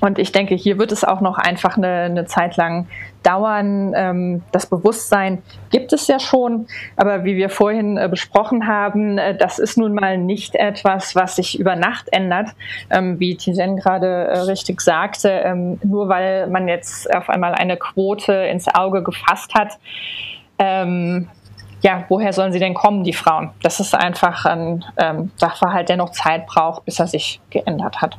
Und 0.00 0.18
ich 0.18 0.32
denke, 0.32 0.54
hier 0.54 0.78
wird 0.78 0.92
es 0.92 1.04
auch 1.04 1.20
noch 1.20 1.38
einfach 1.38 1.76
eine, 1.76 1.88
eine 1.88 2.24
Zeit 2.24 2.56
lang 2.56 2.86
dauern. 3.22 3.92
Ähm, 3.94 4.42
das 4.50 4.66
Bewusstsein 4.66 5.42
gibt 5.70 5.92
es 5.92 6.06
ja 6.06 6.18
schon, 6.18 6.66
aber 6.96 7.24
wie 7.24 7.36
wir 7.36 7.50
vorhin 7.50 7.96
äh, 7.96 8.08
besprochen 8.08 8.66
haben, 8.66 9.18
äh, 9.18 9.36
das 9.36 9.58
ist 9.58 9.76
nun 9.76 9.94
mal 9.94 10.16
nicht 10.16 10.54
etwas, 10.54 11.14
was 11.14 11.36
sich 11.36 11.58
über 11.58 11.76
Nacht 11.76 12.08
ändert, 12.12 12.48
ähm, 12.90 13.20
wie 13.20 13.36
Tijen 13.36 13.76
gerade 13.76 14.06
äh, 14.06 14.38
richtig 14.40 14.80
sagte. 14.80 15.28
Ähm, 15.28 15.78
nur 15.82 16.08
weil 16.08 16.46
man 16.46 16.66
jetzt 16.66 17.12
auf 17.14 17.28
einmal 17.28 17.54
eine 17.54 17.76
Quote 17.76 18.32
ins 18.32 18.68
Auge 18.74 19.02
gefasst 19.02 19.54
hat. 19.54 19.78
Ja, 21.82 22.04
woher 22.10 22.34
sollen 22.34 22.52
sie 22.52 22.58
denn 22.58 22.74
kommen, 22.74 23.02
die 23.02 23.14
Frauen? 23.14 23.50
Das 23.62 23.80
ist 23.80 23.94
einfach 23.94 24.44
ein 24.44 24.84
Sachverhalt, 25.36 25.88
der 25.88 25.96
noch 25.96 26.10
Zeit 26.10 26.46
braucht, 26.46 26.84
bis 26.84 27.00
er 27.00 27.06
sich 27.06 27.40
geändert 27.48 28.02
hat. 28.02 28.18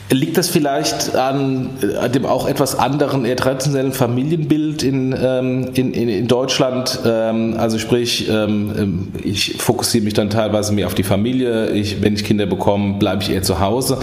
Liegt 0.11 0.37
das 0.37 0.49
vielleicht 0.49 1.15
an, 1.15 1.69
an, 1.99 2.11
dem 2.11 2.25
auch 2.25 2.47
etwas 2.47 2.77
anderen, 2.77 3.25
eher 3.25 3.37
traditionellen 3.37 3.93
Familienbild 3.93 4.83
in, 4.83 5.15
ähm, 5.17 5.69
in, 5.73 5.93
in, 5.93 6.27
Deutschland? 6.27 6.99
Ähm, 7.05 7.55
also 7.57 7.79
sprich, 7.79 8.29
ähm, 8.29 9.07
ich 9.23 9.55
fokussiere 9.57 10.03
mich 10.03 10.13
dann 10.13 10.29
teilweise 10.29 10.73
mehr 10.73 10.87
auf 10.87 10.95
die 10.95 11.03
Familie. 11.03 11.69
Ich, 11.69 12.01
wenn 12.01 12.13
ich 12.13 12.25
Kinder 12.25 12.45
bekomme, 12.45 12.99
bleibe 12.99 13.23
ich 13.23 13.31
eher 13.31 13.41
zu 13.41 13.59
Hause 13.59 13.99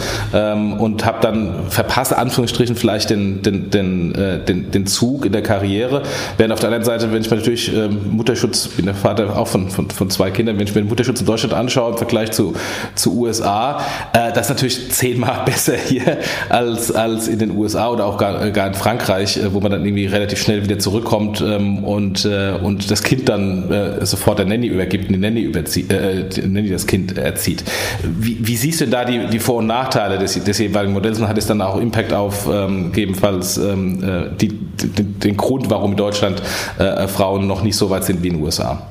und 0.79 1.05
habe 1.05 1.19
dann 1.21 1.69
verpasse 1.69 2.17
Anführungsstrichen 2.17 2.77
vielleicht 2.77 3.11
den, 3.11 3.43
den, 3.43 3.71
den, 3.71 4.15
äh, 4.15 4.39
den, 4.45 4.71
den 4.71 4.87
Zug 4.87 5.27
in 5.27 5.33
der 5.33 5.43
Karriere. 5.43 6.03
Während 6.37 6.53
auf 6.53 6.61
der 6.61 6.69
anderen 6.69 6.85
Seite, 6.85 7.13
wenn 7.13 7.21
ich 7.21 7.31
mir 7.31 7.37
natürlich 7.37 7.73
Mutterschutz, 8.11 8.69
bin 8.69 8.87
der 8.87 8.95
Vater 8.95 9.39
auch 9.39 9.49
von, 9.49 9.71
von, 9.71 9.91
von 9.91 10.11
zwei 10.11 10.31
Kindern, 10.31 10.59
wenn 10.59 10.67
ich 10.67 10.75
mir 10.75 10.83
den 10.83 10.89
Mutterschutz 10.89 11.21
in 11.21 11.27
Deutschland 11.27 11.55
anschaue 11.55 11.93
im 11.93 11.99
Vergleich 11.99 12.31
zu, 12.33 12.55
zu 12.95 13.19
USA, 13.19 13.81
äh, 14.13 14.33
das 14.33 14.47
ist 14.47 14.49
natürlich 14.49 14.91
zehnmal 14.93 15.43
besser 15.47 15.75
hier 15.75 15.98
hier 15.99 16.19
als, 16.49 16.93
als 16.93 17.29
in 17.29 17.39
den 17.39 17.57
USA 17.57 17.91
oder 17.91 18.07
auch 18.07 18.19
gar, 18.19 18.51
gar 18.51 18.67
in 18.69 18.75
Frankreich, 18.75 19.37
äh, 19.37 19.53
wo 19.53 19.61
man 19.61 19.71
dann 19.71 19.85
irgendwie 19.85 20.07
relativ 20.07 20.41
schnell 20.41 20.63
wieder 20.65 20.79
zurückkommt 20.79 21.41
ähm, 21.41 21.85
und, 21.85 22.25
äh, 22.25 22.53
und 22.63 22.91
das 22.91 23.03
Kind 23.03 23.29
dann 23.29 23.71
äh, 23.71 24.07
sofort 24.07 24.39
der 24.39 24.47
Nanny 24.47 24.67
übergibt 24.67 25.09
und 25.09 25.15
die 25.15 25.19
Nanny, 25.19 25.43
überzieht, 25.43 25.93
äh, 25.93 26.29
die 26.29 26.43
Nanny 26.43 26.71
das 26.71 26.87
Kind 26.87 27.17
erzieht. 27.17 27.65
Wie, 28.03 28.39
wie 28.41 28.57
siehst 28.57 28.81
du 28.81 28.87
da 28.87 29.05
die, 29.05 29.27
die 29.27 29.39
Vor- 29.39 29.57
und 29.57 29.67
Nachteile 29.67 30.19
des, 30.19 30.43
des 30.43 30.59
jeweiligen 30.59 30.93
Modells 30.93 31.19
und 31.21 31.29
hat 31.29 31.39
es 31.39 31.47
dann 31.47 31.61
auch 31.61 31.81
Impact 31.81 32.13
auf 32.13 32.49
ähm, 32.51 32.93
gegebenenfalls 32.93 33.59
ähm, 33.59 34.03
äh, 34.03 34.37
die, 34.37 34.49
den, 34.49 35.19
den 35.19 35.37
Grund, 35.37 35.71
warum 35.71 35.93
in 35.93 35.97
Deutschland 35.97 36.43
äh, 36.79 37.07
Frauen 37.09 37.47
noch 37.47 37.63
nicht 37.63 37.77
so 37.77 37.91
weit 37.91 38.05
sind 38.05 38.23
wie 38.23 38.29
in 38.29 38.35
den 38.35 38.43
USA? 38.43 38.83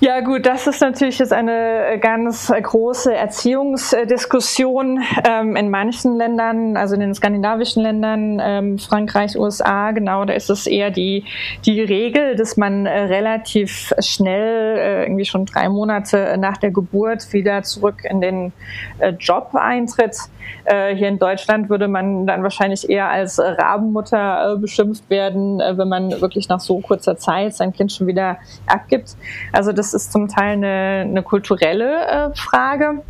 Ja 0.00 0.20
gut, 0.20 0.46
das 0.46 0.68
ist 0.68 0.80
natürlich 0.80 1.18
jetzt 1.18 1.32
eine 1.32 1.86
äh, 1.86 1.98
ganz 1.98 2.52
große 2.52 3.12
Erziehungsdiskussion 3.12 5.02
ähm, 5.28 5.56
in 5.56 5.70
manchen 5.70 6.14
Ländern, 6.14 6.76
also 6.76 6.94
in 6.94 7.00
den 7.00 7.14
skandinavischen 7.16 7.82
Ländern, 7.82 8.40
ähm, 8.40 8.78
Frankreich, 8.78 9.36
USA, 9.36 9.90
genau, 9.90 10.24
da 10.24 10.34
ist 10.34 10.50
es 10.50 10.68
eher 10.68 10.92
die, 10.92 11.24
die 11.66 11.80
Regel, 11.80 12.36
dass 12.36 12.56
man 12.56 12.86
äh, 12.86 12.96
relativ 12.96 13.92
schnell, 13.98 14.78
äh, 14.78 15.02
irgendwie 15.02 15.24
schon 15.24 15.46
drei 15.46 15.68
Monate 15.68 16.36
nach 16.38 16.58
der 16.58 16.70
Geburt 16.70 17.32
wieder 17.32 17.64
zurück 17.64 18.04
in 18.08 18.20
den 18.20 18.52
äh, 19.00 19.10
Job 19.18 19.50
eintritt. 19.54 20.16
Äh, 20.64 20.94
hier 20.94 21.08
in 21.08 21.18
Deutschland 21.18 21.70
würde 21.70 21.88
man 21.88 22.26
dann 22.26 22.44
wahrscheinlich 22.44 22.88
eher 22.88 23.08
als 23.08 23.40
Rabenmutter 23.40 24.54
äh, 24.54 24.58
beschimpft 24.58 25.10
werden, 25.10 25.58
wenn 25.58 25.88
man 25.88 26.20
wirklich 26.20 26.48
nach 26.48 26.60
so 26.60 26.78
kurzer 26.78 27.16
Zeit 27.16 27.54
sein 27.54 27.72
Kind 27.72 27.92
schon 27.92 28.06
wieder 28.06 28.38
abgibt. 28.66 29.16
Also 29.52 29.72
das 29.72 29.87
ist 29.94 30.12
zum 30.12 30.28
Teil 30.28 30.52
eine, 30.52 31.04
eine 31.08 31.22
kulturelle 31.22 32.06
äh, 32.06 32.34
Frage. 32.34 33.02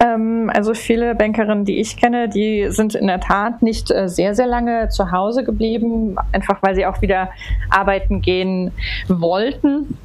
Ähm, 0.00 0.50
also 0.54 0.74
viele 0.74 1.14
Bankerinnen, 1.14 1.64
die 1.64 1.80
ich 1.80 1.96
kenne, 1.96 2.28
die 2.28 2.68
sind 2.70 2.94
in 2.94 3.06
der 3.06 3.20
Tat 3.20 3.62
nicht 3.62 3.90
äh, 3.90 4.08
sehr, 4.08 4.34
sehr 4.34 4.46
lange 4.46 4.88
zu 4.90 5.10
Hause 5.10 5.44
geblieben, 5.44 6.16
einfach 6.32 6.62
weil 6.62 6.74
sie 6.74 6.86
auch 6.86 7.02
wieder 7.02 7.30
arbeiten 7.70 8.20
gehen 8.20 8.72
wollten. 9.08 9.98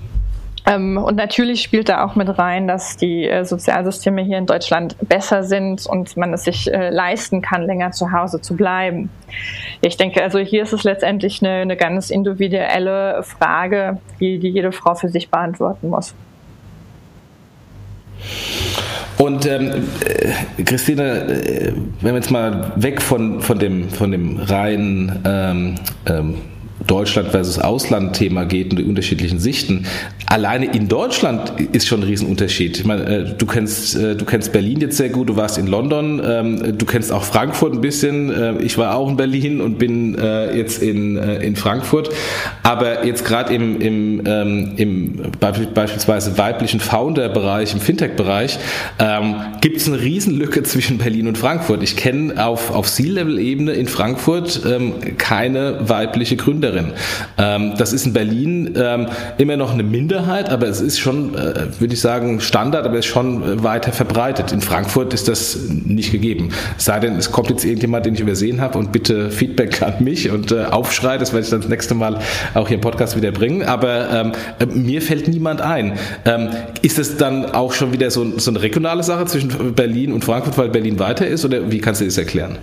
Ähm, 0.65 0.97
und 0.97 1.17
natürlich 1.17 1.61
spielt 1.61 1.89
da 1.89 2.05
auch 2.05 2.15
mit 2.15 2.37
rein, 2.39 2.67
dass 2.67 2.95
die 2.95 3.27
äh, 3.27 3.43
Sozialsysteme 3.43 4.21
hier 4.21 4.37
in 4.37 4.45
Deutschland 4.45 4.95
besser 5.01 5.43
sind 5.43 5.85
und 5.85 6.15
man 6.15 6.33
es 6.33 6.45
sich 6.45 6.73
äh, 6.73 6.89
leisten 6.89 7.41
kann, 7.41 7.63
länger 7.63 7.91
zu 7.91 8.11
Hause 8.11 8.39
zu 8.39 8.55
bleiben. 8.55 9.09
Ich 9.81 9.97
denke, 9.97 10.23
also 10.23 10.39
hier 10.39 10.63
ist 10.63 10.71
es 10.71 10.83
letztendlich 10.83 11.41
eine, 11.41 11.61
eine 11.61 11.75
ganz 11.75 12.09
individuelle 12.09 13.23
Frage, 13.23 13.97
die, 14.19 14.39
die 14.39 14.49
jede 14.49 14.71
Frau 14.71 14.95
für 14.95 15.09
sich 15.09 15.29
beantworten 15.29 15.89
muss. 15.89 16.13
Und 19.17 19.45
ähm, 19.45 19.87
äh, 20.05 20.63
Christine, 20.63 21.03
äh, 21.03 21.73
wenn 22.01 22.13
wir 22.13 22.15
jetzt 22.15 22.31
mal 22.31 22.71
weg 22.77 23.01
von, 23.01 23.41
von, 23.41 23.59
dem, 23.59 23.89
von 23.89 24.11
dem 24.11 24.39
reinen 24.39 25.19
ähm, 25.25 25.75
ähm, 26.05 26.35
Deutschland 26.87 27.29
versus 27.29 27.59
Ausland-Thema 27.59 28.45
geht 28.45 28.71
und 28.71 28.79
die 28.79 28.83
unterschiedlichen 28.83 29.39
Sichten. 29.39 29.85
Alleine 30.27 30.65
in 30.65 30.87
Deutschland 30.87 31.53
ist 31.71 31.87
schon 31.87 32.01
ein 32.01 32.07
Riesenunterschied. 32.07 32.77
Ich 32.79 32.85
meine, 32.85 33.05
äh, 33.05 33.33
du 33.37 33.45
kennst, 33.45 33.95
äh, 33.95 34.15
du 34.15 34.25
kennst 34.25 34.51
Berlin 34.51 34.81
jetzt 34.81 34.97
sehr 34.97 35.09
gut, 35.09 35.29
du 35.29 35.35
warst 35.35 35.57
in 35.57 35.67
London, 35.67 36.21
ähm, 36.25 36.77
du 36.77 36.85
kennst 36.85 37.11
auch 37.11 37.23
Frankfurt 37.23 37.73
ein 37.73 37.81
bisschen. 37.81 38.31
Äh, 38.31 38.61
ich 38.61 38.77
war 38.77 38.95
auch 38.95 39.09
in 39.09 39.15
Berlin 39.15 39.61
und 39.61 39.77
bin 39.77 40.17
jetzt 40.55 40.81
in, 40.81 41.17
in 41.17 41.55
Frankfurt. 41.55 42.09
Aber 42.61 43.05
jetzt 43.05 43.25
gerade 43.25 43.53
im, 43.53 43.79
im, 43.79 44.21
ähm, 44.25 44.71
im 44.77 45.31
beispielsweise 45.39 46.37
weiblichen 46.37 46.79
Founder-Bereich, 46.79 47.73
im 47.73 47.79
Fintech-Bereich, 47.79 48.59
ähm, 48.99 49.35
gibt 49.61 49.77
es 49.77 49.87
eine 49.87 50.01
Riesenlücke 50.01 50.63
zwischen 50.63 50.97
Berlin 50.97 51.27
und 51.27 51.37
Frankfurt. 51.37 51.83
Ich 51.83 51.95
kenne 51.95 52.45
auf, 52.45 52.71
auf 52.71 52.89
C-Level-Ebene 52.89 53.73
in 53.73 53.87
Frankfurt 53.87 54.61
keine 55.17 55.89
weibliche 55.89 56.35
Gründerin 56.35 56.72
Entwicklerin. 56.73 56.93
Ähm, 57.37 57.73
das 57.77 57.93
ist 57.93 58.05
in 58.05 58.13
Berlin 58.13 58.73
ähm, 58.75 59.07
immer 59.37 59.57
noch 59.57 59.73
eine 59.73 59.83
Minderheit, 59.83 60.49
aber 60.49 60.67
es 60.67 60.81
ist 60.81 60.99
schon, 60.99 61.35
äh, 61.35 61.79
würde 61.79 61.93
ich 61.93 62.01
sagen, 62.01 62.39
Standard, 62.39 62.85
aber 62.85 62.97
es 62.97 63.05
ist 63.05 63.11
schon 63.11 63.63
weiter 63.63 63.91
verbreitet. 63.91 64.51
In 64.51 64.61
Frankfurt 64.61 65.13
ist 65.13 65.27
das 65.27 65.57
nicht 65.67 66.11
gegeben. 66.11 66.49
Es 66.77 66.85
sei 66.85 66.99
denn, 66.99 67.15
es 67.15 67.31
kommt 67.31 67.49
jetzt 67.49 67.65
irgendjemand, 67.65 68.05
den 68.05 68.15
ich 68.15 68.19
übersehen 68.19 68.61
habe 68.61 68.77
und 68.77 68.91
bitte 68.91 69.31
Feedback 69.31 69.81
an 69.81 70.03
mich 70.03 70.29
und 70.29 70.51
äh, 70.51 70.65
Aufschrei, 70.65 71.17
das 71.17 71.33
werde 71.33 71.43
ich 71.43 71.49
dann 71.49 71.61
das 71.61 71.69
nächste 71.69 71.95
Mal 71.95 72.19
auch 72.53 72.67
hier 72.67 72.75
im 72.75 72.81
Podcast 72.81 73.15
wieder 73.15 73.31
bringen. 73.31 73.63
Aber 73.63 74.09
ähm, 74.11 74.31
äh, 74.59 74.65
mir 74.65 75.01
fällt 75.01 75.27
niemand 75.27 75.61
ein. 75.61 75.93
Ähm, 76.25 76.49
ist 76.81 76.99
es 76.99 77.17
dann 77.17 77.45
auch 77.45 77.73
schon 77.73 77.93
wieder 77.93 78.11
so, 78.11 78.37
so 78.37 78.51
eine 78.51 78.61
regionale 78.61 79.03
Sache 79.03 79.25
zwischen 79.25 79.73
Berlin 79.73 80.13
und 80.13 80.23
Frankfurt, 80.23 80.57
weil 80.57 80.69
Berlin 80.69 80.99
weiter 80.99 81.27
ist? 81.27 81.45
Oder 81.45 81.71
wie 81.71 81.79
kannst 81.79 82.01
du 82.01 82.05
das 82.05 82.17
erklären? 82.17 82.57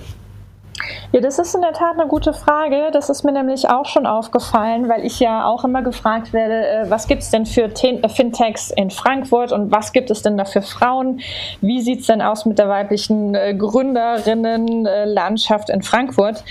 Ja, 1.13 1.21
das 1.21 1.39
ist 1.39 1.55
in 1.55 1.63
der 1.63 1.73
Tat 1.73 1.99
eine 1.99 2.09
gute 2.09 2.33
Frage. 2.33 2.91
Das 2.93 3.11
ist 3.11 3.25
mir 3.25 3.33
nämlich 3.33 3.69
auch 3.69 3.87
schon 3.87 4.07
aufgefallen, 4.07 4.89
weil 4.89 5.05
ich 5.05 5.19
ja 5.21 5.45
auch 5.45 5.65
immer 5.65 5.83
gefragt 5.83 6.33
werde, 6.33 6.67
äh, 6.67 6.91
was 6.91 7.07
gibt 7.07 7.23
es 7.23 7.31
denn 7.31 7.47
für 7.47 7.65
äh, 7.65 8.09
Fintechs 8.09 8.71
in 8.71 8.91
Frankfurt 8.91 9.53
und 9.53 9.73
was 9.73 9.93
gibt 9.93 10.11
es 10.11 10.23
denn 10.23 10.37
da 10.37 10.45
für 10.45 10.63
Frauen? 10.63 11.21
Wie 11.61 11.81
sieht 11.81 12.01
es 12.01 12.07
denn 12.07 12.23
aus 12.23 12.47
mit 12.47 12.59
der 12.59 12.69
weiblichen 12.69 13.35
äh, 13.35 13.55
Gründerinnenlandschaft 13.55 15.71
in 15.71 15.83
Frankfurt? 15.83 16.45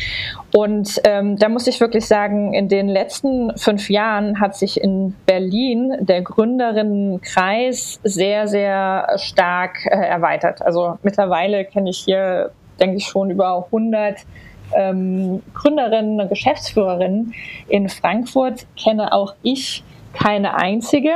Und 0.53 1.01
ähm, 1.03 1.37
da 1.37 1.49
muss 1.49 1.67
ich 1.67 1.79
wirklich 1.79 2.07
sagen, 2.07 2.53
in 2.53 2.69
den 2.69 2.87
letzten 2.87 3.55
fünf 3.57 3.89
Jahren 3.89 4.39
hat 4.39 4.55
sich 4.55 4.81
in 4.81 5.15
Berlin 5.25 5.95
der 5.99 6.21
Gründerinnenkreis 6.21 7.99
sehr, 8.03 8.47
sehr 8.47 9.07
stark 9.17 9.85
äh, 9.85 9.95
erweitert. 9.95 10.61
Also 10.61 10.97
mittlerweile 11.03 11.65
kenne 11.65 11.89
ich 11.91 11.99
hier, 11.99 12.51
denke 12.79 12.97
ich, 12.97 13.05
schon 13.05 13.29
über 13.29 13.65
100 13.65 14.17
ähm, 14.75 15.41
Gründerinnen 15.53 16.21
und 16.21 16.29
Geschäftsführerinnen 16.29 17.33
in 17.67 17.89
Frankfurt 17.89 18.67
kenne 18.75 19.13
auch 19.13 19.33
ich 19.41 19.83
keine 20.13 20.55
einzige. 20.55 21.11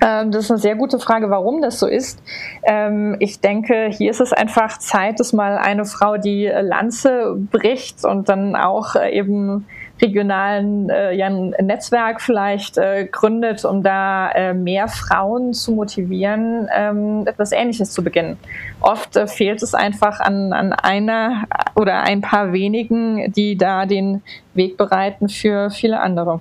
Ähm, 0.00 0.30
das 0.30 0.44
ist 0.44 0.50
eine 0.50 0.60
sehr 0.60 0.76
gute 0.76 0.98
Frage, 0.98 1.30
warum 1.30 1.62
das 1.62 1.78
so 1.78 1.86
ist. 1.86 2.22
Ähm, 2.64 3.16
ich 3.20 3.40
denke, 3.40 3.88
hier 3.90 4.10
ist 4.10 4.20
es 4.20 4.32
einfach 4.32 4.78
Zeit, 4.78 5.20
dass 5.20 5.32
mal 5.32 5.56
eine 5.56 5.84
Frau 5.84 6.16
die 6.16 6.46
Lanze 6.46 7.36
bricht 7.50 8.04
und 8.04 8.28
dann 8.28 8.56
auch 8.56 8.96
äh, 8.96 9.16
eben 9.16 9.66
regionalen 10.04 10.90
äh, 10.90 11.12
ja, 11.12 11.30
Netzwerk 11.30 12.20
vielleicht 12.20 12.78
äh, 12.78 13.06
gründet, 13.10 13.64
um 13.64 13.82
da 13.82 14.30
äh, 14.30 14.54
mehr 14.54 14.88
Frauen 14.88 15.54
zu 15.54 15.72
motivieren, 15.72 16.68
ähm, 16.76 17.24
etwas 17.26 17.52
Ähnliches 17.52 17.90
zu 17.90 18.04
beginnen. 18.04 18.36
Oft 18.80 19.16
äh, 19.16 19.26
fehlt 19.26 19.62
es 19.62 19.74
einfach 19.74 20.20
an, 20.20 20.52
an 20.52 20.72
einer 20.72 21.44
oder 21.74 22.02
ein 22.02 22.20
paar 22.20 22.52
wenigen, 22.52 23.32
die 23.32 23.56
da 23.56 23.86
den 23.86 24.22
Weg 24.52 24.76
bereiten 24.76 25.28
für 25.28 25.70
viele 25.70 26.00
andere. 26.00 26.40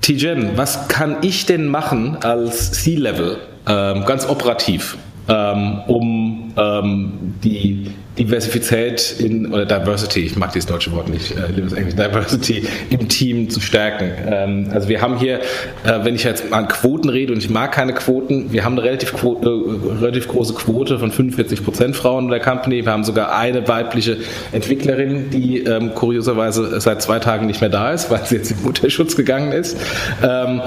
Tijen, 0.00 0.56
was 0.56 0.88
kann 0.88 1.18
ich 1.20 1.44
denn 1.46 1.66
machen 1.66 2.16
als 2.22 2.72
C-Level, 2.72 3.36
ähm, 3.68 4.04
ganz 4.06 4.28
operativ, 4.28 4.96
ähm, 5.28 5.82
um 5.86 6.49
ähm, 6.56 7.34
die 7.42 7.86
Diversität 8.18 9.16
in, 9.18 9.52
oder 9.52 9.64
Diversity, 9.64 10.20
ich 10.20 10.36
mag 10.36 10.52
dieses 10.52 10.66
deutsche 10.66 10.92
Wort 10.92 11.08
nicht, 11.08 11.30
äh, 11.30 11.46
liebes 11.54 11.72
Englisch, 11.72 11.94
Diversity 11.94 12.66
im 12.90 13.08
Team 13.08 13.48
zu 13.48 13.60
stärken. 13.60 14.10
Ähm, 14.26 14.68
also 14.72 14.88
wir 14.88 15.00
haben 15.00 15.18
hier, 15.18 15.38
äh, 15.84 16.00
wenn 16.02 16.14
ich 16.14 16.24
jetzt 16.24 16.52
an 16.52 16.68
Quoten 16.68 17.08
rede 17.08 17.32
und 17.32 17.38
ich 17.38 17.48
mag 17.48 17.72
keine 17.72 17.94
Quoten, 17.94 18.52
wir 18.52 18.64
haben 18.64 18.72
eine 18.72 18.82
relativ, 18.82 19.14
Quote, 19.14 19.48
äh, 19.48 19.98
relativ 20.00 20.28
große 20.28 20.54
Quote 20.54 20.98
von 20.98 21.10
45 21.10 21.64
Prozent 21.64 21.96
Frauen 21.96 22.24
in 22.24 22.30
der 22.30 22.40
Company. 22.40 22.84
Wir 22.84 22.92
haben 22.92 23.04
sogar 23.04 23.34
eine 23.34 23.66
weibliche 23.68 24.18
Entwicklerin, 24.52 25.30
die 25.30 25.60
ähm, 25.60 25.94
kurioserweise 25.94 26.80
seit 26.80 27.00
zwei 27.00 27.20
Tagen 27.20 27.46
nicht 27.46 27.60
mehr 27.60 27.70
da 27.70 27.92
ist, 27.92 28.10
weil 28.10 28.26
sie 28.26 28.36
jetzt 28.36 28.50
in 28.50 28.62
Mutterschutz 28.62 29.16
gegangen 29.16 29.52
ist. 29.52 29.78
Ähm, 30.22 30.62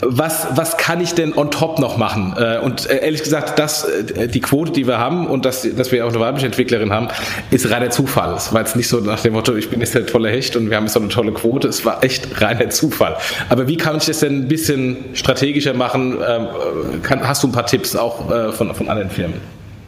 was, 0.00 0.46
was 0.54 0.76
kann 0.76 1.00
ich 1.00 1.14
denn 1.14 1.36
on 1.36 1.50
top 1.50 1.78
noch 1.78 1.96
machen? 1.96 2.34
Äh, 2.36 2.58
und 2.58 2.88
äh, 2.88 3.04
ehrlich 3.04 3.22
gesagt, 3.22 3.58
das, 3.58 3.84
äh, 3.84 4.28
die 4.28 4.40
Quote, 4.40 4.72
die 4.72 4.86
wir 4.86 4.98
haben 4.98 5.26
und 5.28 5.44
dass, 5.44 5.66
dass 5.76 5.92
wir 5.92 6.04
auch 6.04 6.10
eine 6.10 6.20
weibliche 6.20 6.46
Entwicklerin 6.46 6.92
haben, 6.92 7.08
ist 7.50 7.70
reiner 7.70 7.90
Zufall. 7.90 8.34
Es 8.34 8.52
war 8.52 8.60
jetzt 8.60 8.76
nicht 8.76 8.88
so 8.88 9.00
nach 9.00 9.20
dem 9.20 9.34
Motto, 9.34 9.54
ich 9.56 9.70
bin 9.70 9.80
jetzt 9.80 9.94
der 9.94 10.06
tolle 10.06 10.30
Hecht 10.30 10.56
und 10.56 10.70
wir 10.70 10.76
haben 10.76 10.84
jetzt 10.84 10.94
so 10.94 11.00
eine 11.00 11.08
tolle 11.08 11.32
Quote. 11.32 11.68
Es 11.68 11.84
war 11.84 12.02
echt 12.02 12.40
reiner 12.40 12.70
Zufall. 12.70 13.16
Aber 13.48 13.68
wie 13.68 13.76
kann 13.76 13.96
ich 13.96 14.06
das 14.06 14.20
denn 14.20 14.44
ein 14.44 14.48
bisschen 14.48 14.96
strategischer 15.14 15.74
machen? 15.74 16.18
Ähm, 16.26 17.02
kann, 17.02 17.26
hast 17.26 17.42
du 17.42 17.48
ein 17.48 17.52
paar 17.52 17.66
Tipps 17.66 17.96
auch 17.96 18.30
äh, 18.30 18.52
von, 18.52 18.74
von 18.74 18.88
anderen 18.88 19.10
Firmen? 19.10 19.40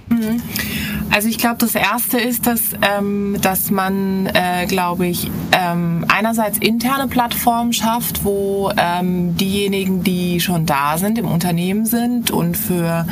Mhm. 0.09 0.43
Also 1.13 1.29
ich 1.29 1.39
glaube, 1.39 1.57
das 1.59 1.75
Erste 1.75 2.19
ist, 2.19 2.47
dass, 2.47 2.61
ähm, 2.83 3.37
dass 3.43 3.71
man, 3.71 4.27
äh, 4.27 4.67
glaube 4.67 5.07
ich, 5.07 5.31
ähm, 5.53 6.05
einerseits 6.09 6.59
interne 6.59 7.09
Plattformen 7.09 7.73
schafft, 7.73 8.25
wo 8.25 8.71
ähm, 8.77 9.37
diejenigen, 9.37 10.05
die 10.05 10.41
schon 10.41 10.67
da 10.67 10.99
sind, 10.99 11.19
im 11.19 11.27
Unternehmen 11.27 11.85
sind 11.85 12.31
und 12.31 12.57
für, 12.57 13.07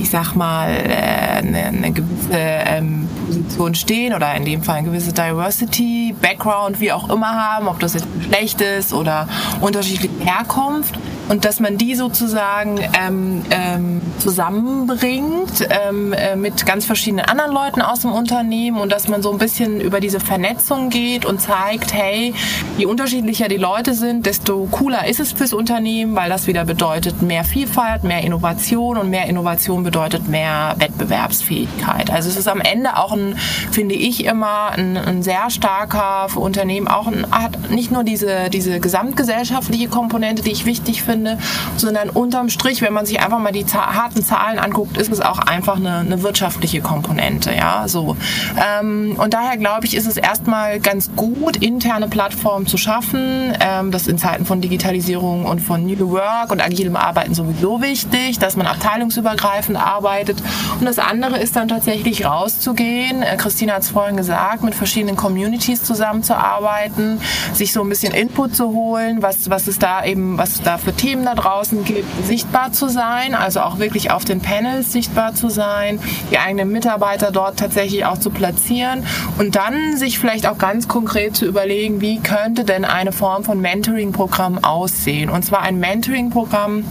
ich 0.00 0.10
sag 0.10 0.34
mal, 0.34 0.68
äh, 0.70 1.38
eine, 1.38 1.64
eine 1.66 1.92
gewisse 1.92 2.32
ähm, 2.32 3.08
Position 3.42 3.74
stehen 3.74 4.14
oder 4.14 4.34
in 4.34 4.44
dem 4.44 4.62
Fall 4.62 4.76
eine 4.76 4.88
gewisse 4.88 5.12
Diversity, 5.12 6.14
Background, 6.20 6.80
wie 6.80 6.92
auch 6.92 7.10
immer 7.10 7.30
haben, 7.30 7.68
ob 7.68 7.80
das 7.80 7.94
jetzt 7.94 8.06
schlecht 8.26 8.60
ist 8.60 8.92
oder 8.92 9.28
unterschiedliche 9.60 10.10
Herkunft 10.20 10.94
und 11.28 11.44
dass 11.44 11.60
man 11.60 11.78
die 11.78 11.94
sozusagen 11.94 12.78
ähm, 12.98 13.42
ähm, 13.50 14.02
zusammenbringt 14.18 15.66
ähm, 15.70 16.12
äh, 16.12 16.36
mit 16.36 16.66
ganz 16.66 16.84
verschiedenen 16.84 17.24
anderen 17.24 17.52
Leuten 17.52 17.80
aus 17.80 18.00
dem 18.00 18.12
Unternehmen 18.12 18.78
und 18.78 18.92
dass 18.92 19.08
man 19.08 19.22
so 19.22 19.32
ein 19.32 19.38
bisschen 19.38 19.80
über 19.80 20.00
diese 20.00 20.20
Vernetzung 20.20 20.90
geht 20.90 21.24
und 21.24 21.40
zeigt, 21.40 21.94
hey, 21.94 22.34
je 22.76 22.86
unterschiedlicher 22.86 23.48
die 23.48 23.56
Leute 23.56 23.94
sind, 23.94 24.26
desto 24.26 24.68
cooler 24.70 25.06
ist 25.06 25.20
es 25.20 25.32
fürs 25.32 25.52
Unternehmen, 25.52 26.14
weil 26.14 26.28
das 26.28 26.46
wieder 26.46 26.64
bedeutet 26.64 27.22
mehr 27.22 27.44
Vielfalt, 27.44 28.04
mehr 28.04 28.22
Innovation 28.22 28.98
und 28.98 29.10
mehr 29.10 29.26
Innovation 29.26 29.82
bedeutet 29.82 30.28
mehr 30.28 30.74
Wettbewerbsfähigkeit. 30.78 32.10
Also 32.10 32.28
es 32.28 32.36
ist 32.36 32.48
am 32.48 32.60
Ende 32.60 32.96
auch 32.96 33.12
ein, 33.12 33.23
finde 33.70 33.94
ich 33.94 34.24
immer, 34.24 34.70
ein, 34.70 34.96
ein 34.96 35.22
sehr 35.22 35.50
starker 35.50 36.28
für 36.28 36.40
Unternehmen 36.40 36.88
auch 36.88 37.06
ein, 37.06 37.26
hat 37.30 37.70
nicht 37.70 37.90
nur 37.90 38.04
diese, 38.04 38.50
diese 38.50 38.80
gesamtgesellschaftliche 38.80 39.88
Komponente, 39.88 40.42
die 40.42 40.52
ich 40.52 40.66
wichtig 40.66 41.02
finde, 41.02 41.38
sondern 41.76 42.10
unterm 42.10 42.48
Strich, 42.50 42.82
wenn 42.82 42.92
man 42.92 43.06
sich 43.06 43.20
einfach 43.20 43.38
mal 43.38 43.52
die 43.52 43.64
harten 43.64 44.22
Zahlen 44.22 44.58
anguckt, 44.58 44.96
ist 44.96 45.12
es 45.12 45.20
auch 45.20 45.38
einfach 45.38 45.76
eine, 45.76 45.98
eine 45.98 46.22
wirtschaftliche 46.22 46.80
Komponente. 46.80 47.52
Ja, 47.54 47.88
so. 47.88 48.16
Ähm, 48.56 49.16
und 49.18 49.34
daher 49.34 49.56
glaube 49.56 49.86
ich, 49.86 49.96
ist 49.96 50.06
es 50.06 50.16
erstmal 50.16 50.80
ganz 50.80 51.10
gut, 51.16 51.56
interne 51.56 52.08
Plattformen 52.08 52.66
zu 52.66 52.76
schaffen. 52.76 53.52
Ähm, 53.60 53.90
das 53.90 54.06
in 54.06 54.18
Zeiten 54.18 54.44
von 54.44 54.60
Digitalisierung 54.60 55.44
und 55.46 55.60
von 55.60 55.84
New 55.84 56.10
Work 56.10 56.50
und 56.50 56.60
agilem 56.60 56.96
Arbeiten 56.96 57.34
sowieso 57.34 57.80
wichtig, 57.80 58.38
dass 58.38 58.56
man 58.56 58.66
abteilungsübergreifend 58.66 59.78
arbeitet. 59.78 60.42
Und 60.78 60.86
das 60.86 60.98
andere 60.98 61.38
ist 61.38 61.56
dann 61.56 61.68
tatsächlich 61.68 62.24
rauszugehen. 62.24 63.03
Äh, 63.10 63.36
Christina 63.36 63.74
hat 63.74 63.82
es 63.82 63.90
vorhin 63.90 64.16
gesagt, 64.16 64.62
mit 64.62 64.74
verschiedenen 64.74 65.16
Communities 65.16 65.82
zusammenzuarbeiten, 65.82 67.20
sich 67.52 67.72
so 67.72 67.82
ein 67.82 67.88
bisschen 67.88 68.12
Input 68.12 68.54
zu 68.54 68.72
holen, 68.72 69.22
was, 69.22 69.50
was 69.50 69.66
es 69.66 69.78
da 69.78 70.04
eben, 70.04 70.38
was 70.38 70.62
da 70.62 70.78
für 70.78 70.92
Themen 70.92 71.24
da 71.24 71.34
draußen 71.34 71.84
gibt, 71.84 72.26
sichtbar 72.26 72.72
zu 72.72 72.88
sein, 72.88 73.34
also 73.34 73.60
auch 73.60 73.78
wirklich 73.78 74.10
auf 74.10 74.24
den 74.24 74.40
Panels 74.40 74.92
sichtbar 74.92 75.34
zu 75.34 75.48
sein, 75.48 76.00
die 76.30 76.38
eigenen 76.38 76.70
Mitarbeiter 76.70 77.30
dort 77.30 77.58
tatsächlich 77.58 78.04
auch 78.04 78.18
zu 78.18 78.30
platzieren 78.30 79.06
und 79.38 79.56
dann 79.56 79.96
sich 79.96 80.18
vielleicht 80.18 80.46
auch 80.46 80.58
ganz 80.58 80.88
konkret 80.88 81.36
zu 81.36 81.46
überlegen, 81.46 82.00
wie 82.00 82.20
könnte 82.20 82.64
denn 82.64 82.84
eine 82.84 83.12
Form 83.12 83.44
von 83.44 83.60
Mentoring-Programm 83.60 84.64
aussehen. 84.64 85.30
Und 85.30 85.44
zwar 85.44 85.62
ein 85.62 85.78
Mentoring-Programm, 85.78 86.84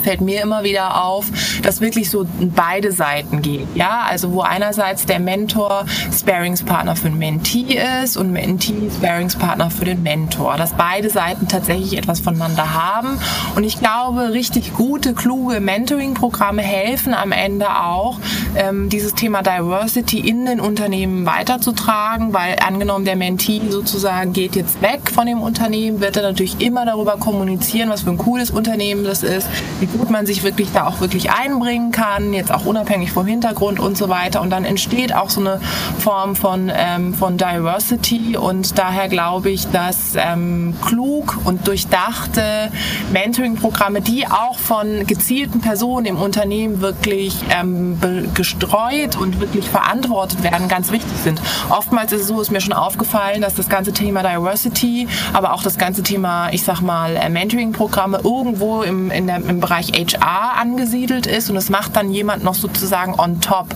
fällt 0.00 0.20
mir 0.20 0.42
immer 0.42 0.64
wieder 0.64 1.04
auf, 1.04 1.26
dass 1.62 1.80
wirklich 1.80 2.10
so 2.10 2.26
beide 2.40 2.92
Seiten 2.92 3.42
geht. 3.42 3.66
Ja, 3.74 4.06
also 4.08 4.32
wo 4.32 4.42
einerseits 4.42 5.06
der 5.06 5.20
Mentor 5.20 5.84
Sparingspartner 6.12 6.96
für 6.96 7.08
den 7.08 7.18
Mentee 7.18 7.78
ist 8.02 8.16
und 8.16 8.32
Mentee 8.32 8.90
Sparingspartner 8.94 9.70
für 9.70 9.84
den 9.84 10.02
Mentor. 10.02 10.56
Dass 10.56 10.74
beide 10.74 11.10
Seiten 11.10 11.48
tatsächlich 11.48 11.96
etwas 11.96 12.20
voneinander 12.20 12.74
haben. 12.74 13.18
Und 13.54 13.64
ich 13.64 13.78
glaube, 13.78 14.32
richtig 14.32 14.74
gute, 14.74 15.14
kluge 15.14 15.60
Mentoring-Programme 15.60 16.62
helfen 16.62 17.14
am 17.14 17.32
Ende 17.32 17.68
auch, 17.70 18.18
ähm, 18.56 18.88
dieses 18.88 19.14
Thema 19.14 19.42
Diversity 19.42 20.20
in 20.20 20.46
den 20.46 20.60
Unternehmen 20.60 21.26
weiterzutragen, 21.26 22.32
weil 22.32 22.56
angenommen 22.66 23.04
der 23.04 23.16
Mentee 23.16 23.60
sozusagen 23.68 24.32
geht 24.32 24.56
jetzt 24.56 24.82
weg 24.82 25.10
von 25.12 25.26
dem 25.26 25.42
Unternehmen, 25.42 26.00
wird 26.00 26.16
er 26.16 26.22
natürlich 26.22 26.60
immer 26.60 26.84
darüber 26.84 27.16
kommunizieren, 27.16 27.90
was 27.90 28.02
für 28.02 28.10
ein 28.10 28.18
cooles 28.18 28.50
Unternehmen 28.50 29.04
das 29.04 29.22
ist, 29.22 29.46
wie 29.80 29.86
gut 29.92 30.10
man 30.10 30.26
sich 30.26 30.42
wirklich 30.42 30.72
da 30.72 30.86
auch 30.86 31.00
wirklich 31.00 31.30
einbringen 31.30 31.92
kann, 31.92 32.32
jetzt 32.32 32.52
auch 32.52 32.64
unabhängig 32.64 33.12
vom 33.12 33.26
Hintergrund 33.26 33.80
und 33.80 33.96
so 33.96 34.08
weiter. 34.08 34.40
Und 34.40 34.50
dann 34.50 34.64
entsteht 34.64 35.14
auch 35.14 35.30
so 35.30 35.40
eine 35.40 35.60
Form 35.98 36.36
von, 36.36 36.70
ähm, 36.74 37.14
von 37.14 37.36
Diversity 37.36 38.36
und 38.36 38.78
daher 38.78 39.08
glaube 39.08 39.50
ich, 39.50 39.68
dass 39.70 40.14
ähm, 40.16 40.74
klug 40.84 41.38
und 41.44 41.66
durchdachte 41.66 42.70
Mentoring-Programme, 43.12 44.00
die 44.00 44.26
auch 44.26 44.58
von 44.58 45.06
gezielten 45.06 45.60
Personen 45.60 46.06
im 46.06 46.16
Unternehmen 46.16 46.80
wirklich 46.80 47.36
ähm, 47.50 47.98
gestreut 48.34 49.16
und 49.16 49.40
wirklich 49.40 49.68
verantwortet 49.68 50.42
werden, 50.42 50.68
ganz 50.68 50.90
wichtig 50.90 51.16
sind. 51.22 51.40
Oftmals 51.68 52.12
ist 52.12 52.22
es 52.22 52.26
so, 52.28 52.40
ist 52.40 52.50
mir 52.50 52.60
schon 52.60 52.72
aufgefallen, 52.72 53.40
dass 53.40 53.54
das 53.54 53.68
ganze 53.68 53.92
Thema 53.92 54.22
Diversity, 54.22 55.08
aber 55.32 55.52
auch 55.54 55.62
das 55.62 55.78
ganze 55.78 56.02
Thema, 56.02 56.52
ich 56.52 56.62
sag 56.62 56.80
mal, 56.80 57.16
äh, 57.16 57.28
Mentoring-Programme 57.28 58.20
irgendwo 58.24 58.82
im, 58.82 59.10
in 59.10 59.26
der, 59.26 59.36
im 59.36 59.60
Bereich 59.60 59.79
HR 59.88 60.58
angesiedelt 60.60 61.26
ist 61.26 61.50
und 61.50 61.56
es 61.56 61.70
macht 61.70 61.96
dann 61.96 62.12
jemand 62.12 62.44
noch 62.44 62.54
sozusagen 62.54 63.18
on 63.18 63.40
top. 63.40 63.66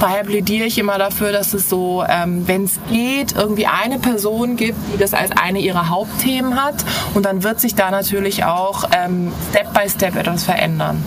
Daher 0.00 0.24
plädiere 0.24 0.66
ich 0.66 0.78
immer 0.78 0.98
dafür, 0.98 1.32
dass 1.32 1.54
es 1.54 1.68
so, 1.68 2.04
ähm, 2.08 2.46
wenn 2.46 2.64
es 2.64 2.78
geht, 2.90 3.34
irgendwie 3.36 3.66
eine 3.66 3.98
Person 3.98 4.56
gibt, 4.56 4.78
die 4.92 4.98
das 4.98 5.14
als 5.14 5.30
eine 5.32 5.60
ihrer 5.60 5.88
Hauptthemen 5.88 6.62
hat 6.62 6.84
und 7.14 7.24
dann 7.24 7.42
wird 7.42 7.60
sich 7.60 7.74
da 7.74 7.90
natürlich 7.90 8.44
auch 8.44 8.84
ähm, 8.96 9.32
Step 9.50 9.72
by 9.72 9.88
Step 9.88 10.16
etwas 10.16 10.44
verändern. 10.44 11.02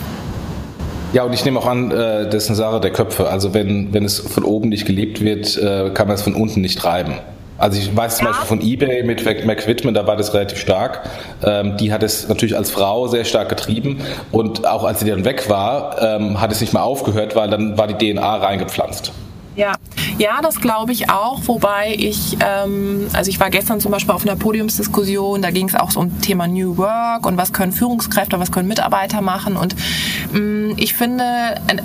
Ja, 1.12 1.22
und 1.22 1.32
ich 1.32 1.44
nehme 1.44 1.58
auch 1.60 1.66
an, 1.66 1.90
das 1.90 2.34
ist 2.34 2.48
eine 2.48 2.56
Sache 2.56 2.80
der 2.80 2.90
Köpfe. 2.90 3.28
Also 3.28 3.54
wenn, 3.54 3.94
wenn 3.94 4.04
es 4.04 4.18
von 4.18 4.44
oben 4.44 4.68
nicht 4.68 4.86
gelebt 4.86 5.22
wird, 5.22 5.56
äh, 5.56 5.90
kann 5.94 6.08
man 6.08 6.16
es 6.16 6.22
von 6.22 6.34
unten 6.34 6.60
nicht 6.60 6.78
treiben. 6.78 7.14
Also 7.58 7.78
ich 7.78 7.94
weiß 7.94 8.18
zum 8.18 8.26
Beispiel 8.26 8.46
von 8.46 8.60
eBay 8.60 9.02
mit 9.02 9.24
Mac 9.46 9.66
Whitman, 9.66 9.94
da 9.94 10.06
war 10.06 10.16
das 10.16 10.34
relativ 10.34 10.58
stark. 10.58 11.08
Ähm, 11.44 11.76
die 11.76 11.92
hat 11.92 12.02
es 12.02 12.28
natürlich 12.28 12.56
als 12.56 12.70
Frau 12.70 13.08
sehr 13.08 13.24
stark 13.24 13.48
getrieben 13.48 14.00
und 14.32 14.66
auch 14.66 14.84
als 14.84 15.00
sie 15.00 15.10
dann 15.10 15.24
weg 15.24 15.48
war, 15.48 16.02
ähm, 16.02 16.40
hat 16.40 16.52
es 16.52 16.60
nicht 16.60 16.72
mehr 16.72 16.82
aufgehört, 16.82 17.34
weil 17.34 17.48
dann 17.48 17.78
war 17.78 17.86
die 17.86 18.12
DNA 18.12 18.36
reingepflanzt. 18.36 19.12
Ja, 19.56 19.72
ja, 20.18 20.40
das 20.42 20.60
glaube 20.60 20.92
ich 20.92 21.10
auch. 21.10 21.40
Wobei 21.46 21.94
ich, 21.96 22.36
ähm, 22.40 23.08
also 23.12 23.30
ich 23.30 23.38
war 23.38 23.50
gestern 23.50 23.80
zum 23.80 23.92
Beispiel 23.92 24.14
auf 24.14 24.22
einer 24.22 24.36
Podiumsdiskussion, 24.36 25.42
da 25.42 25.50
ging 25.50 25.68
es 25.68 25.74
auch 25.74 25.90
so 25.90 26.00
um 26.00 26.20
Thema 26.20 26.46
New 26.46 26.76
Work 26.78 27.26
und 27.26 27.36
was 27.36 27.52
können 27.52 27.72
Führungskräfte, 27.72 28.38
was 28.40 28.50
können 28.50 28.68
Mitarbeiter 28.68 29.20
machen. 29.20 29.56
Und 29.56 29.76
ähm, 30.34 30.74
ich 30.76 30.94
finde, 30.94 31.24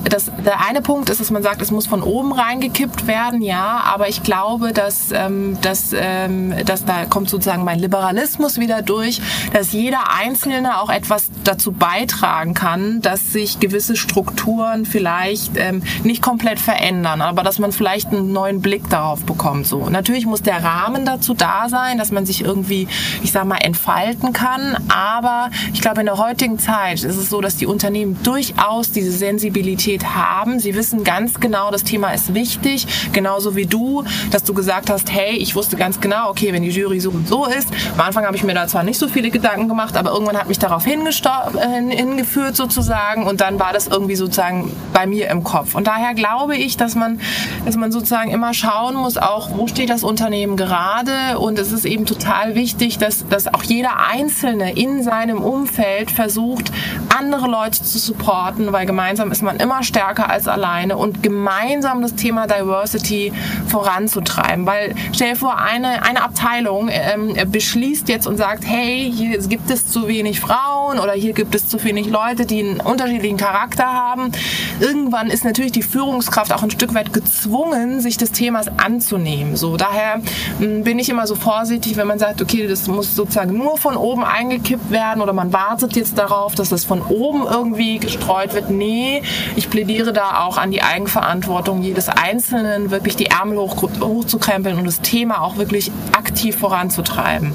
dass 0.09 0.32
der 0.45 0.65
eine 0.65 0.82
Punkt 0.82 1.09
ist, 1.09 1.19
dass 1.19 1.32
man 1.32 1.43
sagt, 1.43 1.61
es 1.61 1.71
muss 1.71 1.88
von 1.88 2.01
oben 2.03 2.32
reingekippt 2.32 3.07
werden, 3.07 3.41
ja, 3.41 3.82
aber 3.86 4.07
ich 4.07 4.23
glaube, 4.23 4.71
dass, 4.71 5.11
ähm, 5.11 5.57
dass, 5.61 5.93
ähm, 5.93 6.53
dass 6.65 6.86
da 6.86 7.05
kommt 7.05 7.29
sozusagen 7.29 7.63
mein 7.63 7.79
Liberalismus 7.79 8.59
wieder 8.59 8.82
durch, 8.82 9.21
dass 9.53 9.73
jeder 9.73 10.13
Einzelne 10.13 10.79
auch 10.82 10.89
etwas 10.89 11.29
dazu 11.43 11.71
beitragen 11.71 12.53
kann, 12.53 13.01
dass 13.01 13.34
sich 13.34 13.59
gewisse 13.59 13.95
Strukturen 13.95 14.86
vielleicht 14.86 15.57
ähm, 15.57 15.84
nicht 16.03 16.21
komplett 16.21 16.59
verändern, 16.59 17.21
aber 17.21 17.43
dass 17.43 17.59
man 17.59 17.71
vielleicht 17.71 18.09
einen 18.09 18.20
einen 18.22 18.34
neuen 18.34 18.61
Blick 18.61 18.89
darauf 18.89 19.24
bekommt. 19.24 19.67
So. 19.67 19.89
Natürlich 19.89 20.26
muss 20.26 20.41
der 20.41 20.63
Rahmen 20.63 21.05
dazu 21.05 21.34
da 21.34 21.69
sein, 21.69 21.97
dass 21.97 22.11
man 22.11 22.26
sich 22.26 22.43
irgendwie, 22.43 22.88
ich 23.24 23.32
sag 23.32 23.45
mal, 23.45 23.57
entfalten 23.57 24.34
kann. 24.34 24.78
Aber 24.89 25.49
ich 25.74 25.82
glaube, 25.82 25.99
in 26.01 26.05
der 26.05 26.17
heutigen 26.17 26.59
Zeit 26.59 27.03
ist 27.03 27.17
es 27.17 27.30
so, 27.30 27.41
dass 27.41 27.57
die 27.57 27.65
Unternehmen 27.65 28.17
durchaus 28.24 28.91
diese 28.91 29.11
Sensibilität 29.11 30.05
haben. 30.15 30.59
Sie 30.59 30.76
wissen 30.76 31.03
ganz 31.03 31.39
genau, 31.39 31.72
das 31.72 31.84
Thema 31.84 32.11
ist 32.11 32.34
wichtig. 32.34 32.88
Genauso 33.13 33.55
wie 33.55 33.65
du, 33.65 34.03
dass 34.32 34.43
du 34.43 34.53
gesagt 34.53 34.89
hast, 34.89 35.11
hey, 35.11 35.36
ich 35.36 35.55
wusste 35.55 35.76
ganz 35.76 35.99
genau, 35.99 36.30
okay, 36.30 36.53
wenn 36.53 36.63
die 36.63 36.69
Jury 36.69 36.99
so 36.99 37.09
und 37.11 37.28
so 37.28 37.45
ist. 37.45 37.69
Am 37.93 38.01
Anfang 38.01 38.26
habe 38.26 38.36
ich 38.36 38.43
mir 38.43 38.53
da 38.53 38.67
zwar 38.67 38.84
nicht 38.84 38.99
so 38.99 39.07
viele 39.07 39.30
Gedanken 39.30 39.67
gemacht, 39.67 39.97
aber 39.97 40.11
irgendwann 40.11 40.38
hat 40.38 40.47
mich 40.47 40.59
darauf 40.59 40.86
hingeführt 40.86 42.55
sozusagen 42.55 43.28
und 43.28 43.41
dann 43.41 43.59
war 43.59 43.74
das 43.74 43.88
irgendwie 43.88 44.15
sozusagen 44.15 44.72
bei 44.93 45.05
mir 45.05 45.30
im 45.30 45.43
Kopf. 45.43 45.76
Und 45.76 45.88
daher 45.88 46.13
glaube 46.13 46.55
ich, 46.55 46.78
dass 46.78 46.95
man, 46.95 47.19
dass 47.65 47.76
man 47.76 47.91
sozusagen 47.91 48.11
sozusagen 48.12 48.32
immer 48.32 48.53
schauen 48.53 48.95
muss, 48.95 49.16
auch 49.18 49.51
wo 49.55 49.68
steht 49.68 49.89
das 49.89 50.03
Unternehmen 50.03 50.57
gerade. 50.57 51.39
Und 51.39 51.57
es 51.57 51.72
ist 51.72 51.86
eben 51.86 52.05
total 52.05 52.55
wichtig, 52.55 52.97
dass, 52.97 53.26
dass 53.30 53.47
auch 53.53 53.64
jeder 53.64 54.05
Einzelne 54.05 54.74
in 54.74 55.01
seinem 55.01 55.38
Umfeld 55.38 56.12
versucht, 56.12 56.74
andere 57.18 57.47
Leute 57.47 57.82
zu 57.82 57.97
supporten, 57.99 58.74
weil 58.74 58.86
gemeinsam 58.86 59.32
ist 59.32 59.41
man 59.41 59.62
immer 59.62 59.82
stärker 59.84 60.30
als 60.30 60.49
alleine 60.49 60.97
und 60.97 61.24
gemeinsam 61.24 62.01
das 62.01 62.16
Thema 62.16 62.47
Diversity 62.47 63.32
voranzutreiben. 63.68 64.66
Weil 64.66 64.93
stell 65.14 65.30
dir 65.30 65.36
vor, 65.38 65.57
eine, 65.57 66.03
eine 66.03 66.22
Abteilung 66.22 66.89
ähm, 66.91 67.34
beschließt 67.49 68.09
jetzt 68.09 68.28
und 68.28 68.36
sagt, 68.36 68.66
hey, 68.68 69.09
hier 69.09 69.38
gibt 69.38 69.72
es 69.72 69.88
zu 69.88 70.09
wenig 70.09 70.41
Frauen 70.41 70.99
oder 70.99 71.14
hier 71.14 71.32
gibt 71.32 71.55
es 71.55 71.70
zu 71.70 71.82
wenig 71.82 72.09
Leute, 72.09 72.45
die 72.45 72.59
einen 72.59 72.82
unterschiedlichen 72.82 73.38
Charakter 73.38 73.86
haben. 73.86 74.34
Irgendwann 74.82 75.28
ist 75.28 75.45
natürlich 75.45 75.72
die 75.72 75.82
Führungskraft 75.82 76.51
auch 76.51 76.62
ein 76.62 76.72
Stück 76.72 76.93
weit 76.93 77.14
gezwungen, 77.14 78.01
sich 78.02 78.18
des 78.18 78.32
Themas 78.32 78.68
anzunehmen. 78.78 79.56
So, 79.56 79.78
daher 79.78 80.22
hm, 80.60 80.84
bin 80.84 80.99
ich 80.99 81.10
immer 81.10 81.28
so 81.28 81.36
vorsichtig, 81.36 81.97
wenn 81.97 82.08
man 82.08 82.20
sagt, 82.20 82.41
okay, 82.41 82.68
das 82.68 82.88
muss 82.88 83.16
sozusagen 83.16 83.58
nur 83.58 83.78
von 83.78 83.95
oben 83.95 84.24
eingekippt 84.24 84.91
werden 84.91 85.22
oder 85.22 85.34
man 85.34 85.54
wartet 85.54 85.95
jetzt 85.95 86.18
darauf, 86.18 86.56
dass 86.56 86.70
das 86.70 86.86
von 86.86 87.02
oben 87.02 87.43
irgendwie 87.49 87.99
gestreut 87.99 88.54
wird. 88.54 88.70
Nee, 88.70 89.22
ich 89.56 89.70
plädiere 89.70 90.14
da 90.14 90.45
auch 90.45 90.58
an 90.58 90.72
die 90.72 90.82
Eigenverantwortung 90.82 91.82
jedes 91.82 92.10
Einzelnen, 92.10 92.91
wirklich 92.91 93.16
die 93.16 93.28
Ärmel 93.28 93.58
hoch, 93.58 93.82
hochzukrempeln 93.99 94.78
und 94.78 94.86
das 94.86 95.02
Thema 95.02 95.41
auch 95.41 95.58
wirklich 95.58 95.91
aktiv 96.18 96.58
voranzutreiben. 96.58 97.54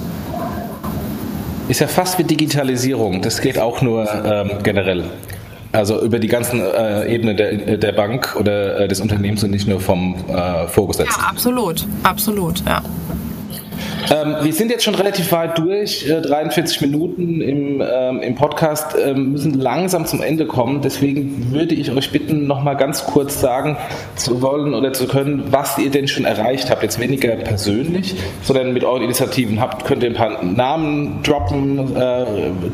Ist 1.69 1.81
ja 1.81 1.89
fast 1.89 2.19
wie 2.19 2.25
Digitalisierung. 2.25 3.23
Das 3.23 3.41
geht 3.41 3.59
auch 3.59 3.83
nur 3.83 4.09
ähm, 4.25 4.63
generell. 4.63 5.05
Also 5.77 6.03
über 6.03 6.19
die 6.19 6.29
ganzen 6.29 6.61
äh, 6.61 7.07
Ebenen 7.07 7.37
der, 7.37 7.77
der 7.77 7.93
Bank 7.93 8.35
oder 8.37 8.81
äh, 8.81 8.89
des 8.89 9.01
Unternehmens 9.01 9.45
und 9.45 9.51
nicht 9.51 9.69
nur 9.69 9.79
vom 9.79 10.15
äh, 10.29 10.67
Vorgesetzten. 10.69 11.21
Ja, 11.21 11.29
absolut, 11.29 11.87
absolut, 12.03 12.65
ja. 12.67 12.83
Ähm, 14.11 14.37
wir 14.43 14.53
sind 14.53 14.71
jetzt 14.71 14.85
schon 14.85 14.95
relativ 14.95 15.33
weit 15.33 15.59
durch, 15.59 16.09
äh, 16.09 16.21
43 16.21 16.81
Minuten 16.81 17.41
im, 17.41 17.83
ähm, 17.83 18.21
im 18.21 18.35
Podcast, 18.37 18.97
ähm, 19.05 19.33
müssen 19.33 19.55
langsam 19.55 20.07
zum 20.07 20.23
Ende 20.23 20.47
kommen. 20.47 20.81
Deswegen 20.81 21.53
würde 21.53 21.75
ich 21.75 21.91
euch 21.91 22.13
bitten, 22.13 22.47
noch 22.47 22.63
mal 22.63 22.75
ganz 22.75 23.05
kurz 23.05 23.41
sagen 23.41 23.77
zu 24.15 24.43
wollen 24.43 24.75
oder 24.75 24.93
zu 24.93 25.09
können, 25.09 25.45
was 25.51 25.79
ihr 25.79 25.91
denn 25.91 26.07
schon 26.07 26.25
erreicht 26.25 26.71
habt. 26.71 26.83
Jetzt 26.83 27.01
weniger 27.01 27.35
persönlich, 27.37 28.15
sondern 28.43 28.73
mit 28.73 28.85
euren 28.85 29.03
Initiativen. 29.03 29.61
Habt, 29.61 29.85
könnt 29.85 30.03
ihr 30.03 30.11
ein 30.11 30.15
paar 30.15 30.45
Namen 30.45 31.23
droppen, 31.25 31.97
äh, 31.97 32.25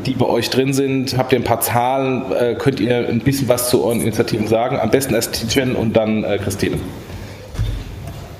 die 0.05 0.13
bei 0.13 0.25
euch 0.25 0.49
drin 0.49 0.73
sind? 0.73 1.17
Habt 1.17 1.33
ihr 1.33 1.39
ein 1.39 1.43
paar 1.43 1.61
Zahlen? 1.61 2.23
Äh, 2.31 2.55
könnt 2.55 2.79
ihr 2.79 3.07
ein 3.09 3.19
bisschen 3.19 3.47
was 3.47 3.69
zu 3.69 3.83
euren 3.83 4.01
Initiativen 4.01 4.47
sagen? 4.47 4.77
Am 4.79 4.91
besten 4.91 5.15
erst 5.15 5.49
Tijen 5.49 5.75
und 5.75 5.95
dann 5.95 6.23
äh, 6.23 6.37
Christine. 6.37 6.77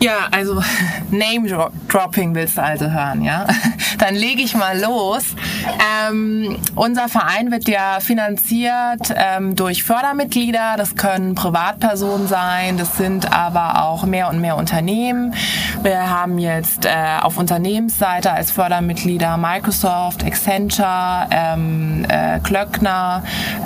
Ja, 0.03 0.27
also 0.31 0.61
Name-Dropping 1.11 2.35
willst 2.35 2.57
du 2.57 2.61
also 2.61 2.91
hören, 2.91 3.23
ja? 3.23 3.47
Dann 3.99 4.15
lege 4.15 4.41
ich 4.41 4.53
mal 4.53 4.77
los. 4.77 5.23
Ähm, 6.09 6.57
unser 6.75 7.07
Verein 7.07 7.51
wird 7.51 7.69
ja 7.69 7.99
finanziert 8.01 9.13
ähm, 9.15 9.55
durch 9.55 9.85
Fördermitglieder. 9.85 10.75
Das 10.75 10.97
können 10.97 11.35
Privatpersonen 11.35 12.27
sein, 12.27 12.75
das 12.75 12.97
sind 12.97 13.31
aber 13.31 13.81
auch 13.81 14.03
mehr 14.03 14.27
und 14.27 14.41
mehr 14.41 14.57
Unternehmen. 14.57 15.35
Wir 15.83 16.09
haben 16.09 16.37
jetzt 16.37 16.85
äh, 16.85 16.89
auf 17.21 17.37
Unternehmensseite 17.37 18.29
als 18.29 18.51
Fördermitglieder 18.51 19.37
Microsoft, 19.37 20.25
Accenture, 20.25 21.27
ähm, 21.31 22.05
äh, 22.09 22.41
Klöckner, 22.41 23.23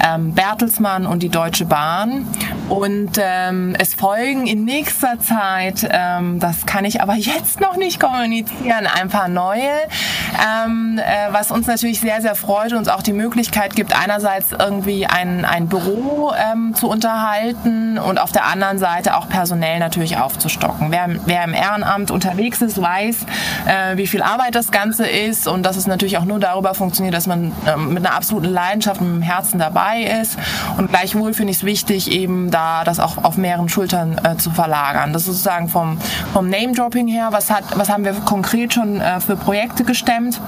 ähm, 0.07 0.35
Bertelsmann 0.35 1.07
und 1.07 1.23
die 1.23 1.29
Deutsche 1.29 1.65
Bahn. 1.65 2.27
Und 2.69 3.13
ähm, 3.17 3.75
es 3.79 3.95
folgen 3.95 4.45
in 4.45 4.65
nächster 4.65 5.19
Zeit 5.19 5.87
ähm, 6.27 6.39
das 6.39 6.65
kann 6.65 6.85
ich 6.85 7.01
aber 7.01 7.15
jetzt 7.15 7.59
noch 7.59 7.77
nicht 7.77 7.99
kommunizieren. 7.99 8.87
Ein 8.87 9.09
paar 9.09 9.27
neue, 9.27 9.61
ähm, 9.61 10.99
äh, 10.99 11.31
was 11.31 11.51
uns 11.51 11.67
natürlich 11.67 11.99
sehr, 11.99 12.21
sehr 12.21 12.35
freut 12.35 12.71
und 12.71 12.79
uns 12.79 12.89
auch 12.89 13.01
die 13.01 13.13
Möglichkeit 13.13 13.75
gibt, 13.75 13.99
einerseits 13.99 14.51
irgendwie 14.51 15.05
ein, 15.05 15.45
ein 15.45 15.67
Büro 15.67 16.33
ähm, 16.37 16.73
zu 16.75 16.89
unterhalten 16.89 17.97
und 17.97 18.19
auf 18.19 18.31
der 18.31 18.45
anderen 18.45 18.79
Seite 18.79 19.17
auch 19.17 19.29
personell 19.29 19.79
natürlich 19.79 20.17
aufzustocken. 20.17 20.91
Wer, 20.91 21.07
wer 21.25 21.43
im 21.43 21.53
Ehrenamt 21.53 22.11
unterwegs 22.11 22.61
ist, 22.61 22.81
weiß, 22.81 23.25
äh, 23.65 23.97
wie 23.97 24.07
viel 24.07 24.21
Arbeit 24.21 24.55
das 24.55 24.71
Ganze 24.71 25.07
ist 25.07 25.47
und 25.47 25.63
dass 25.63 25.77
es 25.77 25.87
natürlich 25.87 26.17
auch 26.17 26.25
nur 26.25 26.39
darüber 26.39 26.73
funktioniert, 26.73 27.15
dass 27.15 27.27
man 27.27 27.51
ähm, 27.67 27.93
mit 27.93 28.05
einer 28.05 28.15
absoluten 28.15 28.51
Leidenschaft, 28.51 29.01
mit 29.01 29.09
dem 29.09 29.21
Herzen 29.21 29.59
dabei 29.59 30.03
ist. 30.21 30.37
Und 30.77 30.89
gleichwohl 30.89 31.33
finde 31.33 31.51
ich 31.51 31.57
es 31.57 31.63
wichtig, 31.63 32.11
eben 32.11 32.51
da 32.51 32.83
das 32.83 32.99
auch 32.99 33.23
auf 33.23 33.37
mehreren 33.37 33.69
Schultern 33.69 34.19
äh, 34.23 34.37
zu 34.37 34.51
verlagern. 34.51 35.13
Das 35.13 35.23
ist 35.23 35.27
sozusagen 35.27 35.69
vom, 35.69 35.97
vom 36.33 36.49
Name-Dropping 36.49 37.07
her, 37.07 37.29
was, 37.31 37.49
hat, 37.49 37.63
was 37.75 37.89
haben 37.89 38.05
wir 38.05 38.13
konkret 38.13 38.73
schon 38.73 39.01
äh, 39.01 39.19
für 39.19 39.35
Projekte 39.35 39.83
gestemmt? 39.83 40.39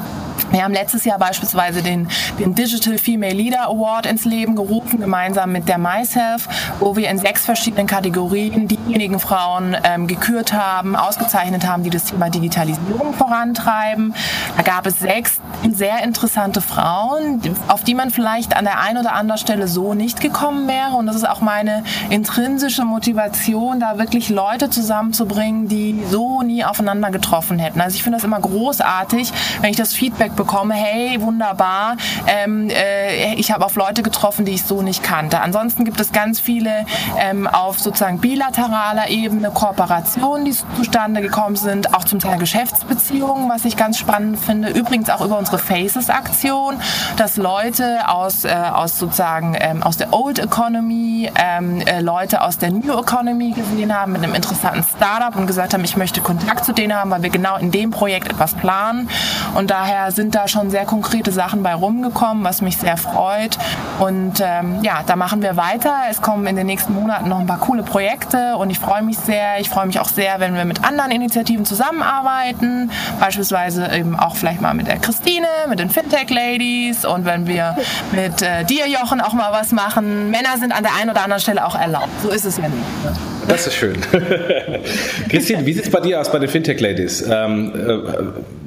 Wir 0.52 0.64
haben 0.64 0.74
letztes 0.74 1.06
Jahr 1.06 1.20
beispielsweise 1.20 1.82
den, 1.82 2.08
den 2.40 2.56
Digital 2.56 2.98
Female 2.98 3.34
Leader 3.34 3.68
Award 3.68 4.06
ins 4.06 4.26
Leben 4.26 4.56
gerufen, 4.56 5.00
gemeinsam 5.00 5.52
mit 5.52 5.68
der 5.68 5.78
MySelf, 5.78 6.48
wo 6.80 6.96
wir 6.96 7.10
in 7.10 7.20
sechs 7.20 7.46
verschiedenen 7.46 7.88
Kategorien 7.88 8.68
diejenigen 8.68 9.20
Frauen 9.20 9.78
ähm, 9.84 10.08
gekürt 10.08 10.54
haben, 10.54 10.96
ausgezeichnet 10.96 11.68
haben, 11.68 11.84
die 11.84 11.90
das 11.90 12.06
Thema 12.06 12.30
Digitalisierung 12.30 13.14
vorantreiben. 13.14 14.16
Da 14.58 14.64
gab 14.64 14.86
es 14.86 15.00
sechs 15.00 15.40
sehr 15.70 16.04
interessante 16.04 16.62
Frauen, 16.62 17.42
auf 17.68 17.84
die 17.84 17.94
man 17.94 18.10
vielleicht 18.10 18.56
an 18.56 18.66
der 18.66 18.80
einen 18.80 18.98
oder 18.98 19.14
anderen 19.14 19.40
Stelle 19.40 19.68
so 19.68 19.94
nicht 19.94 20.22
gekommen 20.22 20.68
wäre. 20.68 20.96
Und 20.96 21.06
das 21.06 21.16
ist 21.16 21.28
auch 21.28 21.42
meine 21.42 21.84
intrinsische 22.10 22.86
Motivation, 22.86 23.80
da 23.80 23.98
wirklich 23.98 24.30
Leute 24.30 24.70
zusammenzubringen, 24.70 25.68
die 25.68 26.02
so 26.10 26.42
nie 26.42 26.64
aufeinander 26.64 27.12
getroffen 27.12 27.60
hätten. 27.60 27.82
Also 27.82 27.96
ich 27.96 28.04
finde 28.04 28.18
das 28.18 28.24
immer 28.26 28.40
großartig, 28.40 29.32
wenn 29.62 29.72
ich 29.72 29.78
das 29.78 29.94
Feedback 29.94 30.29
bekomme, 30.36 30.74
hey, 30.74 31.22
wunderbar, 31.22 31.96
ähm, 32.28 32.70
äh, 32.70 33.34
ich 33.36 33.52
habe 33.52 33.66
auf 33.66 33.76
Leute 33.76 34.04
getroffen, 34.04 34.46
die 34.46 34.54
ich 34.54 34.64
so 34.64 34.82
nicht 34.82 35.04
kannte. 35.04 35.42
Ansonsten 35.42 35.86
gibt 35.86 36.00
es 36.00 36.12
ganz 36.12 36.40
viele 36.40 36.86
ähm, 37.20 37.48
auf 37.48 37.80
sozusagen 37.80 38.20
bilateraler 38.20 39.10
Ebene 39.10 39.52
Kooperationen, 39.52 40.46
die 40.46 40.56
zustande 40.78 41.22
gekommen 41.22 41.56
sind, 41.56 41.94
auch 41.94 42.04
zum 42.04 42.20
Teil 42.20 42.38
Geschäftsbeziehungen, 42.40 43.50
was 43.50 43.66
ich 43.66 43.78
ganz 43.78 43.98
spannend 43.98 44.40
finde. 44.40 44.70
Übrigens 44.70 45.10
auch 45.10 45.22
über 45.22 45.38
unsere 45.38 45.58
Faces-Aktion, 45.58 46.76
dass 47.18 47.38
Leute 47.38 48.08
aus, 48.08 48.46
äh, 48.46 48.50
aus 48.50 48.98
sozusagen 48.98 49.56
ähm, 49.60 49.84
aus 49.84 49.98
der 49.98 50.14
Old 50.14 50.40
Economy, 50.40 51.32
ähm, 51.36 51.82
äh, 51.82 52.02
Leute 52.02 52.42
aus 52.42 52.58
der 52.58 52.72
New 52.72 53.00
Economy 53.00 53.52
gesehen 53.52 53.96
haben 53.96 54.14
mit 54.14 54.24
einem 54.24 54.36
interessanten 54.36 54.84
Startup 54.84 55.36
und 55.36 55.48
gesagt 55.48 55.74
haben, 55.74 55.84
ich 55.84 55.98
möchte 55.98 56.22
Kontakt 56.22 56.66
zu 56.66 56.74
denen 56.74 56.96
haben, 56.96 57.12
weil 57.12 57.24
wir 57.24 57.30
genau 57.30 57.58
in 57.58 57.72
dem 57.72 57.92
Projekt 57.92 58.30
etwas 58.30 58.54
planen. 58.54 59.10
Und 59.56 59.70
daher 59.70 60.12
sind 60.20 60.36
da 60.36 60.50
schon 60.50 60.70
sehr 60.70 60.86
konkrete 60.86 61.32
Sachen 61.32 61.64
bei 61.64 61.74
rumgekommen, 61.74 62.44
was 62.44 62.62
mich 62.62 62.76
sehr 62.76 62.98
freut. 62.98 63.58
Und 64.00 64.42
ähm, 64.42 64.80
ja, 64.84 65.02
da 65.06 65.16
machen 65.16 65.42
wir 65.42 65.56
weiter. 65.56 65.94
Es 66.12 66.22
kommen 66.22 66.46
in 66.46 66.58
den 66.58 66.68
nächsten 66.68 66.94
Monaten 66.94 67.30
noch 67.30 67.40
ein 67.40 67.48
paar 67.48 67.60
coole 67.60 67.84
Projekte 67.84 68.58
und 68.58 68.70
ich 68.70 68.80
freue 68.80 69.02
mich 69.02 69.18
sehr. 69.18 69.62
Ich 69.62 69.70
freue 69.70 69.86
mich 69.86 69.98
auch 69.98 70.10
sehr, 70.10 70.42
wenn 70.42 70.56
wir 70.56 70.66
mit 70.66 70.84
anderen 70.84 71.12
Initiativen 71.12 71.64
zusammenarbeiten. 71.64 72.92
Beispielsweise 73.22 73.90
eben 73.94 74.20
auch 74.20 74.36
vielleicht 74.36 74.60
mal 74.60 74.74
mit 74.74 74.88
der 74.88 74.98
Christine, 74.98 75.48
mit 75.70 75.80
den 75.80 75.90
Fintech 75.90 76.30
Ladies 76.30 77.06
und 77.06 77.24
wenn 77.24 77.48
wir 77.48 77.78
mit 78.12 78.42
äh, 78.42 78.66
dir, 78.66 78.90
Jochen, 78.90 79.22
auch 79.22 79.34
mal 79.34 79.54
was 79.54 79.72
machen. 79.72 80.32
Männer 80.32 80.58
sind 80.58 80.74
an 80.74 80.84
der 80.84 80.96
einen 81.00 81.12
oder 81.12 81.24
anderen 81.24 81.42
Stelle 81.42 81.66
auch 81.66 81.76
erlaubt. 81.76 82.10
So 82.22 82.30
ist 82.30 82.44
es 82.44 82.58
ja 82.58 82.68
nicht. 82.68 83.06
Ne? 83.06 83.39
Das 83.50 83.68
ist 83.68 83.74
schön. 83.76 83.98
Christine, 85.30 85.66
wie 85.66 85.74
sieht 85.74 85.86
es 85.86 85.92
bei 85.92 86.00
dir 86.00 86.22
aus 86.22 86.32
bei 86.32 86.40
den 86.40 86.48
Fintech 86.48 86.80
Ladies? 86.80 87.28
Ähm, 87.30 87.74
äh, 87.76 87.98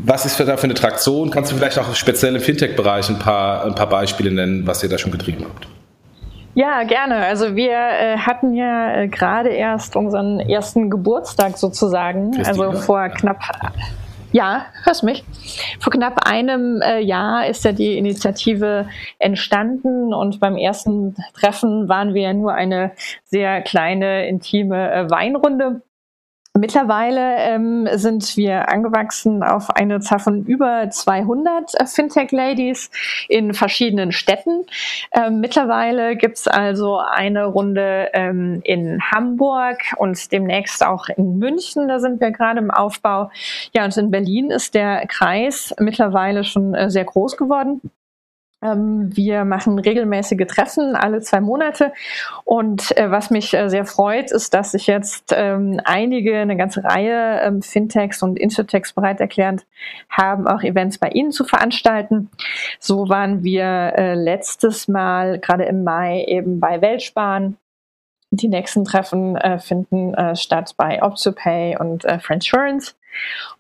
was 0.05 0.27
ist 0.27 0.37
für 0.37 0.45
da 0.45 0.57
für 0.57 0.65
eine 0.65 0.75
Traktion? 0.75 1.31
Kannst 1.31 1.53
du 1.53 1.57
vielleicht 1.57 1.79
auch 1.79 1.95
speziell 1.95 2.35
im 2.35 2.43
Fintech-Bereich 2.43 3.09
ein 3.09 3.19
paar, 3.19 3.65
ein 3.65 3.75
paar 3.75 3.89
Beispiele 3.89 4.33
nennen, 4.33 4.67
was 4.67 4.83
ihr 4.83 4.89
da 4.89 4.99
schon 4.99 5.13
getrieben 5.13 5.45
habt? 5.45 5.69
Ja, 6.55 6.83
gerne. 6.83 7.17
Also 7.17 7.57
wir 7.57 7.73
äh, 7.73 8.19
hatten 8.19 8.55
ja 8.55 9.03
äh, 9.03 9.09
gerade 9.09 9.51
erst 9.51 9.97
unseren 9.97 10.41
ersten 10.41 10.91
Geburtstag 10.91 11.57
sozusagen, 11.57 12.33
Christine, 12.33 12.67
also 12.67 12.81
vor 12.81 13.09
knapp 13.09 13.39
ja, 14.33 14.67
hörst 14.85 15.03
mich. 15.03 15.25
Vor 15.79 15.93
knapp 15.93 16.27
einem 16.27 16.81
äh, 16.83 17.01
Jahr 17.01 17.47
ist 17.47 17.65
ja 17.65 17.73
die 17.73 17.97
Initiative 17.97 18.89
entstanden 19.19 20.13
und 20.13 20.41
beim 20.41 20.57
ersten 20.57 21.15
Treffen 21.35 21.89
waren 21.89 22.15
wir 22.15 22.23
ja 22.23 22.33
nur 22.33 22.55
eine 22.55 22.93
sehr 23.25 23.63
kleine, 23.63 24.27
intime 24.27 24.93
äh, 24.93 25.11
Weinrunde. 25.11 25.83
Mittlerweile 26.59 27.37
ähm, 27.39 27.89
sind 27.95 28.37
wir 28.37 28.69
angewachsen 28.69 29.43
auf 29.43 29.71
eine 29.71 30.01
Zahl 30.01 30.19
von 30.19 30.45
über 30.45 30.91
200 30.91 31.81
äh, 31.81 31.87
Fintech-Ladies 31.87 32.91
in 33.29 33.55
verschiedenen 33.55 34.13
Städten. 34.13 34.67
Ähm, 35.13 35.41
mittlerweile 35.41 36.15
gibt's 36.15 36.47
also 36.47 36.99
eine 36.99 37.47
Runde 37.47 38.11
ähm, 38.13 38.61
in 38.65 39.01
Hamburg 39.01 39.79
und 39.97 40.31
demnächst 40.31 40.85
auch 40.85 41.09
in 41.09 41.39
München. 41.39 41.89
Da 41.89 42.01
sind 42.01 42.21
wir 42.21 42.33
gerade 42.33 42.59
im 42.59 42.71
Aufbau. 42.71 43.31
Ja, 43.73 43.87
und 43.87 43.97
in 43.97 44.11
Berlin 44.11 44.51
ist 44.51 44.75
der 44.75 45.07
Kreis 45.07 45.75
mittlerweile 45.81 46.45
schon 46.45 46.75
äh, 46.75 46.91
sehr 46.91 47.05
groß 47.05 47.39
geworden. 47.39 47.81
Ähm, 48.63 49.15
wir 49.15 49.45
machen 49.45 49.79
regelmäßige 49.79 50.47
Treffen 50.47 50.95
alle 50.95 51.21
zwei 51.21 51.41
Monate. 51.41 51.93
Und 52.45 52.97
äh, 52.97 53.11
was 53.11 53.31
mich 53.31 53.55
äh, 53.55 53.69
sehr 53.69 53.85
freut, 53.85 54.31
ist, 54.31 54.55
dass 54.55 54.73
sich 54.73 54.87
jetzt 54.87 55.33
ähm, 55.37 55.81
einige, 55.85 56.39
eine 56.39 56.57
ganze 56.57 56.85
Reihe 56.85 57.41
ähm, 57.43 57.63
Fintechs 57.63 58.23
und 58.23 58.39
Insurtechs 58.39 58.93
bereit 58.93 59.21
erklärt 59.21 59.67
haben, 60.09 60.47
auch 60.47 60.63
Events 60.63 60.99
bei 60.99 61.09
Ihnen 61.09 61.33
zu 61.33 61.45
veranstalten. 61.45 62.31
So 62.79 63.09
waren 63.09 63.43
wir 63.43 63.65
äh, 63.65 64.15
letztes 64.15 64.89
Mal, 64.89 65.39
gerade 65.39 65.65
im 65.65 65.85
Mai, 65.85 66.25
eben 66.27 66.61
bei 66.61 66.81
Weltsparen 66.81 67.57
die 68.33 68.49
nächsten 68.49 68.85
Treffen 68.85 69.37
äh, 69.37 69.59
finden 69.59 70.15
äh, 70.15 70.35
statt 70.37 70.75
bei 70.79 71.03
OptioPay 71.03 71.77
und 71.79 72.05
äh, 72.05 72.19
Friendsurance. 72.19 72.95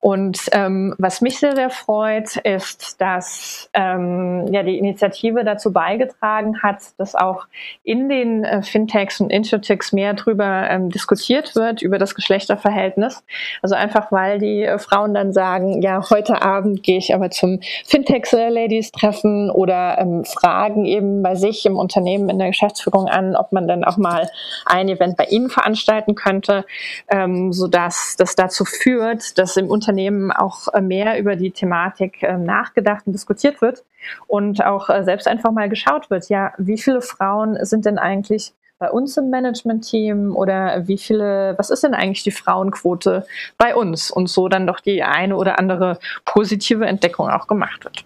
Und 0.00 0.38
ähm, 0.53 0.94
was 0.98 1.20
mich 1.20 1.38
sehr, 1.38 1.55
sehr 1.55 1.70
freut, 1.70 2.36
ist, 2.36 3.00
dass 3.00 3.70
ähm, 3.72 4.46
ja 4.53 4.62
die 4.62 4.78
Initiative 4.78 5.44
dazu 5.44 5.72
beigetragen 5.72 6.62
hat, 6.62 6.78
dass 6.98 7.14
auch 7.14 7.46
in 7.84 8.09
den 8.09 8.44
äh, 8.44 8.62
Fintechs 8.62 9.20
und 9.20 9.30
Insurtechs 9.30 9.92
mehr 9.92 10.14
drüber 10.14 10.68
ähm, 10.68 10.90
diskutiert 10.90 11.55
wird, 11.55 11.82
über 11.82 11.98
das 11.98 12.14
Geschlechterverhältnis. 12.14 13.22
Also 13.62 13.74
einfach, 13.74 14.11
weil 14.11 14.38
die 14.38 14.62
äh, 14.62 14.78
Frauen 14.78 15.14
dann 15.14 15.32
sagen, 15.32 15.82
ja, 15.82 16.03
heute 16.11 16.42
Abend 16.42 16.82
gehe 16.82 16.98
ich 16.98 17.14
aber 17.14 17.30
zum 17.30 17.61
Fintechs-Ladies-Treffen 17.86 19.50
oder 19.50 19.98
ähm, 19.98 20.24
fragen 20.24 20.84
eben 20.84 21.22
bei 21.22 21.34
sich 21.34 21.64
im 21.64 21.76
Unternehmen 21.76 22.28
in 22.28 22.38
der 22.38 22.48
Geschäftsführung 22.48 23.09
an, 23.09 23.36
ob 23.36 23.53
man 23.53 23.68
dann 23.68 23.84
auch 23.84 23.96
mal 23.96 24.28
ein 24.66 24.88
Event 24.88 25.16
bei 25.16 25.24
ihnen 25.24 25.48
veranstalten 25.48 26.14
könnte, 26.14 26.64
ähm, 27.09 27.53
sodass 27.53 28.16
das 28.18 28.34
dazu 28.34 28.64
führt, 28.64 29.38
dass 29.43 29.57
im 29.57 29.68
Unternehmen 29.68 30.30
auch 30.30 30.68
äh, 30.72 30.80
mehr 30.80 31.18
über 31.18 31.34
die 31.34 31.51
Thematik 31.51 32.22
äh, 32.22 32.38
nachgedacht 32.38 33.07
und 33.07 33.12
diskutiert 33.12 33.61
wird 33.61 33.84
und 34.28 34.64
auch 34.64 34.88
äh, 34.88 35.03
selbst 35.03 35.26
einfach 35.26 35.51
mal 35.51 35.68
geschaut 35.68 36.11
wird, 36.11 36.28
ja, 36.28 36.53
wie 36.59 36.78
viele 36.78 37.03
Frauen 37.03 37.59
sind 37.64 37.84
denn 37.84 37.99
eigentlich 37.99 38.53
bei 38.78 38.88
uns 38.88 39.16
im 39.16 39.30
Management-Team 39.30 40.34
oder 40.34 40.86
wie 40.86 40.99
viele, 40.99 41.55
was 41.57 41.70
ist 41.70 41.82
denn 41.82 41.95
eigentlich 41.95 42.22
die 42.22 42.30
Frauenquote 42.30 43.26
bei 43.59 43.74
uns? 43.74 44.11
Und 44.11 44.28
so 44.28 44.49
dann 44.49 44.66
doch 44.66 44.80
die 44.80 45.03
eine 45.03 45.36
oder 45.36 45.59
andere 45.59 45.99
positive 46.24 46.86
Entdeckung 46.86 47.28
auch 47.28 47.49
gemacht 47.49 47.84
wird. 47.84 48.05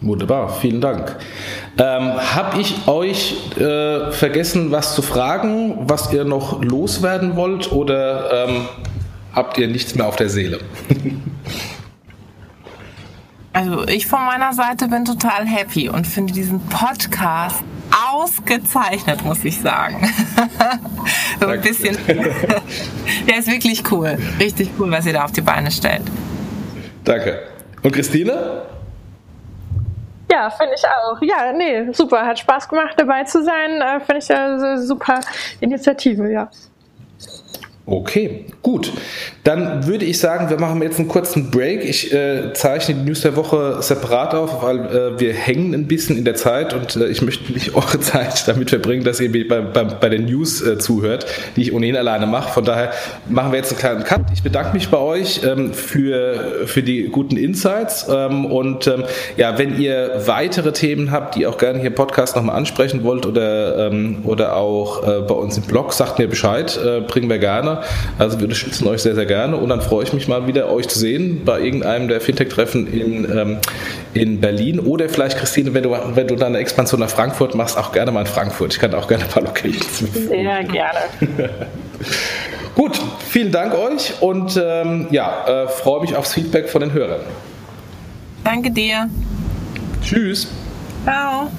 Wunderbar, 0.00 0.48
vielen 0.48 0.80
Dank. 0.80 1.16
Ähm, 1.78 2.12
Habe 2.34 2.60
ich 2.60 2.88
euch 2.88 3.36
äh, 3.56 4.10
vergessen, 4.10 4.72
was 4.72 4.96
zu 4.96 5.02
fragen, 5.02 5.88
was 5.88 6.12
ihr 6.12 6.24
noch 6.24 6.60
loswerden 6.60 7.36
wollt 7.36 7.70
oder 7.70 8.46
ähm, 8.48 8.68
habt 9.34 9.58
ihr 9.58 9.68
nichts 9.68 9.94
mehr 9.94 10.06
auf 10.06 10.16
der 10.16 10.28
Seele? 10.28 10.60
Also 13.54 13.86
ich 13.86 14.06
von 14.06 14.24
meiner 14.24 14.54
Seite 14.54 14.88
bin 14.88 15.04
total 15.04 15.46
happy 15.46 15.90
und 15.90 16.06
finde 16.06 16.32
diesen 16.32 16.58
Podcast 16.68 17.62
ausgezeichnet, 18.10 19.22
muss 19.24 19.44
ich 19.44 19.60
sagen. 19.60 20.10
so 21.40 21.46
ein 21.46 21.60
bisschen. 21.60 21.98
Der 22.06 23.38
ist 23.38 23.50
wirklich 23.50 23.82
cool. 23.92 24.16
Richtig 24.40 24.70
cool, 24.78 24.90
was 24.90 25.04
ihr 25.04 25.12
da 25.12 25.24
auf 25.24 25.32
die 25.32 25.42
Beine 25.42 25.70
stellt. 25.70 26.02
Danke. 27.04 27.42
Und 27.82 27.92
Christine? 27.92 28.62
Ja, 30.30 30.48
finde 30.48 30.72
ich 30.74 30.84
auch. 30.86 31.20
Ja, 31.20 31.52
nee, 31.52 31.92
super. 31.92 32.24
Hat 32.24 32.38
Spaß 32.38 32.70
gemacht, 32.70 32.94
dabei 32.96 33.24
zu 33.24 33.44
sein. 33.44 33.82
Äh, 33.82 34.00
finde 34.00 34.18
ich 34.18 34.32
eine 34.32 34.82
super 34.82 35.20
Initiative, 35.60 36.32
ja. 36.32 36.48
Okay, 37.84 38.44
gut. 38.62 38.92
Dann 39.42 39.88
würde 39.88 40.04
ich 40.04 40.20
sagen, 40.20 40.48
wir 40.50 40.60
machen 40.60 40.80
jetzt 40.82 41.00
einen 41.00 41.08
kurzen 41.08 41.50
Break. 41.50 41.84
Ich 41.84 42.12
äh, 42.12 42.52
zeichne 42.52 42.94
die 42.94 43.00
News 43.02 43.22
der 43.22 43.34
Woche 43.34 43.82
separat 43.82 44.34
auf, 44.34 44.62
weil 44.62 44.78
äh, 44.78 45.18
wir 45.18 45.32
hängen 45.32 45.74
ein 45.74 45.88
bisschen 45.88 46.16
in 46.16 46.24
der 46.24 46.36
Zeit 46.36 46.74
und 46.74 46.94
äh, 46.94 47.08
ich 47.08 47.22
möchte 47.22 47.52
nicht 47.52 47.74
eure 47.74 47.98
Zeit 47.98 48.46
damit 48.46 48.70
verbringen, 48.70 49.02
dass 49.02 49.18
ihr 49.18 49.32
bei, 49.48 49.60
bei, 49.60 49.82
bei 49.82 50.08
den 50.08 50.26
News 50.26 50.62
äh, 50.62 50.78
zuhört, 50.78 51.26
die 51.56 51.62
ich 51.62 51.72
ohnehin 51.72 51.96
alleine 51.96 52.28
mache. 52.28 52.52
Von 52.52 52.64
daher 52.64 52.92
machen 53.28 53.50
wir 53.50 53.58
jetzt 53.58 53.72
einen 53.72 53.80
kleinen 53.80 54.04
Cut. 54.04 54.26
Ich 54.32 54.44
bedanke 54.44 54.74
mich 54.74 54.88
bei 54.88 54.98
euch 54.98 55.40
ähm, 55.44 55.74
für, 55.74 56.66
für 56.66 56.84
die 56.84 57.08
guten 57.08 57.36
Insights 57.36 58.06
ähm, 58.08 58.46
und 58.46 58.86
ähm, 58.86 59.02
ja, 59.36 59.58
wenn 59.58 59.80
ihr 59.80 60.22
weitere 60.26 60.72
Themen 60.72 61.10
habt, 61.10 61.34
die 61.34 61.40
ihr 61.40 61.50
auch 61.50 61.58
gerne 61.58 61.80
hier 61.80 61.88
im 61.88 61.96
Podcast 61.96 62.36
nochmal 62.36 62.54
ansprechen 62.54 63.02
wollt 63.02 63.26
oder, 63.26 63.88
ähm, 63.88 64.20
oder 64.22 64.54
auch 64.54 65.02
äh, 65.02 65.22
bei 65.22 65.34
uns 65.34 65.56
im 65.56 65.64
Blog, 65.64 65.92
sagt 65.92 66.20
mir 66.20 66.28
Bescheid, 66.28 66.78
äh, 66.78 67.00
bringen 67.00 67.28
wir 67.28 67.38
gerne. 67.38 67.71
Also 68.18 68.38
wir 68.38 68.44
unterstützen 68.44 68.86
euch 68.88 69.02
sehr, 69.02 69.14
sehr 69.14 69.26
gerne 69.26 69.56
und 69.56 69.68
dann 69.68 69.80
freue 69.80 70.04
ich 70.04 70.12
mich 70.12 70.28
mal 70.28 70.46
wieder, 70.46 70.70
euch 70.70 70.88
zu 70.88 70.98
sehen 70.98 71.42
bei 71.44 71.60
irgendeinem 71.60 72.08
der 72.08 72.20
Fintech-Treffen 72.20 72.92
in, 72.92 73.24
ähm, 73.36 73.58
in 74.14 74.40
Berlin 74.40 74.80
oder 74.80 75.08
vielleicht, 75.08 75.38
Christine, 75.38 75.74
wenn 75.74 75.82
du, 75.82 75.96
wenn 76.14 76.26
du 76.26 76.36
dann 76.36 76.48
eine 76.48 76.58
Expansion 76.58 77.00
nach 77.00 77.10
Frankfurt 77.10 77.54
machst, 77.54 77.78
auch 77.78 77.92
gerne 77.92 78.12
mal 78.12 78.20
in 78.20 78.26
Frankfurt. 78.26 78.74
Ich 78.74 78.80
kann 78.80 78.94
auch 78.94 79.08
gerne 79.08 79.24
ein 79.24 79.30
paar 79.30 79.42
Locations 79.42 80.00
Sehr 80.28 80.64
gerne. 80.64 81.00
Gut, 82.74 83.00
vielen 83.28 83.52
Dank 83.52 83.74
euch 83.74 84.14
und 84.20 84.60
ähm, 84.62 85.08
ja, 85.10 85.64
äh, 85.64 85.68
freue 85.68 86.00
mich 86.00 86.16
aufs 86.16 86.32
Feedback 86.32 86.68
von 86.68 86.80
den 86.80 86.92
Hörern. 86.92 87.20
Danke 88.44 88.70
dir. 88.70 89.08
Tschüss. 90.02 90.48
Ciao. 91.04 91.50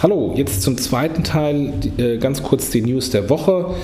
Hallo, 0.00 0.32
jetzt 0.36 0.62
zum 0.62 0.78
zweiten 0.78 1.24
Teil, 1.24 1.72
äh, 1.96 2.18
ganz 2.18 2.40
kurz 2.44 2.70
die 2.70 2.82
News 2.82 3.10
der 3.10 3.28
Woche. 3.28 3.74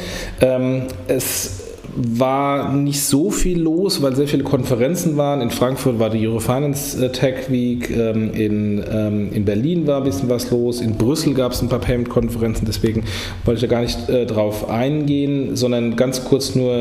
Ähm, 0.40 0.82
es 1.08 1.64
war 1.96 2.72
nicht 2.72 3.02
so 3.02 3.32
viel 3.32 3.60
los, 3.60 4.00
weil 4.00 4.14
sehr 4.14 4.28
viele 4.28 4.44
Konferenzen 4.44 5.16
waren. 5.16 5.40
In 5.40 5.50
Frankfurt 5.50 5.98
war 5.98 6.10
die 6.10 6.24
Eurofinance 6.24 7.04
äh, 7.04 7.10
Tech 7.10 7.50
Week, 7.50 7.90
ähm, 7.90 8.32
in, 8.32 8.84
ähm, 8.88 9.32
in 9.32 9.44
Berlin 9.44 9.88
war 9.88 9.96
ein 9.98 10.04
bisschen 10.04 10.28
was 10.28 10.52
los, 10.52 10.80
in 10.80 10.94
Brüssel 10.94 11.34
gab 11.34 11.50
es 11.50 11.62
ein 11.62 11.68
paar 11.68 11.80
Payment-Konferenzen, 11.80 12.64
deswegen 12.64 13.02
wollte 13.44 13.64
ich 13.64 13.68
da 13.68 13.74
gar 13.74 13.82
nicht 13.82 14.08
äh, 14.08 14.24
drauf 14.24 14.70
eingehen, 14.70 15.56
sondern 15.56 15.96
ganz 15.96 16.24
kurz 16.24 16.54
nur 16.54 16.74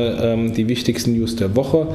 die 0.56 0.68
wichtigsten 0.68 1.14
News 1.14 1.34
der 1.34 1.56
Woche. 1.56 1.88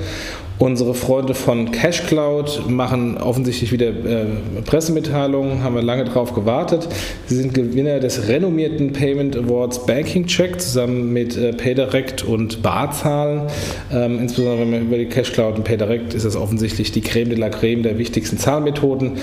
Unsere 0.60 0.94
Freunde 0.94 1.36
von 1.36 1.72
CashCloud 1.72 2.70
machen 2.70 3.18
offensichtlich 3.18 3.72
wieder 3.72 3.88
äh, 3.88 4.26
Pressemitteilungen, 4.66 5.64
haben 5.64 5.74
wir 5.74 5.82
lange 5.82 6.04
drauf 6.04 6.34
gewartet. 6.34 6.90
Sie 7.28 7.38
sind 7.38 7.54
Gewinner 7.54 8.02
des 8.02 8.28
renommierten 8.28 8.92
Payment 8.92 9.38
Awards 9.38 9.86
Banking 9.86 10.26
Check 10.26 10.60
zusammen 10.60 11.14
mit 11.14 11.38
äh, 11.38 11.54
PayDirect 11.54 12.26
und 12.26 12.62
Barzahlen. 12.62 13.44
Ähm, 13.90 14.20
insbesondere 14.20 14.60
wenn 14.60 14.72
man 14.72 14.82
über 14.82 14.98
die 14.98 15.06
CashCloud 15.06 15.56
und 15.56 15.64
PayDirect 15.64 16.14
ist 16.14 16.26
das 16.26 16.36
offensichtlich 16.36 16.92
die 16.92 17.02
Creme 17.02 17.30
de 17.30 17.38
la 17.38 17.48
Creme 17.48 17.82
der 17.84 17.98
wichtigsten 17.98 18.38
Zahlmethoden. 18.38 19.14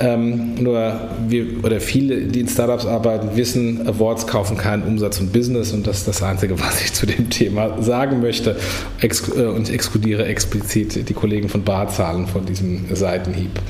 Ähm, 0.00 0.54
nur 0.56 0.94
wir 1.28 1.46
oder 1.62 1.78
viele, 1.78 2.22
die 2.22 2.40
in 2.40 2.48
Startups 2.48 2.84
arbeiten, 2.84 3.36
wissen, 3.36 3.86
Awards 3.86 4.26
kaufen 4.26 4.56
keinen 4.56 4.82
Umsatz 4.82 5.20
und 5.20 5.32
Business 5.32 5.72
und 5.72 5.86
das 5.86 5.98
ist 5.98 6.08
das 6.08 6.20
Einzige, 6.24 6.58
was 6.60 6.82
ich 6.82 6.92
zu 6.92 7.06
dem 7.06 7.30
Thema 7.30 7.80
sagen 7.80 8.20
möchte 8.20 8.56
Ex 9.00 9.28
äh, 9.36 9.42
und 9.42 9.72
exkludiere 9.72 10.24
explizit 10.24 10.79
explizit 10.80 11.08
die 11.08 11.14
Kollegen 11.14 11.48
von 11.48 11.62
Bar 11.62 11.88
zahlen 11.88 12.26
von 12.26 12.44
diesem 12.46 12.94
Seitenhieb. 12.94 13.60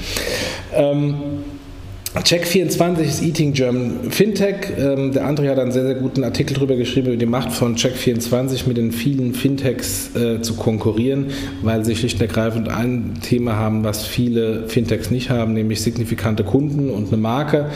Ähm, 0.72 1.44
Check24 2.16 2.98
ist 3.02 3.22
Eating 3.22 3.52
German 3.52 4.10
Fintech. 4.10 4.66
Ähm, 4.76 5.12
der 5.12 5.28
André 5.28 5.48
hat 5.48 5.60
einen 5.60 5.70
sehr, 5.70 5.84
sehr 5.84 5.94
guten 5.94 6.24
Artikel 6.24 6.54
darüber 6.54 6.74
geschrieben, 6.74 7.06
über 7.06 7.16
die 7.16 7.24
Macht 7.24 7.52
von 7.52 7.76
Check24 7.76 8.66
mit 8.66 8.78
den 8.78 8.90
vielen 8.90 9.32
Fintechs 9.32 10.16
äh, 10.16 10.42
zu 10.42 10.54
konkurrieren, 10.54 11.26
weil 11.62 11.84
sie 11.84 11.94
schlicht 11.94 12.16
und 12.16 12.22
ergreifend 12.22 12.68
ein 12.68 13.14
Thema 13.22 13.54
haben, 13.54 13.84
was 13.84 14.04
viele 14.04 14.68
Fintechs 14.68 15.12
nicht 15.12 15.30
haben, 15.30 15.52
nämlich 15.52 15.82
signifikante 15.82 16.42
Kunden 16.42 16.90
und 16.90 17.12
eine 17.12 17.16
Marke 17.16 17.66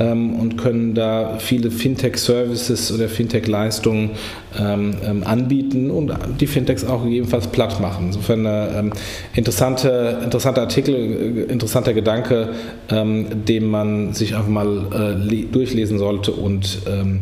ähm, 0.00 0.40
und 0.40 0.56
können 0.56 0.94
da 0.94 1.38
viele 1.38 1.70
Fintech-Services 1.70 2.90
oder 2.90 3.08
Fintech-Leistungen 3.08 4.10
ähm, 4.58 4.94
ähm 5.04 5.22
anbieten 5.24 5.92
und 5.92 6.12
die 6.40 6.48
Fintechs 6.48 6.84
auch 6.84 7.04
gegebenenfalls 7.04 7.46
platt 7.46 7.80
machen. 7.80 8.06
Insofern 8.06 8.44
ein 8.44 8.90
äh, 8.90 8.94
interessanter, 9.34 10.22
interessanter 10.24 10.62
Artikel, 10.62 10.94
äh, 10.94 11.52
interessanter 11.52 11.94
Gedanke, 11.94 12.48
ähm, 12.90 13.44
dem 13.46 13.68
man 13.68 13.83
man 13.84 14.14
sich 14.14 14.34
einfach 14.34 14.48
mal 14.48 15.16
äh, 15.20 15.44
durchlesen 15.46 15.98
sollte 15.98 16.32
und 16.32 16.80
ähm, 16.86 17.20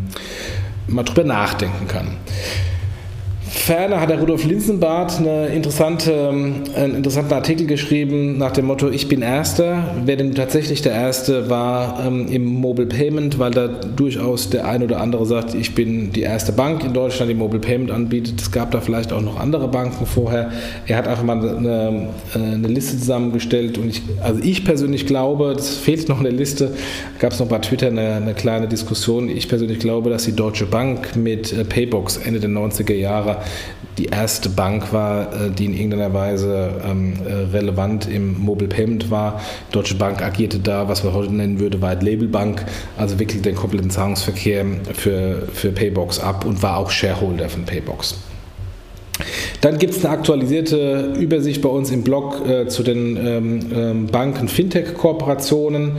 mal 0.87 1.03
drüber 1.03 1.25
nachdenken 1.25 1.89
kann. 1.89 2.17
Ferner 3.55 4.01
hat 4.01 4.09
der 4.09 4.19
Rudolf 4.19 4.45
Linsenbart 4.45 5.19
eine 5.19 5.49
interessante, 5.49 6.11
ähm, 6.11 6.63
einen 6.75 6.97
interessanten 6.97 7.35
Artikel 7.35 7.67
geschrieben 7.67 8.39
nach 8.39 8.51
dem 8.51 8.65
Motto, 8.65 8.89
ich 8.89 9.09
bin 9.09 9.21
Erster. 9.21 9.95
Wer 10.05 10.17
denn 10.17 10.35
tatsächlich 10.35 10.81
der 10.81 10.93
Erste 10.93 11.51
war 11.51 12.05
ähm, 12.05 12.27
im 12.29 12.45
Mobile 12.47 12.89
Payment, 12.89 13.39
weil 13.39 13.51
da 13.51 13.69
durchaus 13.69 14.49
der 14.49 14.67
ein 14.67 14.83
oder 14.83 15.01
andere 15.01 15.27
sagt, 15.27 15.55
ich 15.55 15.75
bin 15.75 16.13
die 16.13 16.23
erste 16.23 16.51
Bank 16.53 16.83
in 16.83 16.95
Deutschland, 16.95 17.31
die 17.31 17.35
Mobile 17.35 17.61
Payment 17.61 17.91
anbietet. 17.91 18.41
Es 18.41 18.51
gab 18.51 18.71
da 18.71 18.81
vielleicht 18.81 19.13
auch 19.13 19.21
noch 19.21 19.39
andere 19.39 19.69
Banken 19.69 20.07
vorher. 20.07 20.51
Er 20.87 20.97
hat 20.97 21.07
einfach 21.07 21.23
mal 21.23 21.39
eine, 21.39 22.09
äh, 22.35 22.39
eine 22.39 22.69
Liste 22.69 22.99
zusammengestellt 22.99 23.77
und 23.77 23.91
ich, 23.91 24.03
also 24.23 24.41
ich 24.43 24.65
persönlich 24.65 25.07
glaube, 25.07 25.53
das 25.55 25.77
fehlt 25.77 26.09
noch 26.09 26.19
in 26.19 26.25
der 26.25 26.33
Liste, 26.33 26.73
gab 27.19 27.33
es 27.33 27.39
noch 27.39 27.49
bei 27.49 27.59
Twitter 27.59 27.89
eine, 27.89 28.15
eine 28.15 28.35
kleine 28.35 28.67
Diskussion. 28.67 29.29
Ich 29.29 29.49
persönlich 29.49 29.79
glaube, 29.79 30.09
dass 30.09 30.25
die 30.25 30.35
Deutsche 30.35 30.65
Bank 30.65 31.17
mit 31.17 31.53
äh, 31.53 31.65
Paybox 31.65 32.17
Ende 32.17 32.41
der 32.41 32.51
90er 32.51 32.95
Jahre 32.95 33.42
die 33.99 34.07
erste 34.07 34.49
Bank 34.49 34.93
war, 34.93 35.33
äh, 35.33 35.51
die 35.51 35.67
in 35.67 35.75
irgendeiner 35.75 36.13
Weise 36.15 36.81
ähm, 36.85 37.15
äh, 37.27 37.33
relevant 37.55 38.09
im 38.09 38.41
Mobile 38.41 38.69
Payment 38.69 39.11
war. 39.11 39.41
Deutsche 39.71 39.95
Bank 39.95 40.23
agierte 40.23 40.59
da, 40.59 40.89
was 40.89 41.05
man 41.05 41.13
heute 41.13 41.33
nennen 41.33 41.61
würde, 41.61 41.83
White 41.83 42.05
Label 42.05 42.29
Bank, 42.29 42.65
also 42.97 43.19
wirklich 43.19 43.43
den 43.43 43.55
kompletten 43.55 43.91
Zahlungsverkehr 43.91 44.65
für, 44.95 45.49
für 45.53 45.71
Paybox 45.71 46.19
ab 46.21 46.45
und 46.45 46.63
war 46.63 46.79
auch 46.79 46.91
Shareholder 46.91 47.49
von 47.49 47.65
Paybox. 47.65 48.17
Dann 49.61 49.79
gibt 49.79 49.95
es 49.95 50.05
eine 50.05 50.15
aktualisierte 50.15 51.15
Übersicht 51.19 51.63
bei 51.63 51.69
uns 51.69 51.91
im 51.91 52.03
Blog 52.03 52.43
äh, 52.49 52.67
zu 52.67 52.83
den 52.83 53.17
ähm, 53.17 53.61
ähm, 53.73 54.07
Banken-Fintech-Kooperationen 54.07 55.93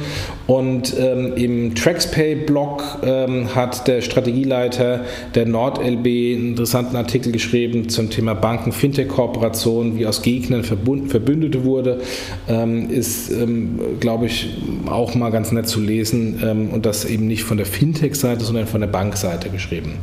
und 0.46 0.94
ähm, 1.00 1.34
im 1.36 1.76
TraxPay-Blog 1.76 2.84
ähm, 3.04 3.56
hat 3.56 3.88
der 3.88 4.02
Strategieleiter 4.02 5.02
der 5.36 5.46
NordLB 5.46 6.06
einen 6.06 6.50
interessanten 6.50 6.98
Artikel 6.98 7.32
geschrieben 7.32 7.88
zum 7.88 8.10
Thema 8.10 8.34
Banken-Fintech-Kooperation, 8.34 9.98
wie 9.98 10.06
aus 10.06 10.22
Gegnern 10.22 10.64
Verbündete 10.64 11.64
wurde. 11.64 12.02
Ähm, 12.50 12.90
ist, 12.90 13.32
ähm, 13.32 13.80
glaube 14.00 14.26
ich, 14.26 14.50
auch 14.88 15.16
mal 15.16 15.30
ganz 15.30 15.52
nett 15.52 15.68
zu 15.68 15.80
lesen 15.80 16.70
und 16.74 16.86
das 16.86 17.06
eben 17.06 17.28
nicht 17.28 17.44
von 17.44 17.58
der 17.58 17.66
Fintech-Seite, 17.66 18.44
sondern 18.44 18.68
von 18.68 18.82
der 18.82 18.88
Bankseite 18.88 19.50
geschrieben. 19.50 19.94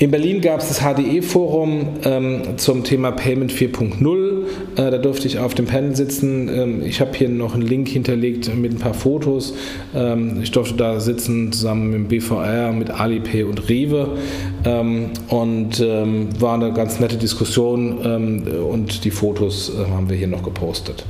In 0.00 0.12
Berlin 0.12 0.40
gab 0.40 0.60
es 0.60 0.68
das 0.68 0.80
HDE-Forum 0.80 1.88
ähm, 2.04 2.42
zum 2.56 2.84
Thema 2.84 3.10
Payment 3.10 3.52
4.0. 3.52 4.42
Äh, 4.76 4.90
da 4.92 4.98
durfte 4.98 5.26
ich 5.26 5.40
auf 5.40 5.54
dem 5.54 5.66
Panel 5.66 5.96
sitzen. 5.96 6.48
Ähm, 6.48 6.82
ich 6.84 7.00
habe 7.00 7.10
hier 7.16 7.28
noch 7.28 7.54
einen 7.54 7.64
Link 7.64 7.88
hinterlegt 7.88 8.54
mit 8.54 8.72
ein 8.72 8.78
paar 8.78 8.94
Fotos. 8.94 9.54
Ähm, 9.94 10.40
ich 10.42 10.50
durfte 10.50 10.74
da 10.74 11.00
sitzen 11.00 11.52
zusammen 11.52 11.90
mit 11.90 11.94
dem 11.94 12.08
BVR, 12.08 12.72
mit 12.72 12.90
Alipay 12.90 13.44
und 13.44 13.68
Rewe. 13.68 14.16
Ähm, 14.64 15.10
und 15.28 15.80
ähm, 15.80 16.28
war 16.40 16.54
eine 16.54 16.72
ganz 16.72 17.00
nette 17.00 17.16
Diskussion 17.16 17.98
ähm, 18.04 18.42
und 18.70 19.04
die 19.04 19.10
Fotos 19.10 19.72
äh, 19.74 19.90
haben 19.90 20.08
wir 20.08 20.16
hier 20.16 20.28
noch 20.28 20.42
gepostet. 20.42 21.04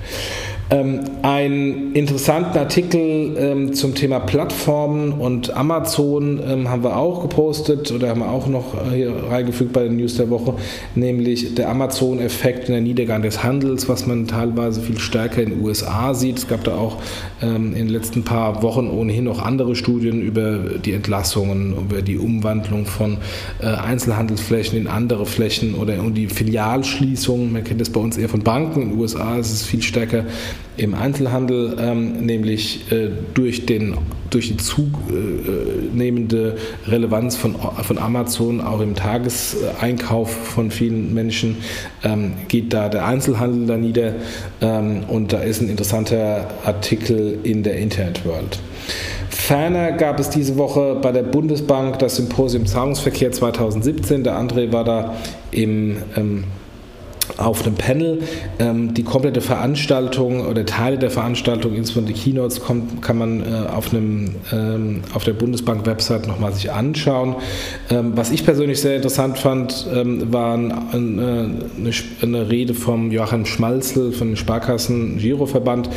Ähm, 0.70 1.00
einen 1.22 1.94
interessanten 1.94 2.58
Artikel 2.58 3.36
ähm, 3.38 3.72
zum 3.72 3.94
Thema 3.94 4.20
Plattformen 4.20 5.12
und 5.12 5.56
Amazon 5.56 6.40
ähm, 6.46 6.68
haben 6.68 6.82
wir 6.82 6.94
auch 6.94 7.22
gepostet 7.22 7.90
oder 7.90 8.10
haben 8.10 8.20
wir 8.20 8.30
auch 8.30 8.46
noch 8.48 8.74
äh, 8.74 8.96
hier 8.96 9.14
reingefügt 9.30 9.72
bei 9.72 9.84
den 9.84 9.96
News 9.96 10.16
der 10.16 10.28
Woche, 10.28 10.56
nämlich 10.94 11.54
der 11.54 11.70
Amazon-Effekt 11.70 12.68
in 12.68 12.74
der 12.74 12.82
Niedergang 12.82 13.22
des 13.22 13.42
Handels, 13.42 13.88
was 13.88 14.06
man 14.06 14.26
teilweise 14.26 14.82
viel 14.82 14.98
stärker 14.98 15.42
in 15.42 15.50
den 15.50 15.64
USA 15.64 16.12
sieht. 16.12 16.36
Es 16.36 16.48
gab 16.48 16.64
da 16.64 16.76
auch 16.76 16.98
ähm, 17.40 17.68
in 17.68 17.86
den 17.86 17.88
letzten 17.88 18.24
paar 18.24 18.62
Wochen 18.62 18.90
ohnehin 18.90 19.24
noch 19.24 19.42
andere 19.42 19.74
Studien 19.74 20.20
über 20.20 20.58
die 20.58 20.92
Entlassungen, 20.92 21.78
über 21.78 22.02
die 22.02 22.18
Umwandlung 22.18 22.84
von 22.84 23.16
äh, 23.62 23.68
Einzelhandelsflächen 23.68 24.78
in 24.78 24.86
andere 24.86 25.24
Flächen 25.24 25.76
oder 25.76 25.98
um 26.00 26.12
die 26.12 26.26
Filialschließungen. 26.26 27.54
Man 27.54 27.64
kennt 27.64 27.80
das 27.80 27.88
bei 27.88 28.00
uns 28.00 28.18
eher 28.18 28.28
von 28.28 28.42
Banken. 28.42 28.82
In 28.82 28.88
den 28.90 28.98
USA 28.98 29.38
ist 29.38 29.50
es 29.50 29.64
viel 29.64 29.80
stärker 29.80 30.24
im 30.78 30.94
Einzelhandel, 30.94 31.76
ähm, 31.80 32.24
nämlich 32.24 32.90
äh, 32.92 33.10
durch, 33.34 33.66
den, 33.66 33.96
durch 34.30 34.48
die 34.48 34.56
zunehmende 34.56 36.56
Relevanz 36.86 37.36
von, 37.36 37.56
von 37.82 37.98
Amazon 37.98 38.60
auch 38.60 38.80
im 38.80 38.94
Tageseinkauf 38.94 40.30
von 40.30 40.70
vielen 40.70 41.12
Menschen 41.12 41.56
ähm, 42.04 42.34
geht 42.46 42.72
da 42.72 42.88
der 42.88 43.06
Einzelhandel 43.06 43.66
da 43.66 43.76
nieder 43.76 44.14
ähm, 44.60 45.00
und 45.08 45.32
da 45.32 45.40
ist 45.40 45.60
ein 45.60 45.68
interessanter 45.68 46.46
Artikel 46.64 47.38
in 47.42 47.64
der 47.64 47.78
Internet 47.78 48.24
World. 48.24 48.60
Ferner 49.30 49.92
gab 49.92 50.20
es 50.20 50.30
diese 50.30 50.56
Woche 50.56 50.96
bei 51.00 51.10
der 51.10 51.22
Bundesbank 51.22 51.98
das 51.98 52.16
Symposium 52.16 52.66
Zahlungsverkehr 52.66 53.32
2017. 53.32 54.22
Der 54.22 54.38
André 54.38 54.72
war 54.72 54.84
da 54.84 55.14
im 55.50 55.96
ähm, 56.16 56.44
auf 57.36 57.64
einem 57.64 57.74
Panel. 57.74 58.22
Ähm, 58.58 58.94
die 58.94 59.02
komplette 59.02 59.40
Veranstaltung 59.40 60.46
oder 60.46 60.64
Teile 60.64 60.98
der 60.98 61.10
Veranstaltung, 61.10 61.74
insbesondere 61.74 62.14
die 62.14 62.20
Keynotes, 62.20 62.60
kommt, 62.60 63.02
kann 63.02 63.18
man 63.18 63.40
äh, 63.40 63.68
auf, 63.68 63.92
einem, 63.92 64.34
ähm, 64.52 65.02
auf 65.14 65.24
der 65.24 65.34
Bundesbank-Website 65.34 66.26
nochmal 66.26 66.52
sich 66.52 66.70
anschauen. 66.70 67.36
Ähm, 67.90 68.12
was 68.14 68.30
ich 68.30 68.44
persönlich 68.44 68.80
sehr 68.80 68.96
interessant 68.96 69.38
fand, 69.38 69.86
ähm, 69.94 70.32
war 70.32 70.54
ein, 70.54 70.72
ein, 70.92 71.18
äh, 71.18 71.22
eine, 71.22 71.90
eine, 72.22 72.50
Rede 72.50 72.74
vom 72.74 73.10
Joachim 73.10 73.44
Schmalzel 73.44 74.12
von 74.12 74.28
den 74.28 74.36
Sparkassen 74.36 75.18
Giroverband, 75.18 75.90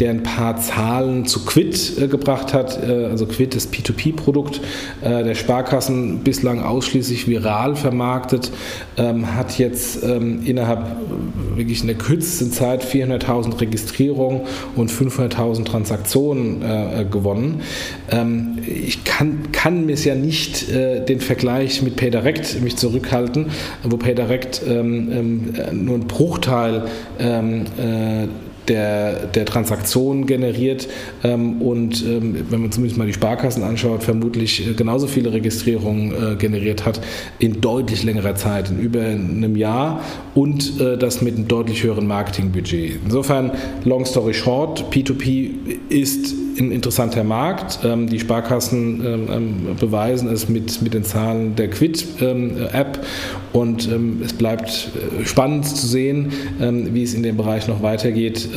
der 0.00 0.10
ein 0.10 0.22
paar 0.22 0.56
Zahlen 0.56 1.26
zu 1.26 1.44
Quid 1.44 1.98
äh, 2.00 2.08
gebracht 2.08 2.54
hat. 2.54 2.82
Äh, 2.82 3.06
also 3.06 3.26
Quid, 3.26 3.54
das 3.54 3.70
P2P-Produkt 3.72 4.60
äh, 5.02 5.24
der 5.24 5.34
Sparkassen, 5.34 6.20
bislang 6.20 6.62
ausschließlich 6.62 7.28
viral 7.28 7.76
vermarktet, 7.76 8.50
ähm, 8.96 9.34
hat 9.34 9.58
jetzt 9.58 10.02
ähm, 10.02 10.42
innerhalb 10.78 10.98
habe 10.98 11.56
wirklich 11.56 11.80
in 11.80 11.86
der 11.86 11.96
kürzesten 11.96 12.52
Zeit 12.52 12.84
400.000 12.84 13.60
Registrierungen 13.60 14.42
und 14.76 14.90
500.000 14.90 15.64
Transaktionen 15.64 16.62
äh, 16.62 17.04
gewonnen. 17.10 17.62
Ähm, 18.10 18.58
ich 18.66 19.04
kann, 19.04 19.50
kann 19.52 19.86
mir 19.86 19.96
ja 19.96 20.14
nicht 20.14 20.68
äh, 20.70 21.04
den 21.04 21.20
Vergleich 21.20 21.82
mit 21.82 21.96
PayDirect 21.96 22.60
mich 22.62 22.76
zurückhalten, 22.76 23.46
wo 23.82 23.96
PayDirect 23.96 24.62
ähm, 24.66 25.08
ähm, 25.12 25.84
nur 25.84 25.96
ein 25.96 26.06
Bruchteil 26.06 26.84
ähm, 27.18 27.64
äh, 27.78 28.28
der, 28.68 29.26
der 29.26 29.44
Transaktionen 29.44 30.26
generiert 30.26 30.88
ähm, 31.24 31.60
und 31.62 32.04
ähm, 32.04 32.46
wenn 32.50 32.60
man 32.62 32.72
zumindest 32.72 32.98
mal 32.98 33.06
die 33.06 33.12
Sparkassen 33.12 33.62
anschaut, 33.62 34.02
vermutlich 34.02 34.66
äh, 34.66 34.74
genauso 34.74 35.06
viele 35.06 35.32
Registrierungen 35.32 36.12
äh, 36.12 36.36
generiert 36.36 36.84
hat 36.84 37.00
in 37.38 37.60
deutlich 37.60 38.04
längerer 38.04 38.34
Zeit, 38.34 38.70
in 38.70 38.78
über 38.78 39.02
einem 39.02 39.56
Jahr 39.56 40.02
und 40.34 40.80
äh, 40.80 40.96
das 40.96 41.22
mit 41.22 41.36
einem 41.36 41.48
deutlich 41.48 41.82
höheren 41.82 42.06
Marketingbudget. 42.06 43.00
Insofern, 43.04 43.52
long 43.84 44.04
story 44.04 44.34
short, 44.34 44.84
P2P 44.92 45.50
ist 45.88 46.34
ein 46.60 46.72
interessanter 46.72 47.24
Markt. 47.24 47.80
Ähm, 47.84 48.08
die 48.08 48.20
Sparkassen 48.20 49.04
ähm, 49.04 49.28
ähm, 49.30 49.76
beweisen 49.78 50.28
es 50.28 50.48
mit, 50.48 50.82
mit 50.82 50.94
den 50.94 51.04
Zahlen 51.04 51.56
der 51.56 51.68
Quid-App 51.70 53.04
und 53.52 53.88
es 54.24 54.32
bleibt 54.34 54.68
äh, 54.68 55.24
spannend 55.24 55.66
zu 55.66 55.86
sehen, 55.86 56.32
wie 56.58 57.02
es 57.02 57.14
in 57.14 57.22
dem 57.22 57.36
Bereich 57.36 57.66
noch 57.66 57.82
weitergeht. 57.82 58.48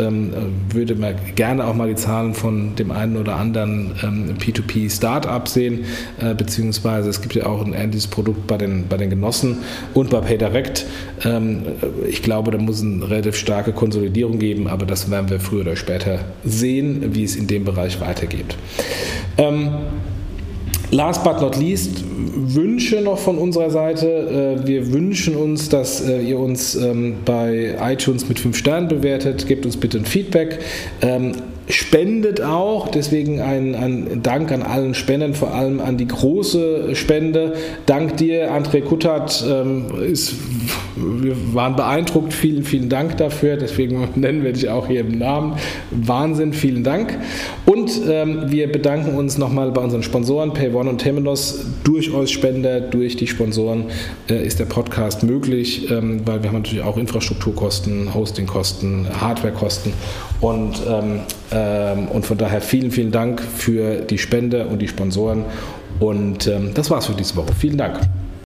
würde 0.70 0.96
man 0.96 1.16
gerne 1.36 1.66
auch 1.66 1.74
mal 1.74 1.88
die 1.88 1.96
Zahlen 1.96 2.34
von 2.34 2.76
dem 2.76 2.92
einen 2.92 3.18
oder 3.18 3.38
anderen 3.38 3.94
P2P-Startup 4.40 5.48
sehen, 5.48 5.86
äh, 6.20 6.34
beziehungsweise 6.34 7.10
es 7.10 7.22
gibt 7.22 7.36
ja 7.36 7.46
auch 7.46 7.66
ein 7.66 7.74
ähnliches 7.74 8.08
Produkt 8.08 8.48
bei 8.48 8.58
den, 8.58 8.88
bei 8.88 8.98
den 8.98 9.10
Genossen 9.10 9.58
und 9.94 10.10
bei 10.10 10.20
PayDirect. 10.20 10.86
Ich 12.10 12.24
glaube, 12.24 12.50
da 12.52 12.58
muss 12.58 12.82
eine 12.82 13.08
relativ 13.08 13.36
starke 13.36 13.74
Konsolidierung 13.74 14.40
geben, 14.40 14.68
aber 14.68 14.86
das 14.86 15.12
werden 15.12 15.30
wir 15.30 15.40
früher 15.40 15.62
oder 15.62 15.76
später 15.76 16.20
sehen, 16.44 17.14
wie 17.14 17.24
es 17.24 17.36
in 17.36 17.48
dem 17.48 17.64
Bereich 17.64 17.91
weitergeht. 18.00 18.56
Ähm, 19.38 19.72
Last 20.92 21.24
but 21.24 21.40
not 21.40 21.56
least, 21.56 22.04
Wünsche 22.06 23.00
noch 23.02 23.18
von 23.18 23.38
unserer 23.38 23.70
Seite. 23.70 24.60
Äh, 24.62 24.68
wir 24.68 24.92
wünschen 24.92 25.38
uns, 25.38 25.70
dass 25.70 26.02
äh, 26.06 26.22
ihr 26.22 26.38
uns 26.38 26.76
ähm, 26.76 27.16
bei 27.24 27.78
iTunes 27.82 28.28
mit 28.28 28.40
5 28.42 28.58
Sternen 28.58 28.90
bewertet. 28.90 29.48
Gebt 29.48 29.66
uns 29.66 29.78
bitte 29.78 30.00
ein 30.00 30.06
Feedback. 30.06 30.60
Ähm, 31.02 31.32
spendet 31.70 32.42
auch, 32.42 32.90
deswegen 32.90 33.40
ein, 33.40 33.74
ein, 33.76 34.22
Dank 34.22 34.52
an 34.52 34.64
allen 34.64 34.94
Spenden, 34.94 35.34
vor 35.34 35.54
allem 35.54 35.80
an 35.80 35.96
die 35.96 36.08
große 36.08 36.94
Spende. 36.96 37.54
Dank 37.86 38.18
dir, 38.18 38.52
André 38.52 38.82
Kuttert, 38.82 39.46
ähm, 39.50 39.86
ist, 40.02 40.34
wir 41.02 41.54
waren 41.54 41.76
beeindruckt. 41.76 42.34
Vielen, 42.34 42.64
vielen 42.64 42.90
Dank 42.90 43.18
dafür. 43.18 43.58
Deswegen 43.58 44.10
nennen 44.16 44.44
wir 44.44 44.54
dich 44.54 44.70
auch 44.70 44.88
hier 44.88 45.02
im 45.02 45.18
Namen. 45.18 45.56
Wahnsinn, 45.92 46.54
vielen 46.54 46.84
Dank. 46.84 47.18
Und 47.66 47.92
ähm, 48.08 48.52
wir 48.52 48.72
bedanken 48.72 49.16
uns 49.16 49.38
nochmal 49.38 49.72
bei 49.72 49.82
unseren 49.82 50.04
Sponsoren, 50.04 50.54
PayOne 50.54 50.90
und 50.90 51.00
Temenos. 51.00 51.66
Durch 51.84 52.14
euch 52.14 52.32
Spender, 52.32 52.82
durch 52.82 53.16
die 53.16 53.28
Sponsoren 53.28 53.86
äh, 54.30 54.46
ist 54.46 54.60
der 54.60 54.66
Podcast 54.66 55.24
möglich, 55.24 55.90
ähm, 55.92 56.22
weil 56.26 56.44
wir 56.44 56.50
haben 56.50 56.58
natürlich 56.58 56.84
auch 56.84 56.98
Infrastrukturkosten, 56.98 58.14
Hostingkosten, 58.14 59.08
Hardwarekosten 59.20 59.94
und 60.40 60.82
ähm, 60.88 61.22
ähm, 61.52 62.08
und 62.08 62.26
von 62.26 62.38
daher 62.38 62.62
vielen, 62.62 62.92
vielen 62.92 63.12
Dank 63.12 63.42
für 63.42 64.02
die 64.02 64.18
Spende 64.18 64.68
und 64.68 64.82
die 64.82 64.88
Sponsoren. 64.88 65.46
Und 66.00 66.48
ähm, 66.48 66.72
das 66.74 66.90
war's 66.90 67.08
für 67.08 67.14
diese 67.14 67.36
Woche. 67.36 67.54
Vielen 67.54 67.78
Dank. 67.78 68.00